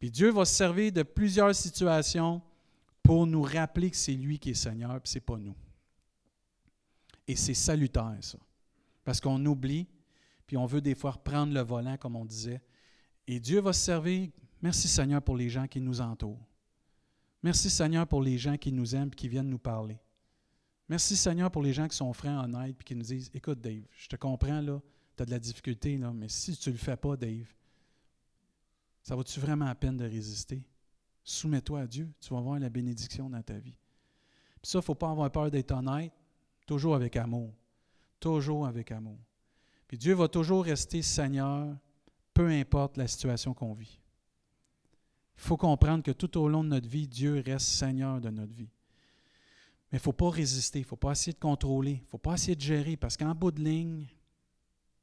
Puis 0.03 0.11
Dieu 0.11 0.33
va 0.33 0.45
se 0.45 0.57
servir 0.57 0.91
de 0.91 1.05
plusieurs 1.05 1.55
situations 1.55 2.43
pour 3.05 3.25
nous 3.25 3.43
rappeler 3.43 3.89
que 3.89 3.97
c'est 3.97 4.15
lui 4.15 4.37
qui 4.37 4.51
est 4.51 4.55
Seigneur, 4.55 5.01
puis 5.01 5.13
ce 5.13 5.19
n'est 5.19 5.21
pas 5.21 5.37
nous. 5.37 5.55
Et 7.29 7.37
c'est 7.37 7.55
salutaire, 7.55 8.19
ça. 8.21 8.37
Parce 9.05 9.21
qu'on 9.21 9.47
oublie, 9.47 9.87
puis 10.45 10.57
on 10.57 10.67
veut 10.67 10.81
des 10.81 10.97
fois 10.97 11.13
reprendre 11.13 11.55
le 11.55 11.61
volant, 11.61 11.97
comme 11.99 12.17
on 12.17 12.25
disait. 12.25 12.61
Et 13.29 13.39
Dieu 13.39 13.61
va 13.61 13.73
se 13.73 13.81
servir, 13.85 14.31
merci 14.61 14.89
Seigneur, 14.89 15.23
pour 15.23 15.37
les 15.37 15.49
gens 15.49 15.69
qui 15.69 15.81
nous 15.81 16.01
entourent. 16.01 16.49
Merci 17.41 17.71
Seigneur 17.71 18.05
pour 18.09 18.23
les 18.23 18.39
gens 18.39 18.57
qui 18.57 18.73
nous 18.73 18.97
aiment 18.97 19.11
et 19.13 19.17
qui 19.17 19.29
viennent 19.29 19.51
nous 19.51 19.61
parler. 19.61 20.01
Merci 20.89 21.15
Seigneur 21.15 21.49
pour 21.49 21.63
les 21.63 21.73
gens 21.73 21.87
qui 21.87 21.97
sont 21.97 22.13
francs, 22.13 22.45
honnêtes 22.45 22.75
et 22.81 22.83
qui 22.83 22.97
nous 22.97 23.05
disent 23.05 23.31
Écoute, 23.33 23.61
Dave, 23.61 23.85
je 23.97 24.09
te 24.09 24.17
comprends, 24.17 24.61
là, 24.61 24.81
tu 25.17 25.23
as 25.23 25.27
de 25.27 25.31
la 25.31 25.39
difficulté, 25.39 25.97
là, 25.97 26.13
mais 26.13 26.29
si 26.29 26.57
tu 26.57 26.71
ne 26.71 26.75
le 26.75 26.81
fais 26.81 26.97
pas, 26.97 27.17
Dave, 27.17 27.55
ça 29.03 29.17
vaut-tu 29.17 29.41
vraiment 29.41 29.67
la 29.67 29.75
peine 29.75 29.97
de 29.97 30.05
résister? 30.05 30.63
Soumets-toi 31.25 31.81
à 31.81 31.87
Dieu, 31.87 32.09
tu 32.21 32.31
vas 32.33 32.39
avoir 32.39 32.59
la 32.59 32.69
bénédiction 32.69 33.29
dans 33.29 33.43
ta 33.43 33.59
vie. 33.59 33.77
Puis 34.61 34.71
ça, 34.71 34.79
il 34.79 34.83
ne 34.83 34.85
faut 34.85 34.95
pas 34.95 35.11
avoir 35.11 35.31
peur 35.31 35.51
d'être 35.51 35.73
honnête, 35.73 36.13
toujours 36.67 36.95
avec 36.95 37.17
amour. 37.17 37.53
Toujours 38.21 38.67
avec 38.67 38.93
amour. 38.93 39.19
Puis 39.89 39.99
Dieu 39.99 40.15
va 40.15 40.29
toujours 40.29 40.65
rester 40.65 41.03
Seigneur, 41.03 41.77
peu 42.33 42.49
importe 42.49 42.97
la 42.97 43.09
situation 43.09 43.53
qu'on 43.53 43.75
vit. 43.75 43.99
Il 45.37 45.43
faut 45.43 45.57
comprendre 45.57 46.05
que 46.05 46.13
tout 46.13 46.39
au 46.39 46.49
long 46.49 46.63
de 46.63 46.69
notre 46.69 46.89
vie, 46.89 47.09
Dieu 47.09 47.43
reste 47.45 47.67
Seigneur 47.67 48.21
de 48.21 48.31
notre 48.31 48.55
vie. 48.55 48.71
Mais 49.91 49.99
il 49.99 50.01
ne 50.01 50.03
faut 50.03 50.13
pas 50.13 50.31
résister, 50.31 50.79
il 50.79 50.83
ne 50.83 50.87
faut 50.87 50.97
pas 50.97 51.13
essayer 51.13 51.33
de 51.33 51.39
contrôler, 51.39 51.95
il 51.95 52.05
ne 52.05 52.09
faut 52.09 52.19
pas 52.19 52.35
essayer 52.35 52.55
de 52.55 52.61
gérer, 52.61 52.97
parce 52.97 53.17
qu'en 53.17 53.35
bout 53.35 53.51
de 53.51 53.61
ligne, 53.61 54.07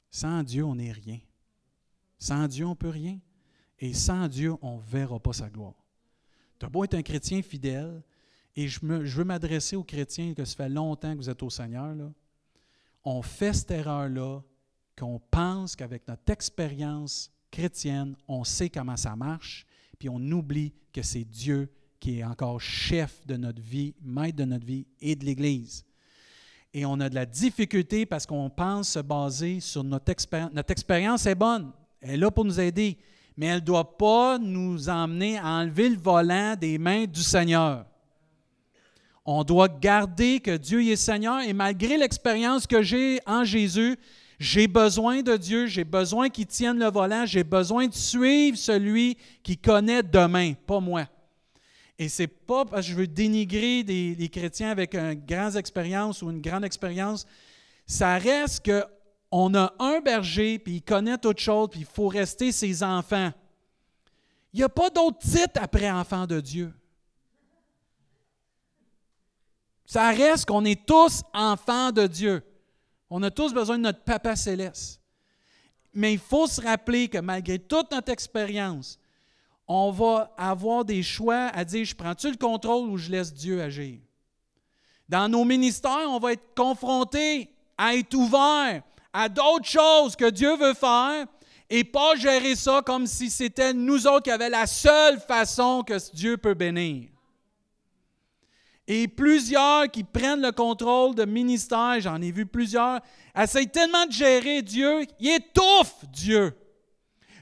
sans 0.09 0.41
Dieu, 0.41 0.63
on 0.63 0.75
n'est 0.75 0.91
rien. 0.91 1.19
Sans 2.17 2.47
Dieu, 2.47 2.65
on 2.65 2.71
ne 2.71 2.75
peut 2.75 2.89
rien. 2.89 3.19
Et 3.79 3.93
sans 3.93 4.27
Dieu, 4.27 4.55
on 4.61 4.77
ne 4.77 4.81
verra 4.81 5.19
pas 5.19 5.33
sa 5.33 5.49
gloire. 5.49 5.75
Tu 6.59 6.65
as 6.65 6.69
beau 6.69 6.83
être 6.83 6.95
un 6.95 7.01
chrétien 7.01 7.41
fidèle, 7.41 8.03
et 8.55 8.67
je, 8.67 8.79
veux 8.81 9.23
m'adresser 9.23 9.75
aux 9.75 9.83
chrétiens 9.83 10.33
que 10.33 10.43
ça 10.43 10.55
fait 10.55 10.69
longtemps 10.69 11.13
que 11.13 11.17
vous 11.17 11.29
êtes 11.29 11.43
au 11.43 11.49
Seigneur, 11.49 11.95
là. 11.95 12.11
on 13.05 13.21
fait 13.21 13.53
cette 13.53 13.71
erreur-là, 13.71 14.41
qu'on 14.97 15.21
pense 15.31 15.77
qu'avec 15.77 16.05
notre 16.07 16.29
expérience 16.29 17.31
chrétienne, 17.51 18.15
on 18.27 18.43
sait 18.43 18.69
comment 18.69 18.97
ça 18.97 19.15
marche, 19.15 19.65
puis 19.97 20.09
on 20.09 20.19
oublie 20.31 20.73
que 20.91 21.01
c'est 21.01 21.23
Dieu 21.23 21.71
qui 21.99 22.19
est 22.19 22.23
encore 22.23 22.59
chef 22.59 23.25
de 23.25 23.37
notre 23.37 23.61
vie, 23.61 23.93
maître 24.01 24.37
de 24.37 24.45
notre 24.45 24.65
vie 24.65 24.85
et 24.99 25.15
de 25.15 25.25
l'Église. 25.25 25.85
Et 26.73 26.85
on 26.85 26.99
a 26.99 27.09
de 27.09 27.15
la 27.15 27.25
difficulté 27.25 28.05
parce 28.05 28.25
qu'on 28.25 28.49
pense 28.49 28.89
se 28.89 28.99
baser 28.99 29.59
sur 29.59 29.83
notre 29.83 30.11
expérience. 30.11 30.51
Notre 30.53 30.71
expérience 30.71 31.25
est 31.25 31.35
bonne, 31.35 31.71
elle 32.01 32.11
est 32.11 32.17
là 32.17 32.31
pour 32.31 32.45
nous 32.45 32.59
aider, 32.59 32.97
mais 33.39 33.45
elle 33.45 33.61
ne 33.61 33.65
doit 33.65 33.97
pas 33.97 34.37
nous 34.37 34.89
emmener 34.89 35.37
à 35.37 35.45
enlever 35.45 35.87
le 35.87 35.95
volant 35.95 36.57
des 36.59 36.77
mains 36.77 37.05
du 37.05 37.23
Seigneur. 37.23 37.85
On 39.23 39.45
doit 39.45 39.69
garder 39.69 40.41
que 40.41 40.57
Dieu 40.57 40.85
est 40.85 40.97
Seigneur 40.97 41.39
et 41.39 41.53
malgré 41.53 41.97
l'expérience 41.97 42.67
que 42.67 42.81
j'ai 42.81 43.21
en 43.25 43.45
Jésus, 43.45 43.97
j'ai 44.39 44.67
besoin 44.67 45.21
de 45.21 45.37
Dieu, 45.37 45.67
j'ai 45.67 45.85
besoin 45.85 46.27
qu'il 46.27 46.47
tienne 46.47 46.79
le 46.79 46.91
volant, 46.91 47.25
j'ai 47.25 47.45
besoin 47.45 47.87
de 47.87 47.93
suivre 47.93 48.57
celui 48.57 49.15
qui 49.41 49.57
connaît 49.57 50.03
demain, 50.03 50.51
pas 50.67 50.81
moi. 50.81 51.05
Et 51.97 52.09
c'est 52.09 52.27
pas 52.27 52.65
parce 52.65 52.87
que 52.87 52.91
je 52.91 52.97
veux 52.97 53.07
dénigrer 53.07 53.83
des, 53.83 54.15
les 54.15 54.27
chrétiens 54.27 54.71
avec 54.71 54.93
une 54.95 55.13
grande 55.13 55.55
expérience 55.55 56.21
ou 56.21 56.29
une 56.29 56.41
grande 56.41 56.65
expérience. 56.65 57.25
Ça 57.85 58.17
reste 58.17 58.69
qu'on 59.31 59.53
a 59.55 59.73
un 59.79 59.99
berger, 59.99 60.59
puis 60.59 60.77
il 60.77 60.81
connaît 60.81 61.17
toute 61.17 61.39
chose, 61.39 61.69
puis 61.71 61.81
il 61.81 61.85
faut 61.85 62.07
rester 62.07 62.51
ses 62.51 62.83
enfants. 62.83 63.31
Il 64.53 64.57
n'y 64.57 64.63
a 64.63 64.69
pas 64.69 64.89
d'autre 64.89 65.19
titre 65.19 65.61
après 65.61 65.89
enfant 65.89 66.25
de 66.25 66.39
Dieu. 66.39 66.73
Ça 69.85 70.09
reste 70.09 70.45
qu'on 70.45 70.65
est 70.65 70.85
tous 70.85 71.23
enfants 71.33 71.91
de 71.91 72.07
Dieu. 72.07 72.43
On 73.09 73.21
a 73.23 73.31
tous 73.31 73.53
besoin 73.53 73.77
de 73.77 73.83
notre 73.83 74.03
Papa 74.03 74.35
céleste. 74.35 75.01
Mais 75.93 76.13
il 76.13 76.19
faut 76.19 76.45
se 76.45 76.61
rappeler 76.61 77.07
que 77.07 77.17
malgré 77.17 77.57
toute 77.57 77.91
notre 77.91 78.11
expérience, 78.11 78.99
on 79.67 79.91
va 79.91 80.33
avoir 80.37 80.85
des 80.85 81.03
choix 81.03 81.47
à 81.53 81.63
dire, 81.63 81.85
je 81.85 81.95
prends-tu 81.95 82.29
le 82.29 82.37
contrôle 82.37 82.89
ou 82.89 82.97
je 82.97 83.09
laisse 83.09 83.33
Dieu 83.33 83.61
agir? 83.61 83.99
Dans 85.07 85.27
nos 85.27 85.43
ministères, 85.43 86.07
on 86.07 86.19
va 86.19 86.33
être 86.33 86.53
confronté 86.55 87.49
à 87.77 87.95
être 87.95 88.13
ouvert 88.13 88.83
à 89.13 89.29
d'autres 89.29 89.67
choses 89.67 90.15
que 90.15 90.29
Dieu 90.29 90.55
veut 90.55 90.73
faire 90.73 91.25
et 91.69 91.83
pas 91.83 92.15
gérer 92.15 92.55
ça 92.55 92.81
comme 92.85 93.05
si 93.05 93.29
c'était 93.29 93.73
nous 93.73 94.07
autres 94.07 94.23
qui 94.23 94.31
avions 94.31 94.49
la 94.49 94.67
seule 94.67 95.19
façon 95.19 95.83
que 95.83 95.97
Dieu 96.13 96.37
peut 96.37 96.53
bénir. 96.53 97.09
Et 98.87 99.07
plusieurs 99.07 99.89
qui 99.91 100.03
prennent 100.03 100.41
le 100.41 100.51
contrôle 100.51 101.13
de 101.13 101.23
ministère, 101.23 101.99
j'en 101.99 102.19
ai 102.21 102.31
vu 102.31 102.47
plusieurs, 102.47 102.99
essayent 103.39 103.69
tellement 103.69 104.07
de 104.07 104.11
gérer 104.11 104.63
Dieu, 104.63 105.05
ils 105.19 105.35
étouffent 105.35 106.05
Dieu. 106.11 106.55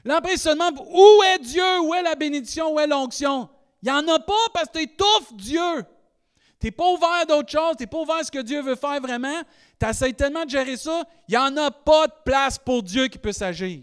L'impressionnement, 0.04 0.70
où 0.76 1.22
est 1.34 1.38
Dieu? 1.38 1.80
Où 1.80 1.94
est 1.94 2.02
la 2.02 2.14
bénédiction? 2.14 2.74
Où 2.74 2.80
est 2.80 2.86
l'onction? 2.86 3.48
Il 3.82 3.86
n'y 3.86 3.92
en 3.92 4.06
a 4.08 4.18
pas 4.18 4.32
parce 4.52 4.68
que 4.68 4.78
tu 4.78 4.84
étouffes 4.84 5.34
Dieu. 5.34 5.84
Tu 6.60 6.66
n'es 6.66 6.70
pas 6.70 6.90
ouvert 6.90 7.20
à 7.22 7.24
d'autres 7.24 7.50
choses, 7.50 7.76
tu 7.76 7.84
n'es 7.84 7.86
pas 7.86 7.98
ouvert 7.98 8.16
à 8.16 8.24
ce 8.24 8.30
que 8.30 8.40
Dieu 8.40 8.60
veut 8.62 8.74
faire 8.74 9.00
vraiment. 9.00 9.42
Tu 9.80 9.86
essaies 9.86 10.12
tellement 10.12 10.44
de 10.44 10.50
gérer 10.50 10.76
ça, 10.76 11.04
il 11.28 11.32
n'y 11.32 11.38
en 11.38 11.56
a 11.56 11.70
pas 11.70 12.06
de 12.06 12.12
place 12.24 12.58
pour 12.58 12.82
Dieu 12.82 13.06
qui 13.06 13.18
peut 13.18 13.32
s'agir. 13.32 13.80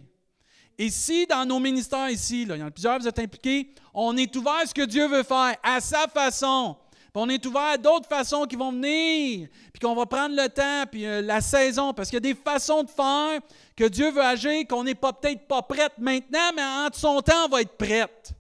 Et 0.78 0.90
si 0.90 1.26
dans 1.26 1.46
nos 1.46 1.60
ministères 1.60 2.10
ici, 2.10 2.42
il 2.42 2.50
y 2.50 2.62
en 2.62 2.68
a 2.68 2.72
plusieurs, 2.72 3.00
vous 3.00 3.08
êtes 3.08 3.20
impliqués, 3.20 3.70
on 3.94 4.18
est 4.18 4.36
ouvert 4.36 4.60
à 4.64 4.66
ce 4.66 4.74
que 4.74 4.86
Dieu 4.86 5.08
veut 5.08 5.24
faire, 5.24 5.56
à 5.64 5.80
sa 5.80 6.08
façon, 6.08 6.76
on 7.18 7.30
est 7.30 7.46
ouvert 7.46 7.62
à 7.62 7.78
d'autres 7.78 8.10
façons 8.10 8.44
qui 8.44 8.58
vont 8.58 8.72
venir, 8.72 9.48
puis 9.72 9.80
qu'on 9.82 9.96
va 9.96 10.06
prendre 10.06 10.36
le 10.36 10.50
temps, 10.50 10.84
puis 10.92 11.06
euh, 11.06 11.22
la 11.22 11.40
saison, 11.40 11.94
parce 11.94 12.10
qu'il 12.10 12.18
y 12.18 12.30
a 12.30 12.34
des 12.34 12.36
façons 12.36 12.84
de 12.84 12.90
faire 12.90 13.40
que 13.76 13.86
Dieu 13.86 14.12
veut 14.12 14.22
agir, 14.22 14.68
qu'on 14.68 14.84
n'est 14.84 14.96
peut-être 14.96 15.48
pas 15.48 15.62
prête 15.62 15.94
maintenant, 15.98 16.52
mais 16.56 16.62
en 16.62 16.90
son 16.92 17.22
temps, 17.22 17.46
on 17.46 17.50
va 17.50 17.62
être 17.62 17.78
prête. 17.78 18.35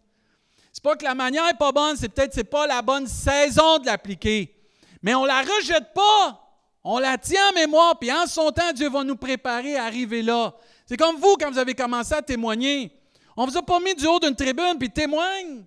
Pas 0.85 0.95
que 0.95 1.03
la 1.03 1.15
manière 1.15 1.47
n'est 1.47 1.55
pas 1.55 1.71
bonne, 1.71 1.97
c'est 1.97 2.09
peut-être 2.09 2.35
c'est 2.35 2.43
pas 2.43 2.67
la 2.67 2.83
bonne 2.83 3.07
saison 3.07 3.79
de 3.79 3.87
l'appliquer. 3.87 4.55
Mais 5.01 5.15
on 5.15 5.23
ne 5.23 5.27
la 5.29 5.41
rejette 5.41 5.95
pas. 5.95 6.39
On 6.83 6.99
la 6.99 7.17
tient 7.17 7.41
en 7.49 7.55
mémoire, 7.55 7.97
puis 7.97 8.11
en 8.11 8.27
son 8.27 8.51
temps, 8.51 8.71
Dieu 8.71 8.87
va 8.87 9.03
nous 9.03 9.15
préparer 9.15 9.77
à 9.77 9.85
arriver 9.85 10.21
là. 10.21 10.53
C'est 10.85 10.95
comme 10.95 11.15
vous, 11.15 11.37
quand 11.39 11.49
vous 11.49 11.57
avez 11.57 11.73
commencé 11.73 12.13
à 12.13 12.21
témoigner. 12.21 12.91
On 13.35 13.47
ne 13.47 13.49
vous 13.49 13.57
a 13.57 13.63
pas 13.63 13.79
mis 13.79 13.95
du 13.95 14.05
haut 14.05 14.19
d'une 14.19 14.35
tribune, 14.35 14.75
puis 14.77 14.91
témoigne. 14.91 15.63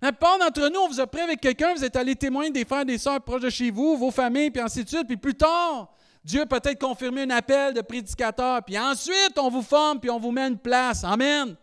La 0.00 0.10
plupart 0.10 0.38
d'entre 0.38 0.66
nous, 0.70 0.80
on 0.80 0.88
vous 0.88 1.00
a 1.00 1.06
pris 1.06 1.20
avec 1.20 1.42
quelqu'un, 1.42 1.74
vous 1.74 1.84
êtes 1.84 1.96
allé 1.96 2.16
témoigner 2.16 2.50
des 2.50 2.64
frères 2.64 2.80
et 2.80 2.86
des 2.86 2.96
sœurs 2.96 3.20
proches 3.20 3.42
de 3.42 3.50
chez 3.50 3.70
vous, 3.70 3.98
vos 3.98 4.10
familles, 4.10 4.50
puis 4.50 4.62
ainsi 4.62 4.84
de 4.84 4.88
suite. 4.88 5.06
Puis 5.06 5.18
plus 5.18 5.34
tard, 5.34 5.92
Dieu 6.24 6.46
peut-être 6.46 6.80
confirmé 6.80 7.24
un 7.24 7.30
appel 7.30 7.74
de 7.74 7.82
prédicateur. 7.82 8.64
Puis 8.64 8.78
ensuite, 8.78 9.38
on 9.38 9.50
vous 9.50 9.60
forme, 9.60 10.00
puis 10.00 10.08
on 10.08 10.18
vous 10.18 10.30
met 10.30 10.48
une 10.48 10.56
place. 10.56 11.04
Amen. 11.04 11.56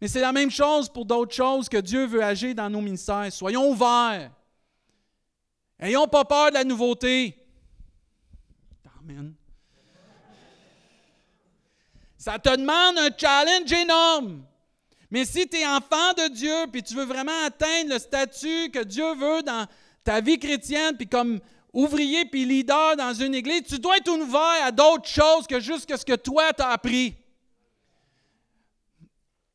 Mais 0.00 0.08
c'est 0.08 0.20
la 0.20 0.32
même 0.32 0.50
chose 0.50 0.88
pour 0.88 1.04
d'autres 1.04 1.34
choses 1.34 1.68
que 1.68 1.76
Dieu 1.76 2.06
veut 2.06 2.22
agir 2.22 2.54
dans 2.54 2.70
nos 2.70 2.80
ministères. 2.80 3.30
Soyons 3.30 3.70
ouverts. 3.70 4.30
Ayons 5.78 6.06
pas 6.06 6.24
peur 6.24 6.48
de 6.48 6.54
la 6.54 6.64
nouveauté. 6.64 7.36
Amen. 8.98 9.34
Ça 12.16 12.38
te 12.38 12.50
demande 12.50 12.98
un 12.98 13.10
challenge 13.16 13.72
énorme. 13.72 14.42
Mais 15.10 15.24
si 15.24 15.48
tu 15.48 15.56
es 15.56 15.66
enfant 15.66 16.12
de 16.16 16.28
Dieu, 16.28 16.66
puis 16.70 16.82
tu 16.82 16.94
veux 16.94 17.04
vraiment 17.04 17.44
atteindre 17.44 17.94
le 17.94 17.98
statut 17.98 18.70
que 18.70 18.84
Dieu 18.84 19.14
veut 19.14 19.42
dans 19.42 19.66
ta 20.04 20.20
vie 20.20 20.38
chrétienne, 20.38 20.96
puis 20.96 21.08
comme 21.08 21.40
ouvrier 21.72 22.24
puis 22.26 22.44
leader 22.44 22.96
dans 22.96 23.14
une 23.14 23.34
église, 23.34 23.62
tu 23.62 23.78
dois 23.78 23.96
être 23.96 24.10
ouvert 24.10 24.64
à 24.64 24.70
d'autres 24.70 25.08
choses 25.08 25.46
que 25.46 25.60
juste 25.60 25.94
ce 25.96 26.04
que 26.04 26.16
toi 26.16 26.52
t'as 26.52 26.68
appris. 26.68 27.14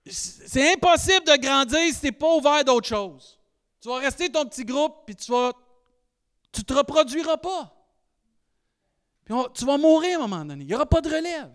C'est 0.08 0.74
impossible 0.74 1.26
de 1.26 1.36
grandir 1.38 1.80
si 1.94 2.00
tu 2.00 2.06
n'es 2.06 2.12
pas 2.12 2.36
ouvert 2.36 2.64
d'autres 2.64 2.88
choses. 2.88 3.40
Tu 3.82 3.90
vas 3.90 3.98
rester 3.98 4.32
ton 4.32 4.46
petit 4.46 4.64
groupe, 4.64 5.06
puis 5.06 5.16
tu 5.16 5.32
vas, 5.32 5.52
tu 6.52 6.64
te 6.64 6.74
reproduiras 6.74 7.38
pas. 7.38 7.76
Puis 9.26 9.36
tu 9.56 9.66
vas 9.66 9.78
mourir 9.78 10.20
à 10.20 10.24
un 10.24 10.28
moment 10.28 10.46
donné. 10.46 10.64
Il 10.64 10.68
n'y 10.68 10.76
aura 10.76 10.86
pas 10.86 11.02
de 11.02 11.10
relève. 11.10 11.52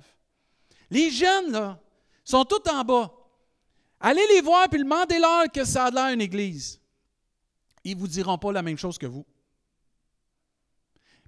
Les 0.90 1.10
jeunes, 1.10 1.52
là, 1.52 1.78
sont 2.24 2.44
tous 2.44 2.68
en 2.70 2.82
bas. 2.82 3.12
Allez 4.00 4.26
les 4.28 4.40
voir 4.40 4.68
puis 4.68 4.80
demandez-leur 4.80 5.50
que 5.52 5.64
ça 5.64 5.86
a 5.86 5.90
l'air 5.90 6.08
une 6.08 6.20
église. 6.20 6.80
Ils 7.84 7.94
ne 7.94 8.00
vous 8.00 8.08
diront 8.08 8.38
pas 8.38 8.50
la 8.52 8.62
même 8.62 8.78
chose 8.78 8.98
que 8.98 9.06
vous. 9.06 9.24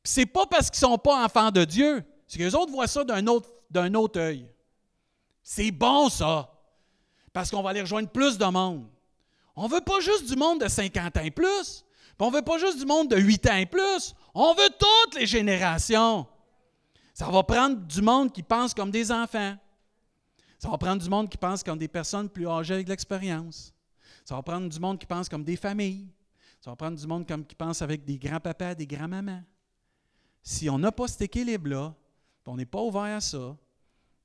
Ce 0.04 0.20
n'est 0.20 0.26
pas 0.26 0.46
parce 0.46 0.70
qu'ils 0.70 0.84
ne 0.84 0.92
sont 0.92 0.98
pas 0.98 1.24
enfants 1.24 1.50
de 1.50 1.64
Dieu, 1.64 2.04
c'est 2.26 2.38
que 2.38 2.42
les 2.42 2.54
autres 2.54 2.72
voient 2.72 2.88
ça 2.88 3.04
d'un 3.04 3.26
autre, 3.26 3.50
d'un 3.70 3.94
autre 3.94 4.18
œil. 4.18 4.50
C'est 5.42 5.70
bon 5.70 6.08
ça, 6.08 6.51
parce 7.32 7.50
qu'on 7.50 7.62
va 7.62 7.70
aller 7.70 7.80
rejoindre 7.80 8.08
plus 8.08 8.38
de 8.38 8.44
monde. 8.44 8.86
On 9.54 9.64
ne 9.64 9.72
veut 9.72 9.80
pas 9.80 10.00
juste 10.00 10.28
du 10.28 10.36
monde 10.36 10.60
de 10.60 10.68
50 10.68 11.16
ans 11.16 11.22
et 11.22 11.30
plus, 11.30 11.84
on 12.18 12.30
ne 12.30 12.36
veut 12.36 12.42
pas 12.42 12.56
juste 12.56 12.78
du 12.78 12.86
monde 12.86 13.08
de 13.08 13.16
8 13.16 13.46
ans 13.48 13.56
et 13.56 13.66
plus, 13.66 14.14
on 14.32 14.54
veut 14.54 14.70
toutes 14.78 15.16
les 15.16 15.26
générations. 15.26 16.24
Ça 17.12 17.28
va 17.28 17.42
prendre 17.42 17.76
du 17.76 18.00
monde 18.00 18.32
qui 18.32 18.44
pense 18.44 18.72
comme 18.72 18.92
des 18.92 19.10
enfants. 19.10 19.56
Ça 20.56 20.70
va 20.70 20.78
prendre 20.78 21.02
du 21.02 21.10
monde 21.10 21.28
qui 21.28 21.36
pense 21.36 21.64
comme 21.64 21.78
des 21.78 21.88
personnes 21.88 22.28
plus 22.28 22.46
âgées 22.46 22.74
avec 22.74 22.88
l'expérience. 22.88 23.74
Ça 24.24 24.36
va 24.36 24.42
prendre 24.42 24.68
du 24.68 24.78
monde 24.78 25.00
qui 25.00 25.06
pense 25.06 25.28
comme 25.28 25.42
des 25.42 25.56
familles. 25.56 26.06
Ça 26.60 26.70
va 26.70 26.76
prendre 26.76 26.96
du 26.96 27.06
monde 27.08 27.26
comme, 27.26 27.44
qui 27.44 27.56
pense 27.56 27.82
avec 27.82 28.04
des 28.04 28.16
grands-papas, 28.16 28.76
des 28.76 28.86
grands-mamans. 28.86 29.42
Si 30.44 30.70
on 30.70 30.78
n'a 30.78 30.92
pas 30.92 31.08
cet 31.08 31.22
équilibre-là, 31.22 31.92
on 32.46 32.56
n'est 32.56 32.66
pas 32.66 32.80
ouvert 32.80 33.16
à 33.16 33.20
ça, 33.20 33.56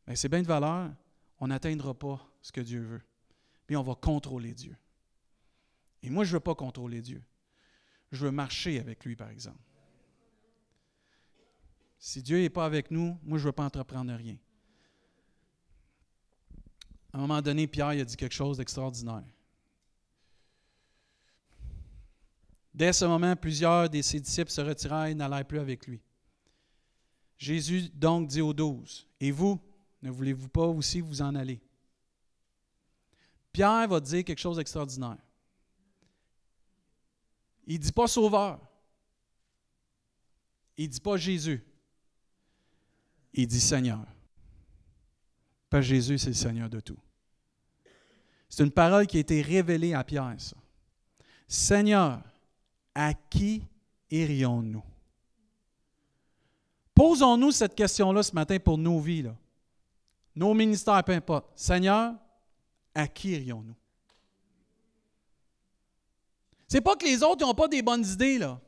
ben, 0.05 0.15
c'est 0.15 0.29
bien 0.29 0.43
de 0.43 0.47
valeur, 0.47 0.91
on 1.39 1.47
n'atteindra 1.47 1.95
pas 1.95 2.19
ce 2.47 2.51
que 2.53 2.61
Dieu 2.61 2.79
veut. 2.79 3.01
Puis 3.65 3.75
on 3.75 3.83
va 3.83 3.93
contrôler 3.93 4.53
Dieu. 4.53 4.77
Et 6.01 6.09
moi, 6.09 6.23
je 6.23 6.29
ne 6.29 6.33
veux 6.35 6.39
pas 6.39 6.55
contrôler 6.55 7.01
Dieu. 7.01 7.21
Je 8.13 8.23
veux 8.23 8.31
marcher 8.31 8.79
avec 8.79 9.03
lui, 9.03 9.17
par 9.17 9.29
exemple. 9.29 9.59
Si 11.99 12.23
Dieu 12.23 12.39
n'est 12.39 12.49
pas 12.49 12.65
avec 12.65 12.89
nous, 12.89 13.19
moi, 13.21 13.37
je 13.37 13.43
ne 13.43 13.49
veux 13.49 13.51
pas 13.51 13.65
entreprendre 13.65 14.13
rien. 14.13 14.37
À 17.11 17.17
un 17.17 17.21
moment 17.21 17.41
donné, 17.41 17.67
Pierre 17.67 17.87
a 17.87 18.03
dit 18.05 18.15
quelque 18.15 18.35
chose 18.35 18.57
d'extraordinaire. 18.57 19.25
Dès 22.73 22.93
ce 22.93 23.03
moment, 23.03 23.35
plusieurs 23.35 23.89
de 23.89 24.01
ses 24.01 24.21
disciples 24.21 24.51
se 24.51 24.61
retirèrent 24.61 25.07
et 25.07 25.15
n'allèrent 25.15 25.45
plus 25.45 25.59
avec 25.59 25.85
lui. 25.85 25.99
Jésus 27.37 27.89
donc 27.89 28.29
dit 28.29 28.39
aux 28.39 28.53
douze, 28.53 29.05
Et 29.19 29.31
vous, 29.31 29.59
ne 30.01 30.09
voulez-vous 30.09 30.47
pas 30.47 30.67
aussi 30.67 31.01
vous 31.01 31.21
en 31.21 31.35
aller? 31.35 31.59
Pierre 33.57 33.87
va 33.87 33.99
dire 33.99 34.23
quelque 34.23 34.37
chose 34.37 34.57
d'extraordinaire. 34.57 35.17
Il 37.65 37.79
ne 37.79 37.81
dit 37.81 37.91
pas 37.91 38.05
sauveur. 38.05 38.59
Il 40.77 40.85
ne 40.85 40.91
dit 40.91 40.99
pas 40.99 41.17
Jésus. 41.17 41.65
Il 43.33 43.47
dit 43.47 43.59
Seigneur. 43.59 44.05
Pas 45.71 45.81
Jésus, 45.81 46.19
c'est 46.19 46.27
le 46.27 46.35
Seigneur 46.35 46.69
de 46.69 46.79
tout. 46.79 46.99
C'est 48.47 48.63
une 48.63 48.71
parole 48.71 49.07
qui 49.07 49.17
a 49.17 49.21
été 49.21 49.41
révélée 49.41 49.95
à 49.95 50.03
Pierre, 50.03 50.35
ça. 50.37 50.55
Seigneur, 51.47 52.21
à 52.93 53.15
qui 53.15 53.63
irions-nous? 54.11 54.83
Posons-nous 56.93 57.51
cette 57.51 57.73
question-là 57.73 58.21
ce 58.21 58.35
matin 58.35 58.59
pour 58.59 58.77
nos 58.77 58.99
vies, 58.99 59.25
nos 60.35 60.53
ministères, 60.53 61.03
peu 61.03 61.13
importe. 61.13 61.49
Seigneur, 61.55 62.13
à 62.97 63.07
qui 63.07 63.29
irions-nous? 63.29 63.75
C'est 66.67 66.81
pas 66.81 66.95
que 66.95 67.05
les 67.05 67.23
autres 67.23 67.45
n'ont 67.45 67.53
pas 67.53 67.67
des 67.67 67.81
bonnes 67.81 68.05
idées, 68.05 68.37
là. 68.39 68.59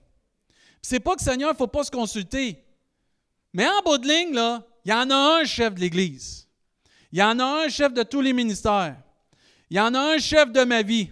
C'est 0.81 0.99
pas 0.99 1.15
que 1.15 1.21
Seigneur, 1.21 1.49
il 1.49 1.53
ne 1.53 1.57
faut 1.57 1.67
pas 1.67 1.83
se 1.83 1.91
consulter. 1.91 2.63
Mais 3.51 3.67
en 3.67 3.81
bout 3.83 3.97
de 3.97 4.07
ligne, 4.07 4.33
là, 4.33 4.63
il 4.85 4.91
y 4.91 4.93
en 4.93 5.09
a 5.09 5.41
un 5.41 5.43
chef 5.43 5.73
de 5.73 5.81
l'Église. 5.81 6.47
Il 7.11 7.19
y 7.19 7.23
en 7.23 7.39
a 7.39 7.65
un 7.65 7.69
chef 7.69 7.91
de 7.93 8.03
tous 8.03 8.21
les 8.21 8.31
ministères. 8.31 8.95
Il 9.69 9.77
y 9.77 9.79
en 9.79 9.93
a 9.95 9.99
un 9.99 10.17
chef 10.19 10.51
de 10.51 10.63
ma 10.63 10.83
vie. 10.83 11.09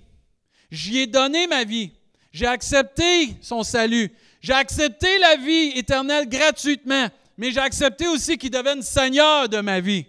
J'y 0.72 1.00
ai 1.00 1.08
donné 1.08 1.48
ma 1.48 1.64
vie. 1.64 1.92
J'ai 2.32 2.46
accepté 2.46 3.36
son 3.42 3.64
salut. 3.64 4.14
J'ai 4.40 4.54
accepté 4.54 5.18
la 5.18 5.38
vie 5.38 5.72
éternelle 5.76 6.30
gratuitement, 6.30 7.08
mais 7.36 7.52
j'ai 7.52 7.60
accepté 7.60 8.08
aussi 8.08 8.38
qu'il 8.38 8.52
devienne 8.52 8.84
Seigneur 8.84 9.50
de 9.50 9.60
ma 9.60 9.80
vie. 9.80 10.06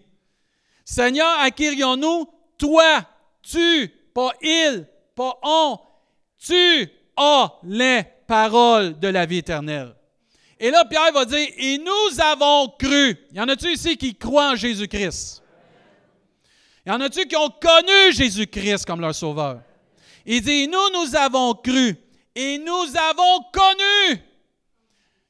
Seigneur, 0.85 1.39
acquérions-nous, 1.41 2.29
toi, 2.59 3.03
tu, 3.43 3.89
pas 4.13 4.33
il, 4.43 4.87
pas 5.15 5.39
on, 5.43 5.79
tu 6.39 6.91
as 7.17 7.53
les 7.65 8.05
paroles 8.27 8.99
de 8.99 9.09
la 9.09 9.27
vie 9.27 9.39
éternelle. 9.39 9.95
Et 10.61 10.71
là, 10.71 10.85
Pierre 10.85 11.13
va 11.13 11.25
dire, 11.25 11.49
et 11.57 11.79
nous 11.79 12.21
avons 12.21 12.69
cru. 12.79 13.17
Y 13.33 13.41
en 13.41 13.49
a-tu 13.49 13.73
ici 13.73 13.97
qui 13.97 14.15
croient 14.15 14.51
en 14.51 14.57
Jésus-Christ? 14.57 15.43
Y 16.85 16.91
en 16.91 17.01
a-tu 17.01 17.27
qui 17.27 17.37
ont 17.37 17.51
connu 17.51 18.13
Jésus-Christ 18.13 18.85
comme 18.85 19.01
leur 19.01 19.15
sauveur? 19.15 19.61
Il 20.27 20.43
dit, 20.43 20.67
nous, 20.69 20.91
nous 20.93 21.17
avons 21.17 21.55
cru 21.55 21.97
et 22.35 22.59
nous 22.59 22.97
avons 22.97 23.45
connu. 23.53 24.21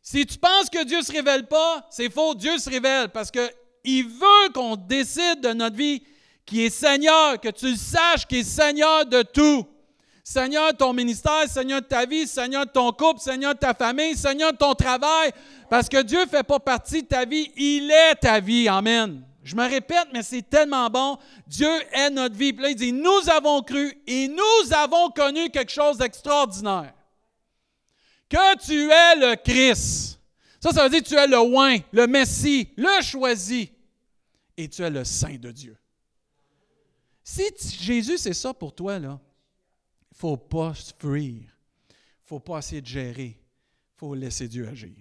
Si 0.00 0.24
tu 0.24 0.38
penses 0.38 0.70
que 0.70 0.84
Dieu 0.84 0.98
ne 0.98 1.02
se 1.02 1.12
révèle 1.12 1.46
pas, 1.46 1.86
c'est 1.90 2.10
faux. 2.10 2.34
Dieu 2.34 2.56
se 2.56 2.70
révèle 2.70 3.10
parce 3.10 3.30
qu'il 3.30 4.04
veut 4.06 4.52
qu'on 4.54 4.76
décide 4.76 5.42
de 5.42 5.52
notre 5.52 5.76
vie 5.76 6.02
qui 6.48 6.64
est 6.64 6.70
Seigneur, 6.70 7.38
que 7.38 7.50
tu 7.50 7.70
le 7.70 7.76
saches 7.76 8.26
qu'il 8.26 8.38
est 8.38 8.42
Seigneur 8.42 9.04
de 9.04 9.22
tout. 9.22 9.66
Seigneur 10.24 10.72
de 10.72 10.78
ton 10.78 10.92
ministère, 10.92 11.48
Seigneur 11.48 11.80
de 11.80 11.86
ta 11.86 12.04
vie, 12.04 12.26
Seigneur 12.26 12.66
de 12.66 12.70
ton 12.70 12.90
couple, 12.92 13.20
Seigneur 13.20 13.54
de 13.54 13.58
ta 13.58 13.74
famille, 13.74 14.16
Seigneur 14.16 14.52
de 14.52 14.58
ton 14.58 14.74
travail, 14.74 15.32
parce 15.70 15.88
que 15.88 16.02
Dieu 16.02 16.22
ne 16.22 16.28
fait 16.28 16.42
pas 16.42 16.58
partie 16.58 17.02
de 17.02 17.08
ta 17.08 17.24
vie, 17.24 17.50
il 17.56 17.90
est 17.90 18.14
ta 18.16 18.40
vie. 18.40 18.68
Amen. 18.68 19.22
Je 19.42 19.56
me 19.56 19.66
répète, 19.66 20.08
mais 20.12 20.22
c'est 20.22 20.42
tellement 20.42 20.90
bon. 20.90 21.16
Dieu 21.46 21.70
est 21.92 22.10
notre 22.10 22.34
vie. 22.34 22.52
Puis 22.52 22.62
là, 22.62 22.70
il 22.70 22.76
dit, 22.76 22.92
nous 22.92 23.30
avons 23.30 23.62
cru 23.62 23.98
et 24.06 24.28
nous 24.28 24.72
avons 24.72 25.08
connu 25.10 25.48
quelque 25.48 25.72
chose 25.72 25.96
d'extraordinaire. 25.96 26.92
Que 28.28 28.58
tu 28.58 28.90
es 28.90 29.16
le 29.16 29.36
Christ. 29.36 30.20
Ça, 30.60 30.72
ça 30.72 30.82
veut 30.82 30.90
dire 30.90 31.02
que 31.02 31.08
tu 31.08 31.14
es 31.14 31.26
le 31.26 31.38
oin, 31.38 31.78
le 31.92 32.06
Messie, 32.06 32.68
le 32.76 33.02
choisi. 33.02 33.70
Et 34.58 34.68
tu 34.68 34.82
es 34.82 34.90
le 34.90 35.04
Saint 35.04 35.36
de 35.38 35.50
Dieu. 35.50 35.78
Si 37.30 37.44
Jésus, 37.84 38.16
c'est 38.16 38.32
ça 38.32 38.54
pour 38.54 38.74
toi, 38.74 38.98
là, 38.98 39.10
ne 39.10 40.16
faut 40.16 40.38
pas 40.38 40.74
se 40.74 40.94
fuir. 40.98 41.42
Il 41.42 41.44
ne 41.44 42.24
faut 42.24 42.40
pas 42.40 42.58
essayer 42.58 42.80
de 42.80 42.86
gérer. 42.86 43.36
Il 43.36 43.98
faut 43.98 44.14
laisser 44.14 44.48
Dieu 44.48 44.66
agir. 44.66 44.96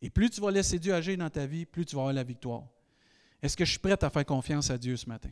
Et 0.00 0.10
plus 0.10 0.28
tu 0.28 0.40
vas 0.40 0.50
laisser 0.50 0.80
Dieu 0.80 0.92
agir 0.92 1.16
dans 1.16 1.30
ta 1.30 1.46
vie, 1.46 1.66
plus 1.66 1.86
tu 1.86 1.94
vas 1.94 2.02
avoir 2.02 2.12
la 2.12 2.24
victoire. 2.24 2.64
Est-ce 3.40 3.56
que 3.56 3.64
je 3.64 3.70
suis 3.70 3.78
prête 3.78 4.02
à 4.02 4.10
faire 4.10 4.26
confiance 4.26 4.70
à 4.70 4.76
Dieu 4.76 4.96
ce 4.96 5.08
matin? 5.08 5.30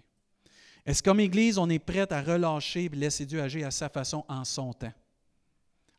Est-ce 0.87 1.03
qu'comme 1.03 1.19
Église, 1.19 1.59
on 1.59 1.69
est 1.69 1.81
prête 1.81 2.13
à 2.13 2.23
relâcher 2.23 2.85
et 2.85 2.89
laisser 2.91 3.27
Dieu 3.27 3.43
agir 3.43 3.67
à 3.67 3.73
sa 3.73 3.89
façon 3.89 4.25
en 4.29 4.45
son 4.45 4.73
temps? 4.73 4.95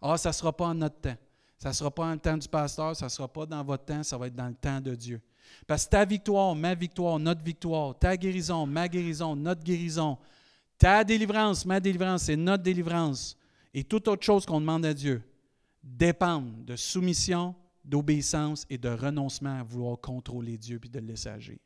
Ah, 0.01 0.17
ça 0.17 0.29
ne 0.29 0.33
sera 0.33 0.55
pas 0.55 0.67
en 0.67 0.75
notre 0.75 1.01
temps. 1.01 1.17
Ça 1.57 1.69
ne 1.69 1.73
sera 1.73 1.91
pas 1.91 2.05
en 2.05 2.13
le 2.13 2.19
temps 2.19 2.37
du 2.37 2.47
pasteur, 2.47 2.95
ça 2.95 3.05
ne 3.05 3.09
sera 3.09 3.27
pas 3.27 3.45
dans 3.45 3.63
votre 3.65 3.83
temps, 3.83 4.01
ça 4.01 4.17
va 4.17 4.27
être 4.27 4.35
dans 4.35 4.47
le 4.47 4.55
temps 4.55 4.79
de 4.79 4.95
Dieu. 4.95 5.21
Parce 5.67 5.85
que 5.85 5.91
ta 5.91 6.05
victoire, 6.05 6.55
ma 6.55 6.75
victoire, 6.75 7.19
notre 7.19 7.43
victoire, 7.43 7.97
ta 7.97 8.17
guérison, 8.17 8.65
ma 8.65 8.87
guérison, 8.87 9.35
notre 9.35 9.63
guérison, 9.63 10.17
ta 10.77 11.03
délivrance, 11.03 11.65
ma 11.65 11.79
délivrance, 11.79 12.23
c'est 12.23 12.35
notre 12.35 12.63
délivrance. 12.63 13.37
Et 13.73 13.83
toute 13.83 14.07
autre 14.07 14.23
chose 14.23 14.45
qu'on 14.45 14.59
demande 14.59 14.85
à 14.85 14.93
Dieu 14.93 15.21
dépendent 15.83 16.65
de 16.65 16.75
soumission, 16.75 17.55
d'obéissance 17.83 18.65
et 18.69 18.77
de 18.77 18.89
renoncement 18.89 19.59
à 19.59 19.63
vouloir 19.63 19.99
contrôler 19.99 20.57
Dieu 20.57 20.79
puis 20.79 20.89
de 20.89 20.99
le 20.99 21.07
laisser 21.07 21.29
agir. 21.29 21.57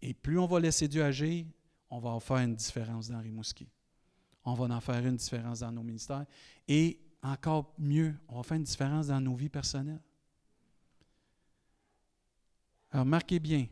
Et 0.00 0.14
plus 0.14 0.38
on 0.38 0.46
va 0.46 0.60
laisser 0.60 0.88
Dieu 0.88 1.02
agir, 1.04 1.44
on 1.90 1.98
va 1.98 2.10
en 2.10 2.20
faire 2.20 2.38
une 2.38 2.54
différence 2.54 3.08
dans 3.08 3.20
Rimouski. 3.20 3.68
On 4.44 4.54
va 4.54 4.74
en 4.74 4.80
faire 4.80 5.04
une 5.04 5.16
différence 5.16 5.60
dans 5.60 5.72
nos 5.72 5.82
ministères. 5.82 6.24
Et 6.66 7.00
encore 7.22 7.74
mieux, 7.78 8.14
on 8.28 8.36
va 8.36 8.42
faire 8.42 8.56
une 8.56 8.62
différence 8.62 9.08
dans 9.08 9.20
nos 9.20 9.34
vies 9.34 9.48
personnelles. 9.48 10.00
Alors, 12.90 13.06
marquez 13.06 13.38
bien, 13.38 13.66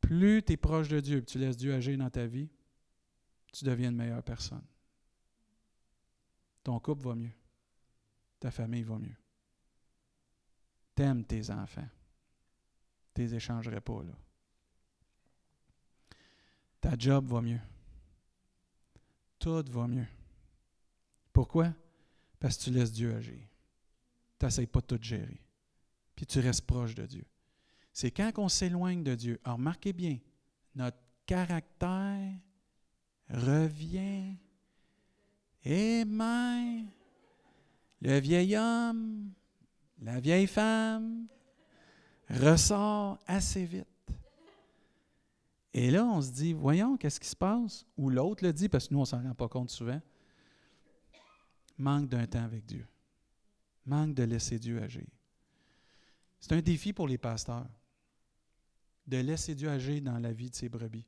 plus 0.00 0.42
tu 0.42 0.52
es 0.52 0.56
proche 0.56 0.88
de 0.88 1.00
Dieu 1.00 1.24
tu 1.24 1.38
laisses 1.38 1.56
Dieu 1.56 1.72
agir 1.72 1.96
dans 1.96 2.10
ta 2.10 2.26
vie, 2.26 2.50
tu 3.52 3.64
deviens 3.64 3.90
une 3.90 3.96
meilleure 3.96 4.22
personne. 4.22 4.64
Ton 6.62 6.78
couple 6.78 7.04
va 7.04 7.14
mieux. 7.14 7.32
Ta 8.38 8.50
famille 8.50 8.82
va 8.82 8.98
mieux. 8.98 9.16
T'aimes 10.94 11.24
tes 11.24 11.50
enfants. 11.50 11.88
Tu 13.14 13.22
les 13.22 13.34
échangerais 13.34 13.80
pas, 13.80 14.02
là. 14.02 14.12
Ta 16.80 16.96
job 16.98 17.26
va 17.26 17.40
mieux. 17.40 17.60
Tout 19.38 19.64
va 19.70 19.86
mieux. 19.86 20.06
Pourquoi? 21.32 21.72
Parce 22.38 22.56
que 22.56 22.64
tu 22.64 22.70
laisses 22.70 22.92
Dieu 22.92 23.14
agir. 23.14 23.40
Tu 24.38 24.44
n'essayes 24.44 24.66
pas 24.66 24.80
de 24.80 24.86
tout 24.86 25.02
gérer. 25.02 25.40
Puis 26.20 26.26
tu 26.26 26.40
restes 26.40 26.66
proche 26.66 26.94
de 26.94 27.06
Dieu 27.06 27.24
c'est 27.92 28.10
quand 28.10 28.30
on 28.38 28.48
s'éloigne 28.48 29.02
de 29.02 29.14
Dieu. 29.14 29.40
Alors, 29.44 29.58
remarquez 29.58 29.92
bien, 29.92 30.18
notre 30.74 30.96
caractère 31.26 32.32
revient. 33.28 34.36
Et 35.64 36.04
même 36.04 36.88
le 38.00 38.18
vieil 38.18 38.56
homme, 38.56 39.32
la 40.00 40.20
vieille 40.20 40.46
femme 40.46 41.26
ressort 42.30 43.18
assez 43.26 43.64
vite. 43.64 43.86
Et 45.74 45.90
là, 45.90 46.04
on 46.04 46.20
se 46.20 46.30
dit, 46.30 46.52
voyons, 46.52 46.96
qu'est-ce 46.96 47.20
qui 47.20 47.28
se 47.28 47.36
passe? 47.36 47.86
Ou 47.96 48.08
l'autre 48.10 48.44
le 48.44 48.52
dit, 48.52 48.68
parce 48.68 48.88
que 48.88 48.94
nous, 48.94 49.00
on 49.00 49.02
ne 49.02 49.06
s'en 49.06 49.22
rend 49.22 49.34
pas 49.34 49.48
compte 49.48 49.70
souvent. 49.70 50.00
Manque 51.76 52.08
d'un 52.08 52.26
temps 52.26 52.44
avec 52.44 52.64
Dieu. 52.64 52.86
Manque 53.84 54.14
de 54.14 54.22
laisser 54.24 54.58
Dieu 54.58 54.82
agir. 54.82 55.06
C'est 56.40 56.52
un 56.52 56.60
défi 56.60 56.92
pour 56.92 57.06
les 57.06 57.18
pasteurs 57.18 57.68
de 59.06 59.18
laisser 59.18 59.54
Dieu 59.54 59.68
agir 59.68 60.02
dans 60.02 60.18
la 60.18 60.32
vie 60.32 60.50
de 60.50 60.54
ses 60.54 60.68
brebis. 60.68 61.06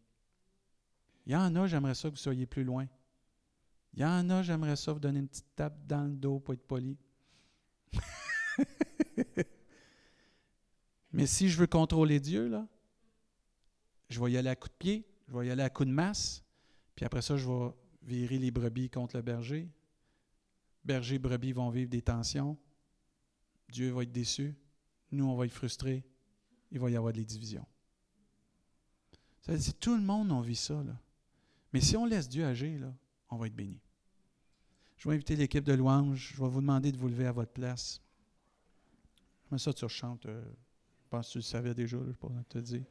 Il 1.26 1.32
y 1.32 1.36
en 1.36 1.54
a, 1.56 1.66
j'aimerais 1.66 1.94
ça 1.94 2.08
que 2.08 2.14
vous 2.14 2.20
soyez 2.20 2.46
plus 2.46 2.64
loin. 2.64 2.86
Il 3.94 4.00
y 4.00 4.04
en 4.04 4.28
a, 4.30 4.42
j'aimerais 4.42 4.76
ça 4.76 4.92
vous 4.92 4.98
donner 4.98 5.20
une 5.20 5.28
petite 5.28 5.54
tape 5.54 5.86
dans 5.86 6.04
le 6.04 6.16
dos 6.16 6.40
pour 6.40 6.54
être 6.54 6.66
poli. 6.66 6.98
Mais 11.12 11.26
si 11.26 11.48
je 11.48 11.58
veux 11.58 11.66
contrôler 11.66 12.18
Dieu, 12.18 12.48
là, 12.48 12.66
je 14.08 14.20
vais 14.20 14.32
y 14.32 14.36
aller 14.36 14.48
à 14.48 14.56
coup 14.56 14.68
de 14.68 14.74
pied, 14.74 15.06
je 15.28 15.38
vais 15.38 15.46
y 15.46 15.50
aller 15.50 15.62
à 15.62 15.70
coup 15.70 15.84
de 15.84 15.90
masse, 15.90 16.42
puis 16.94 17.04
après 17.04 17.22
ça, 17.22 17.36
je 17.36 17.46
vais 17.48 17.72
virer 18.02 18.38
les 18.38 18.50
brebis 18.50 18.90
contre 18.90 19.16
le 19.16 19.22
berger. 19.22 19.68
Berger 20.84 21.14
et 21.16 21.18
brebis 21.18 21.52
vont 21.52 21.70
vivre 21.70 21.90
des 21.90 22.02
tensions. 22.02 22.58
Dieu 23.68 23.90
va 23.92 24.02
être 24.02 24.12
déçu. 24.12 24.56
Nous, 25.12 25.24
on 25.24 25.36
va 25.36 25.44
être 25.44 25.52
frustrés. 25.52 26.02
Il 26.70 26.80
va 26.80 26.90
y 26.90 26.96
avoir 26.96 27.12
des 27.12 27.24
divisions. 27.24 27.66
Ça 29.42 29.54
dire, 29.54 29.74
tout 29.74 29.94
le 29.94 30.02
monde 30.02 30.32
en 30.32 30.40
vit 30.40 30.56
ça. 30.56 30.82
Là. 30.82 30.98
Mais 31.72 31.80
si 31.80 31.96
on 31.96 32.06
laisse 32.06 32.28
Dieu 32.28 32.44
agir, 32.46 32.80
là, 32.80 32.94
on 33.28 33.36
va 33.36 33.46
être 33.46 33.54
béni. 33.54 33.80
Je 34.96 35.08
vais 35.08 35.14
inviter 35.14 35.36
l'équipe 35.36 35.64
de 35.64 35.74
louange. 35.74 36.32
Je 36.34 36.42
vais 36.42 36.48
vous 36.48 36.60
demander 36.60 36.92
de 36.92 36.96
vous 36.96 37.08
lever 37.08 37.26
à 37.26 37.32
votre 37.32 37.52
place. 37.52 38.00
Mais 39.50 39.58
ça, 39.58 39.72
tu 39.72 39.84
rechantes. 39.84 40.24
Euh, 40.26 40.42
je 41.04 41.08
pense 41.10 41.26
que 41.26 41.32
tu 41.32 41.38
le 41.38 41.42
savais 41.42 41.74
déjà, 41.74 41.98
je 41.98 42.04
ne 42.04 42.12
pas 42.12 42.28
te 42.48 42.58
dire. 42.58 42.84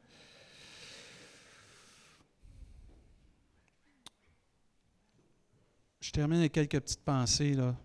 Je 6.00 6.10
termine 6.12 6.38
avec 6.38 6.52
quelques 6.52 6.80
petites 6.80 7.02
pensées. 7.02 7.54
Là. 7.54 7.76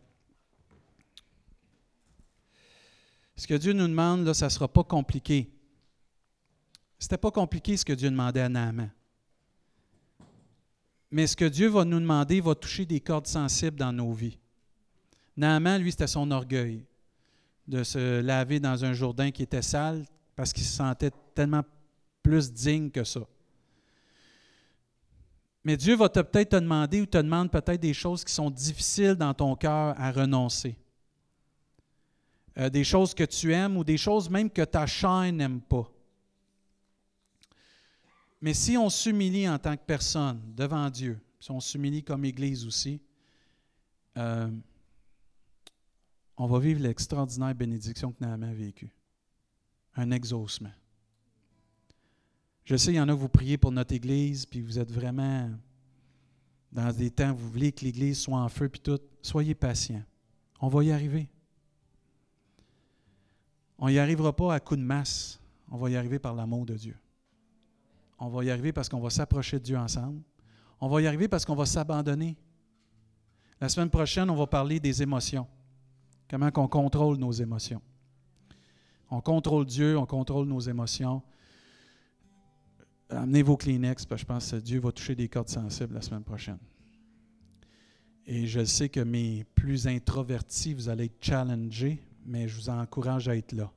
Ce 3.38 3.46
que 3.46 3.54
Dieu 3.54 3.72
nous 3.72 3.88
demande, 3.88 4.26
là, 4.26 4.34
ça 4.34 4.48
ne 4.48 4.50
sera 4.50 4.68
pas 4.68 4.84
compliqué. 4.84 5.50
C'était 6.98 7.18
pas 7.18 7.30
compliqué 7.30 7.78
ce 7.78 7.86
que 7.86 7.94
Dieu 7.94 8.10
demandait 8.10 8.42
à 8.42 8.50
Naaman. 8.50 8.90
Mais 11.12 11.28
ce 11.28 11.36
que 11.36 11.46
Dieu 11.46 11.70
va 11.70 11.86
nous 11.86 12.00
demander 12.00 12.42
va 12.42 12.56
toucher 12.56 12.86
des 12.86 13.00
cordes 13.00 13.28
sensibles 13.28 13.78
dans 13.78 13.94
nos 13.94 14.12
vies. 14.12 14.40
Naaman, 15.38 15.82
lui, 15.82 15.92
c'était 15.92 16.08
son 16.08 16.32
orgueil 16.32 16.84
de 17.68 17.84
se 17.84 18.22
laver 18.22 18.60
dans 18.60 18.84
un 18.84 18.94
Jourdain 18.94 19.30
qui 19.30 19.44
était 19.44 19.62
sale 19.62 20.04
parce 20.36 20.52
qu'il 20.52 20.64
se 20.64 20.76
sentait 20.76 21.12
tellement 21.36 21.64
plus 22.24 22.52
digne 22.52 22.90
que 22.90 23.04
ça. 23.04 23.22
Mais 25.64 25.78
Dieu 25.78 25.96
va 25.96 26.10
peut-être 26.10 26.50
te 26.50 26.56
demander 26.56 27.02
ou 27.02 27.06
te 27.06 27.18
demande 27.18 27.52
peut-être 27.52 27.82
des 27.82 27.94
choses 27.94 28.24
qui 28.24 28.34
sont 28.34 28.50
difficiles 28.50 29.16
dans 29.16 29.34
ton 29.34 29.56
cœur 29.56 29.94
à 29.98 30.12
renoncer. 30.12 30.78
Euh, 32.58 32.70
des 32.70 32.84
choses 32.84 33.14
que 33.14 33.24
tu 33.24 33.54
aimes 33.54 33.78
ou 33.78 33.84
des 33.84 33.98
choses 33.98 34.30
même 34.30 34.50
que 34.50 34.64
ta 34.64 34.88
chair 34.88 35.32
n'aime 35.32 35.62
pas. 35.62 35.92
Mais 38.42 38.54
si 38.54 38.78
on 38.78 38.90
s'humilie 38.90 39.48
en 39.48 39.60
tant 39.60 39.76
que 39.76 39.84
personne 39.86 40.42
devant 40.56 40.90
Dieu, 40.90 41.20
si 41.40 41.52
on 41.52 41.60
s'humilie 41.60 42.04
comme 42.04 42.26
Église 42.26 42.66
aussi, 42.66 43.00
euh, 44.18 44.50
on 46.36 46.48
va 46.48 46.60
vivre 46.60 46.82
l'extraordinaire 46.82 47.54
bénédiction 47.54 48.12
que 48.12 48.18
Naaman 48.24 48.50
a 48.50 48.54
vécue. 48.54 48.92
Un 49.96 50.12
exaucement. 50.12 50.74
Je 52.64 52.76
sais, 52.76 52.92
il 52.92 52.96
y 52.96 53.00
en 53.00 53.10
a, 53.10 53.14
vous 53.14 53.30
priez 53.30 53.58
pour 53.58 53.72
notre 53.72 53.94
Église, 53.94 54.46
puis 54.46 54.62
vous 54.62 54.78
êtes 54.78 54.92
vraiment 54.92 55.50
dans 56.72 56.92
des 56.92 57.10
temps 57.10 57.32
où 57.32 57.38
vous 57.38 57.50
voulez 57.50 57.72
que 57.72 57.86
l'Église 57.86 58.20
soit 58.20 58.38
en 58.38 58.50
feu, 58.50 58.68
puis 58.68 58.82
tout, 58.82 59.00
soyez 59.22 59.56
patients. 59.56 60.04
On 60.60 60.68
va 60.68 60.84
y 60.84 60.92
arriver. 60.92 61.30
On 63.80 63.90
n'y 63.90 64.00
arrivera 64.00 64.36
pas 64.36 64.54
à 64.54 64.60
coup 64.60 64.76
de 64.76 64.82
masse. 64.82 65.40
On 65.70 65.78
va 65.78 65.90
y 65.90 65.96
arriver 65.96 66.20
par 66.20 66.34
l'amour 66.34 66.66
de 66.66 66.76
Dieu. 66.76 66.96
On 68.20 68.30
va 68.30 68.44
y 68.44 68.50
arriver 68.50 68.74
parce 68.74 68.90
qu'on 68.90 69.00
va 69.00 69.10
s'approcher 69.10 69.60
de 69.60 69.64
Dieu 69.64 69.78
ensemble. 69.78 70.22
On 70.80 70.88
va 70.88 71.02
y 71.02 71.08
arriver 71.08 71.28
parce 71.28 71.46
qu'on 71.46 71.56
va 71.56 71.66
s'abandonner. 71.66 72.38
La 73.60 73.70
semaine 73.70 73.90
prochaine, 73.90 74.30
on 74.30 74.36
va 74.36 74.48
parler 74.48 74.80
des 74.80 75.02
émotions. 75.02 75.48
Comment 76.30 76.50
on 76.56 76.68
contrôle 76.68 77.18
nos 77.18 77.32
émotions. 77.32 77.82
On 79.10 79.22
contrôle 79.22 79.66
Dieu, 79.66 79.98
on 79.98 80.06
contrôle 80.06 80.48
nos 80.48 80.60
émotions. 80.60 81.22
Amenez 83.10 83.42
vos 83.42 83.56
Kleenex, 83.56 84.06
parce 84.06 84.22
que 84.22 84.28
je 84.28 84.34
pense 84.34 84.52
que 84.52 84.58
Dieu 84.58 84.80
va 84.80 84.92
toucher 84.92 85.16
des 85.16 85.30
cordes 85.30 85.48
sensibles 85.48 85.94
la 85.94 86.02
semaine 86.02 86.24
prochaine. 86.24 86.60
Et 88.26 88.46
je 88.46 88.66
sais 88.66 88.90
que 88.90 89.00
mes 89.00 89.46
plus 89.56 89.88
introvertis, 89.88 90.74
vous 90.74 90.90
allez 90.90 91.06
être 91.06 91.24
challengés, 91.24 92.02
mais 92.28 92.48
je 92.48 92.56
vous 92.56 92.70
encourage 92.70 93.30
à 93.30 93.36
être 93.36 93.54
là. 93.54 93.72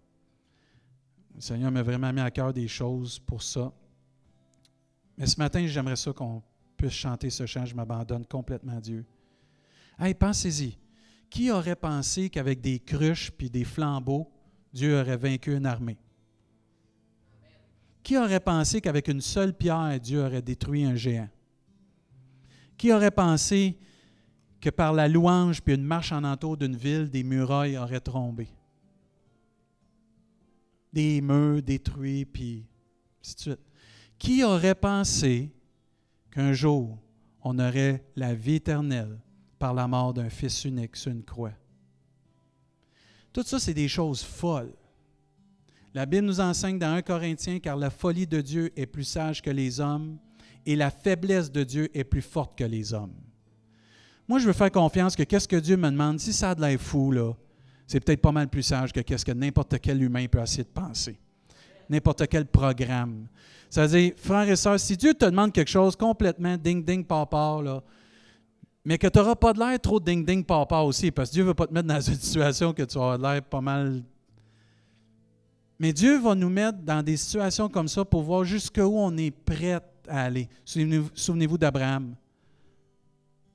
Le 1.34 1.40
Seigneur 1.40 1.70
m'a 1.70 1.82
vraiment 1.82 2.12
mis 2.12 2.20
à 2.20 2.30
cœur 2.30 2.52
des 2.52 2.68
choses 2.68 3.18
pour 3.20 3.42
ça. 3.42 3.72
Mais 5.16 5.26
ce 5.26 5.38
matin, 5.38 5.64
j'aimerais 5.66 5.96
ça 5.96 6.12
qu'on 6.12 6.42
puisse 6.76 6.92
chanter 6.92 7.30
ce 7.30 7.46
chant, 7.46 7.64
je 7.64 7.74
m'abandonne 7.74 8.26
complètement 8.26 8.76
à 8.76 8.80
Dieu. 8.80 9.06
Hey, 9.98 10.14
pensez-y. 10.14 10.76
Qui 11.28 11.50
aurait 11.52 11.76
pensé 11.76 12.28
qu'avec 12.28 12.60
des 12.60 12.80
cruches 12.80 13.30
puis 13.30 13.48
des 13.48 13.64
flambeaux, 13.64 14.28
Dieu 14.72 14.98
aurait 14.98 15.16
vaincu 15.16 15.54
une 15.54 15.66
armée? 15.66 15.98
Qui 18.02 18.18
aurait 18.18 18.40
pensé 18.40 18.80
qu'avec 18.80 19.08
une 19.08 19.20
seule 19.20 19.54
pierre, 19.54 20.00
Dieu 20.00 20.24
aurait 20.24 20.42
détruit 20.42 20.84
un 20.84 20.96
géant? 20.96 21.28
Qui 22.76 22.92
aurait 22.92 23.10
pensé 23.10 23.78
que 24.60 24.70
par 24.70 24.92
la 24.92 25.08
louange 25.08 25.62
puis 25.62 25.74
une 25.74 25.84
marche 25.84 26.12
en 26.12 26.24
entour 26.24 26.56
d'une 26.56 26.76
ville, 26.76 27.10
des 27.10 27.22
murailles 27.22 27.78
auraient 27.78 28.00
tombé? 28.00 28.48
Des 30.92 31.20
murs 31.20 31.62
détruits, 31.62 32.24
puis 32.24 32.66
ainsi 33.22 33.34
de 33.36 33.40
suite. 33.40 33.60
Qui 34.18 34.44
aurait 34.44 34.74
pensé 34.74 35.50
qu'un 36.30 36.52
jour, 36.52 36.98
on 37.42 37.58
aurait 37.58 38.04
la 38.16 38.34
vie 38.34 38.56
éternelle 38.56 39.18
par 39.58 39.72
la 39.72 39.88
mort 39.88 40.12
d'un 40.12 40.28
fils 40.28 40.64
unique 40.64 40.96
sur 40.96 41.12
une 41.12 41.24
croix? 41.24 41.54
Tout 43.32 43.42
ça, 43.42 43.58
c'est 43.58 43.74
des 43.74 43.88
choses 43.88 44.22
folles. 44.22 44.74
La 45.94 46.06
Bible 46.06 46.26
nous 46.26 46.40
enseigne 46.40 46.78
dans 46.78 46.94
1 46.94 47.02
Corinthiens, 47.02 47.60
car 47.60 47.76
la 47.76 47.90
folie 47.90 48.26
de 48.26 48.40
Dieu 48.40 48.72
est 48.76 48.86
plus 48.86 49.04
sage 49.04 49.40
que 49.42 49.50
les 49.50 49.80
hommes 49.80 50.18
et 50.66 50.76
la 50.76 50.90
faiblesse 50.90 51.50
de 51.50 51.64
Dieu 51.64 51.88
est 51.96 52.04
plus 52.04 52.22
forte 52.22 52.56
que 52.58 52.64
les 52.64 52.92
hommes. 52.92 53.14
Moi, 54.30 54.38
je 54.38 54.46
veux 54.46 54.52
faire 54.52 54.70
confiance 54.70 55.16
que 55.16 55.24
qu'est-ce 55.24 55.48
que 55.48 55.56
Dieu 55.56 55.76
me 55.76 55.90
demande, 55.90 56.20
si 56.20 56.32
ça 56.32 56.50
a 56.50 56.54
de 56.54 56.60
l'air 56.60 56.80
fou, 56.80 57.10
là, 57.10 57.32
c'est 57.84 57.98
peut-être 57.98 58.20
pas 58.20 58.30
mal 58.30 58.46
plus 58.46 58.62
sage 58.62 58.92
que 58.92 59.00
qu'est-ce 59.00 59.24
que 59.24 59.32
n'importe 59.32 59.80
quel 59.80 60.00
humain 60.00 60.24
peut 60.28 60.40
essayer 60.40 60.62
de 60.62 60.68
penser. 60.68 61.18
N'importe 61.88 62.28
quel 62.28 62.46
programme. 62.46 63.26
Ça 63.68 63.88
veut 63.88 63.98
dire, 63.98 64.12
frères 64.16 64.48
et 64.48 64.54
sœurs, 64.54 64.78
si 64.78 64.96
Dieu 64.96 65.14
te 65.14 65.24
demande 65.24 65.50
quelque 65.52 65.66
chose 65.66 65.96
complètement 65.96 66.56
ding-ding 66.56 67.04
papa, 67.04 67.58
là, 67.60 67.82
mais 68.84 68.98
que 68.98 69.08
tu 69.08 69.18
n'auras 69.18 69.34
pas 69.34 69.52
de 69.52 69.58
l'air 69.58 69.80
trop 69.80 69.98
ding-ding 69.98 70.44
papa 70.44 70.78
aussi, 70.78 71.10
parce 71.10 71.30
que 71.30 71.34
Dieu 71.34 71.42
ne 71.42 71.48
veut 71.48 71.54
pas 71.54 71.66
te 71.66 71.74
mettre 71.74 71.88
dans 71.88 72.00
une 72.00 72.14
situation 72.20 72.72
que 72.72 72.84
tu 72.84 72.98
auras 72.98 73.18
l'air 73.18 73.42
pas 73.42 73.60
mal 73.60 74.00
mais 75.80 75.92
Dieu 75.92 76.20
va 76.20 76.36
nous 76.36 76.50
mettre 76.50 76.78
dans 76.78 77.02
des 77.02 77.16
situations 77.16 77.68
comme 77.68 77.88
ça 77.88 78.04
pour 78.04 78.22
voir 78.22 78.44
jusqu'où 78.44 78.92
on 78.96 79.16
est 79.16 79.30
prêt 79.30 79.80
à 80.06 80.24
aller. 80.24 80.46
Souvenez-vous 80.62 81.56
d'Abraham, 81.56 82.14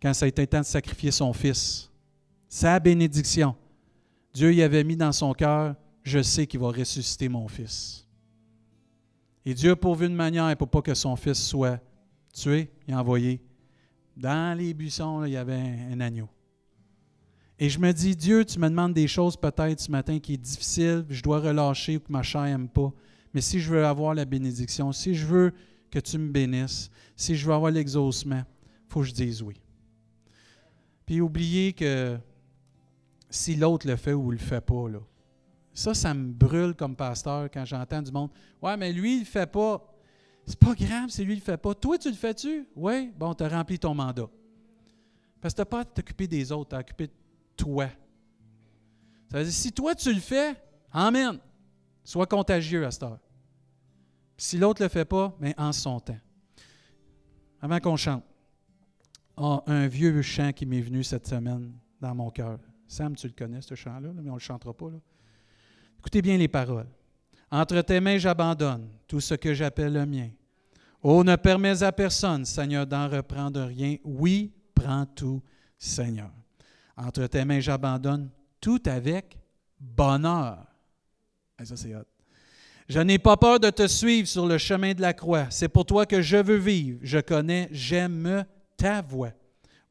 quand 0.06 0.14
ça 0.14 0.26
a 0.26 0.28
été 0.28 0.45
temps 0.45 0.60
de 0.60 0.66
sacrifier 0.66 1.10
son 1.10 1.34
fils. 1.34 1.89
Sa 2.47 2.80
bénédiction. 2.80 3.56
Dieu 4.36 4.53
y 4.53 4.62
avait 4.62 4.84
mis 4.84 4.95
dans 4.95 5.12
son 5.12 5.34
cœur, 5.34 5.74
je 6.03 6.22
sais 6.22 6.45
qu'il 6.45 6.60
va 6.60 6.68
ressusciter 6.68 7.28
mon 7.28 7.47
fils. 7.47 8.06
Et 9.43 9.56
Dieu 9.56 9.72
a 9.72 9.76
pourvu 9.76 10.06
une 10.06 10.14
manière 10.14 10.56
pour 10.58 10.70
pas 10.70 10.84
que 10.84 10.93
son 10.93 11.16
fils 11.16 11.43
soit 11.43 11.80
tué, 12.32 12.70
a 12.88 12.99
envoyé. 12.99 13.41
Dans 14.16 14.56
les 14.56 14.76
buissons, 14.76 15.26
il 15.26 15.32
y 15.32 15.38
avait 15.38 15.74
un 15.91 15.99
agneau. 15.99 16.30
Et 17.58 17.68
je 17.68 17.80
me 17.80 17.91
dis, 17.91 18.16
Dieu, 18.16 18.45
tu 18.45 18.60
me 18.60 18.70
demandes 18.70 18.93
des 18.93 19.08
choses 19.08 19.36
peut-être 19.36 19.80
ce 19.80 19.89
matin 19.89 20.20
qui 20.20 20.36
est 20.36 20.38
difficile, 20.38 21.03
je 21.10 21.24
dois 21.24 21.39
relâcher 21.39 21.97
ou 21.97 21.99
que 21.99 22.12
ma 22.12 22.22
chair 22.22 22.43
n'aime 22.43 22.70
pas. 22.70 22.93
Mais 23.34 23.41
si 23.41 23.60
je 23.60 23.72
veux 23.72 23.84
avoir 23.84 24.14
la 24.14 24.26
bénédiction, 24.26 24.91
si 24.91 25.16
je 25.16 25.26
veux 25.26 25.51
que 25.89 25.97
tu 25.97 26.20
me 26.20 26.30
bénisses, 26.30 26.91
si 27.16 27.36
je 27.36 27.47
veux 27.47 27.56
avoir 27.56 27.72
l'exaucement, 27.72 28.43
il 28.45 28.93
faut 28.93 28.99
que 28.99 29.08
je 29.08 29.14
dise 29.14 29.41
oui. 29.41 29.60
Puis 31.06 31.22
oubliez 31.22 31.74
que 31.74 32.18
si 33.30 33.56
l'autre 33.56 33.88
le 33.88 33.95
fait 33.95 34.14
ou 34.14 34.32
le 34.32 34.38
fait 34.38 34.62
pas, 34.62 34.89
là, 34.89 34.99
ça, 35.74 35.93
ça 35.93 36.14
me 36.14 36.32
brûle 36.32 36.74
comme 36.74 36.95
pasteur 36.95 37.49
quand 37.51 37.66
j'entends 37.66 38.01
du 38.01 38.12
monde. 38.12 38.30
Ouais, 38.62 38.78
mais 38.78 38.93
lui, 38.93 39.18
il 39.18 39.20
le 39.20 39.26
fait 39.26 39.51
pas. 39.51 39.93
C'est 40.45 40.60
pas 40.60 40.74
grave 40.74 41.10
si 41.10 41.24
lui, 41.26 41.34
il 41.34 41.39
le 41.39 41.41
fait 41.41 41.58
pas. 41.58 41.74
Toi, 41.76 41.97
tu 41.97 42.10
le 42.10 42.16
fais-tu? 42.16 42.68
Oui, 42.76 43.12
bon, 43.18 43.34
tu 43.34 43.43
as 43.43 43.49
rempli 43.49 43.78
ton 43.78 43.93
mandat. 43.93 44.30
Parce 45.41 45.53
que 45.53 45.58
tu 45.58 45.62
n'as 45.62 45.66
pas 45.66 45.80
à 45.82 45.86
t'occuper 45.86 46.28
des 46.28 46.51
autres, 46.51 46.70
tu 46.70 46.76
as 46.76 46.80
occupé 46.80 47.10
toi. 47.58 47.88
Ça 49.30 49.39
veut 49.39 49.43
dire, 49.43 49.53
si 49.53 49.72
toi 49.72 49.93
tu 49.95 50.14
le 50.14 50.22
fais, 50.22 50.56
Amen. 50.97 51.39
Sois 52.06 52.26
contagieux 52.26 52.86
à 52.86 52.91
cette 52.91 53.03
heure. 53.03 53.20
si 54.38 54.58
l'autre 54.58 54.82
ne 54.82 54.86
le 54.86 54.89
fait 54.89 55.03
pas, 55.03 55.36
mais 55.41 55.53
en 55.58 55.74
son 55.74 55.99
temps. 55.99 56.20
Avant 57.62 57.80
qu'on 57.80 57.97
chante, 57.97 58.24
oh, 59.38 59.61
un 59.67 59.88
vieux 59.88 60.21
chant 60.21 60.51
qui 60.51 60.65
m'est 60.65 60.81
venu 60.81 61.03
cette 61.03 61.27
semaine 61.27 61.73
dans 61.99 62.15
mon 62.15 62.29
cœur. 62.29 62.59
Sam, 62.88 63.15
tu 63.15 63.27
le 63.27 63.33
connais, 63.33 63.61
ce 63.61 63.75
chant-là, 63.75 64.09
mais 64.13 64.21
on 64.29 64.33
ne 64.33 64.38
le 64.38 64.39
chantera 64.39 64.73
pas. 64.73 64.91
Écoutez 65.99 66.21
bien 66.21 66.38
les 66.38 66.47
paroles. 66.47 66.88
Entre 67.51 67.81
tes 67.81 67.99
mains, 67.99 68.17
j'abandonne 68.17 68.89
tout 69.07 69.19
ce 69.19 69.36
que 69.36 69.53
j'appelle 69.53 69.93
le 69.93 70.05
mien. 70.05 70.29
Oh, 71.01 71.23
ne 71.23 71.36
permets 71.36 71.83
à 71.83 71.91
personne, 71.91 72.45
Seigneur, 72.45 72.86
d'en 72.86 73.07
reprendre 73.07 73.61
rien. 73.63 73.97
Oui, 74.03 74.51
prends 74.73 75.05
tout, 75.05 75.41
Seigneur. 75.77 76.31
Entre 76.97 77.27
tes 77.27 77.45
mains, 77.45 77.59
j'abandonne 77.59 78.29
tout 78.59 78.81
avec 78.86 79.38
bonheur. 79.79 80.65
ça, 81.63 81.75
c'est 81.75 81.93
Je 82.88 82.99
n'ai 82.99 83.19
pas 83.19 83.38
peur 83.38 83.59
de 83.59 83.69
te 83.69 83.88
suivre 83.88 84.27
sur 84.27 84.47
le 84.47 84.57
chemin 84.57 84.93
de 84.93 85.01
la 85.01 85.13
croix. 85.13 85.47
C'est 85.49 85.69
pour 85.69 85.86
toi 85.86 86.05
que 86.05 86.21
je 86.21 86.38
veux 86.38 86.57
vivre. 86.57 86.99
Je 87.01 87.19
connais, 87.19 87.67
j'aime 87.71 88.45
ta 88.78 89.01
voix. 89.01 89.32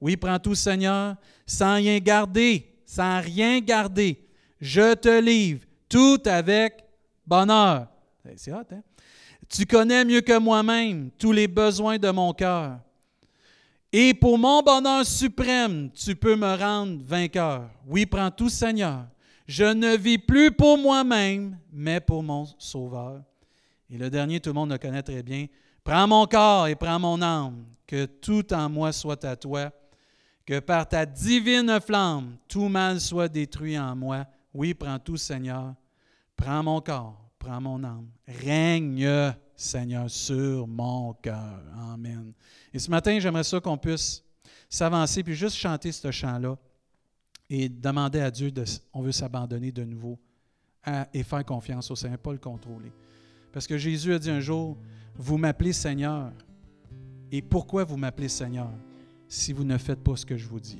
Oui, 0.00 0.16
prends 0.16 0.38
tout, 0.38 0.54
Seigneur, 0.54 1.16
sans 1.46 1.76
rien 1.76 1.98
garder, 1.98 2.74
sans 2.84 3.20
rien 3.20 3.60
garder. 3.60 4.26
Je 4.60 4.94
te 4.94 5.20
livre 5.20 5.64
tout 5.88 6.20
avec 6.26 6.84
bonheur. 7.26 7.88
C'est 8.36 8.52
hot, 8.52 8.62
hein? 8.72 8.82
Tu 9.48 9.66
connais 9.66 10.04
mieux 10.04 10.22
que 10.22 10.38
moi-même 10.38 11.10
tous 11.18 11.32
les 11.32 11.46
besoins 11.46 11.98
de 11.98 12.10
mon 12.10 12.32
cœur. 12.32 12.78
Et 13.92 14.12
pour 14.12 14.38
mon 14.38 14.62
bonheur 14.62 15.04
suprême, 15.06 15.90
tu 15.92 16.16
peux 16.16 16.34
me 16.34 16.56
rendre 16.56 17.00
vainqueur. 17.04 17.70
Oui, 17.86 18.06
prends 18.06 18.30
tout, 18.30 18.48
Seigneur. 18.48 19.06
Je 19.46 19.64
ne 19.64 19.96
vis 19.96 20.18
plus 20.18 20.50
pour 20.50 20.78
moi-même, 20.78 21.58
mais 21.72 22.00
pour 22.00 22.22
mon 22.22 22.46
Sauveur. 22.58 23.22
Et 23.90 23.98
le 23.98 24.10
dernier, 24.10 24.40
tout 24.40 24.50
le 24.50 24.54
monde 24.54 24.70
le 24.70 24.78
connaît 24.78 25.02
très 25.02 25.22
bien. 25.22 25.46
Prends 25.84 26.08
mon 26.08 26.26
corps 26.26 26.66
et 26.66 26.74
prends 26.74 26.98
mon 26.98 27.20
âme, 27.20 27.64
que 27.94 28.06
tout 28.06 28.52
en 28.52 28.68
moi 28.68 28.90
soit 28.90 29.24
à 29.24 29.36
toi, 29.36 29.70
que 30.44 30.58
par 30.58 30.88
ta 30.88 31.06
divine 31.06 31.78
flamme, 31.80 32.36
tout 32.48 32.68
mal 32.68 33.00
soit 33.00 33.28
détruit 33.28 33.78
en 33.78 33.94
moi. 33.94 34.26
Oui, 34.52 34.74
prends 34.74 34.98
tout, 34.98 35.16
Seigneur. 35.16 35.76
Prends 36.34 36.60
mon 36.64 36.80
corps, 36.80 37.30
prends 37.38 37.60
mon 37.60 37.84
âme. 37.84 38.08
Règne 38.26 39.32
Seigneur, 39.54 40.10
sur 40.10 40.66
mon 40.66 41.12
cœur. 41.12 41.62
Amen. 41.92 42.32
Et 42.72 42.80
ce 42.80 42.90
matin, 42.90 43.16
j'aimerais 43.20 43.44
ça 43.44 43.60
qu'on 43.60 43.78
puisse 43.78 44.24
s'avancer 44.68 45.22
puis 45.22 45.36
juste 45.36 45.54
chanter 45.56 45.92
ce 45.92 46.10
chant-là 46.10 46.58
et 47.48 47.68
demander 47.68 48.18
à 48.18 48.30
Dieu 48.32 48.50
de, 48.50 48.64
on 48.92 49.02
veut 49.02 49.12
s'abandonner 49.12 49.70
de 49.70 49.84
nouveau 49.84 50.18
et 51.12 51.22
faire 51.22 51.44
confiance 51.44 51.92
au 51.92 51.94
Seigneur, 51.94 52.18
pas 52.18 52.32
le. 52.32 52.40
Parce 53.52 53.68
que 53.68 53.78
Jésus 53.78 54.12
a 54.12 54.18
dit 54.18 54.30
un 54.30 54.40
jour, 54.40 54.76
vous 55.14 55.38
m'appelez 55.38 55.72
Seigneur. 55.72 56.32
Et 57.36 57.42
pourquoi 57.42 57.82
vous 57.82 57.96
m'appelez 57.96 58.28
Seigneur 58.28 58.70
si 59.26 59.52
vous 59.52 59.64
ne 59.64 59.76
faites 59.76 59.98
pas 59.98 60.14
ce 60.14 60.24
que 60.24 60.36
je 60.36 60.46
vous 60.46 60.60
dis? 60.60 60.78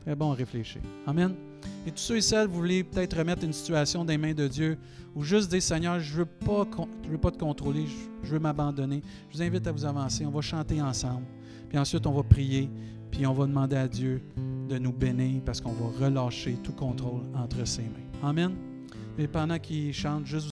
Très 0.00 0.16
bon 0.16 0.30
réfléchir. 0.30 0.80
Amen. 1.06 1.34
Et 1.86 1.90
tous 1.90 1.98
ceux 1.98 2.16
et 2.16 2.20
celles, 2.22 2.46
vous 2.46 2.54
voulez 2.54 2.82
peut-être 2.82 3.18
remettre 3.18 3.44
une 3.44 3.52
situation 3.52 4.02
des 4.02 4.16
mains 4.16 4.32
de 4.32 4.48
Dieu 4.48 4.78
ou 5.14 5.24
juste 5.24 5.50
dire 5.50 5.62
Seigneur, 5.62 6.00
je 6.00 6.14
ne 6.14 6.18
veux, 6.20 6.24
pas, 6.24 6.66
veux 7.06 7.18
pas 7.18 7.30
te 7.30 7.36
contrôler, 7.36 7.84
je, 8.22 8.30
veux 8.30 8.38
m'abandonner. 8.38 9.02
Je 9.28 9.36
vous 9.36 9.42
invite 9.42 9.66
à 9.66 9.72
vous 9.72 9.84
avancer. 9.84 10.24
On 10.24 10.30
va 10.30 10.40
chanter 10.40 10.80
ensemble. 10.80 11.26
Puis 11.68 11.76
ensuite, 11.76 12.06
on 12.06 12.12
va 12.12 12.22
prier. 12.22 12.70
Puis 13.10 13.26
on 13.26 13.34
va 13.34 13.44
demander 13.44 13.76
à 13.76 13.86
Dieu 13.86 14.22
de 14.70 14.78
nous 14.78 14.92
bénir 14.92 15.42
parce 15.44 15.60
qu'on 15.60 15.72
va 15.72 16.06
relâcher 16.06 16.54
tout 16.64 16.72
contrôle 16.72 17.24
entre 17.34 17.66
ses 17.66 17.82
mains. 17.82 18.22
Amen. 18.22 18.54
Et 19.18 19.28
pendant 19.28 19.58
qu'il 19.58 19.92
chante, 19.92 20.24
juste 20.24 20.48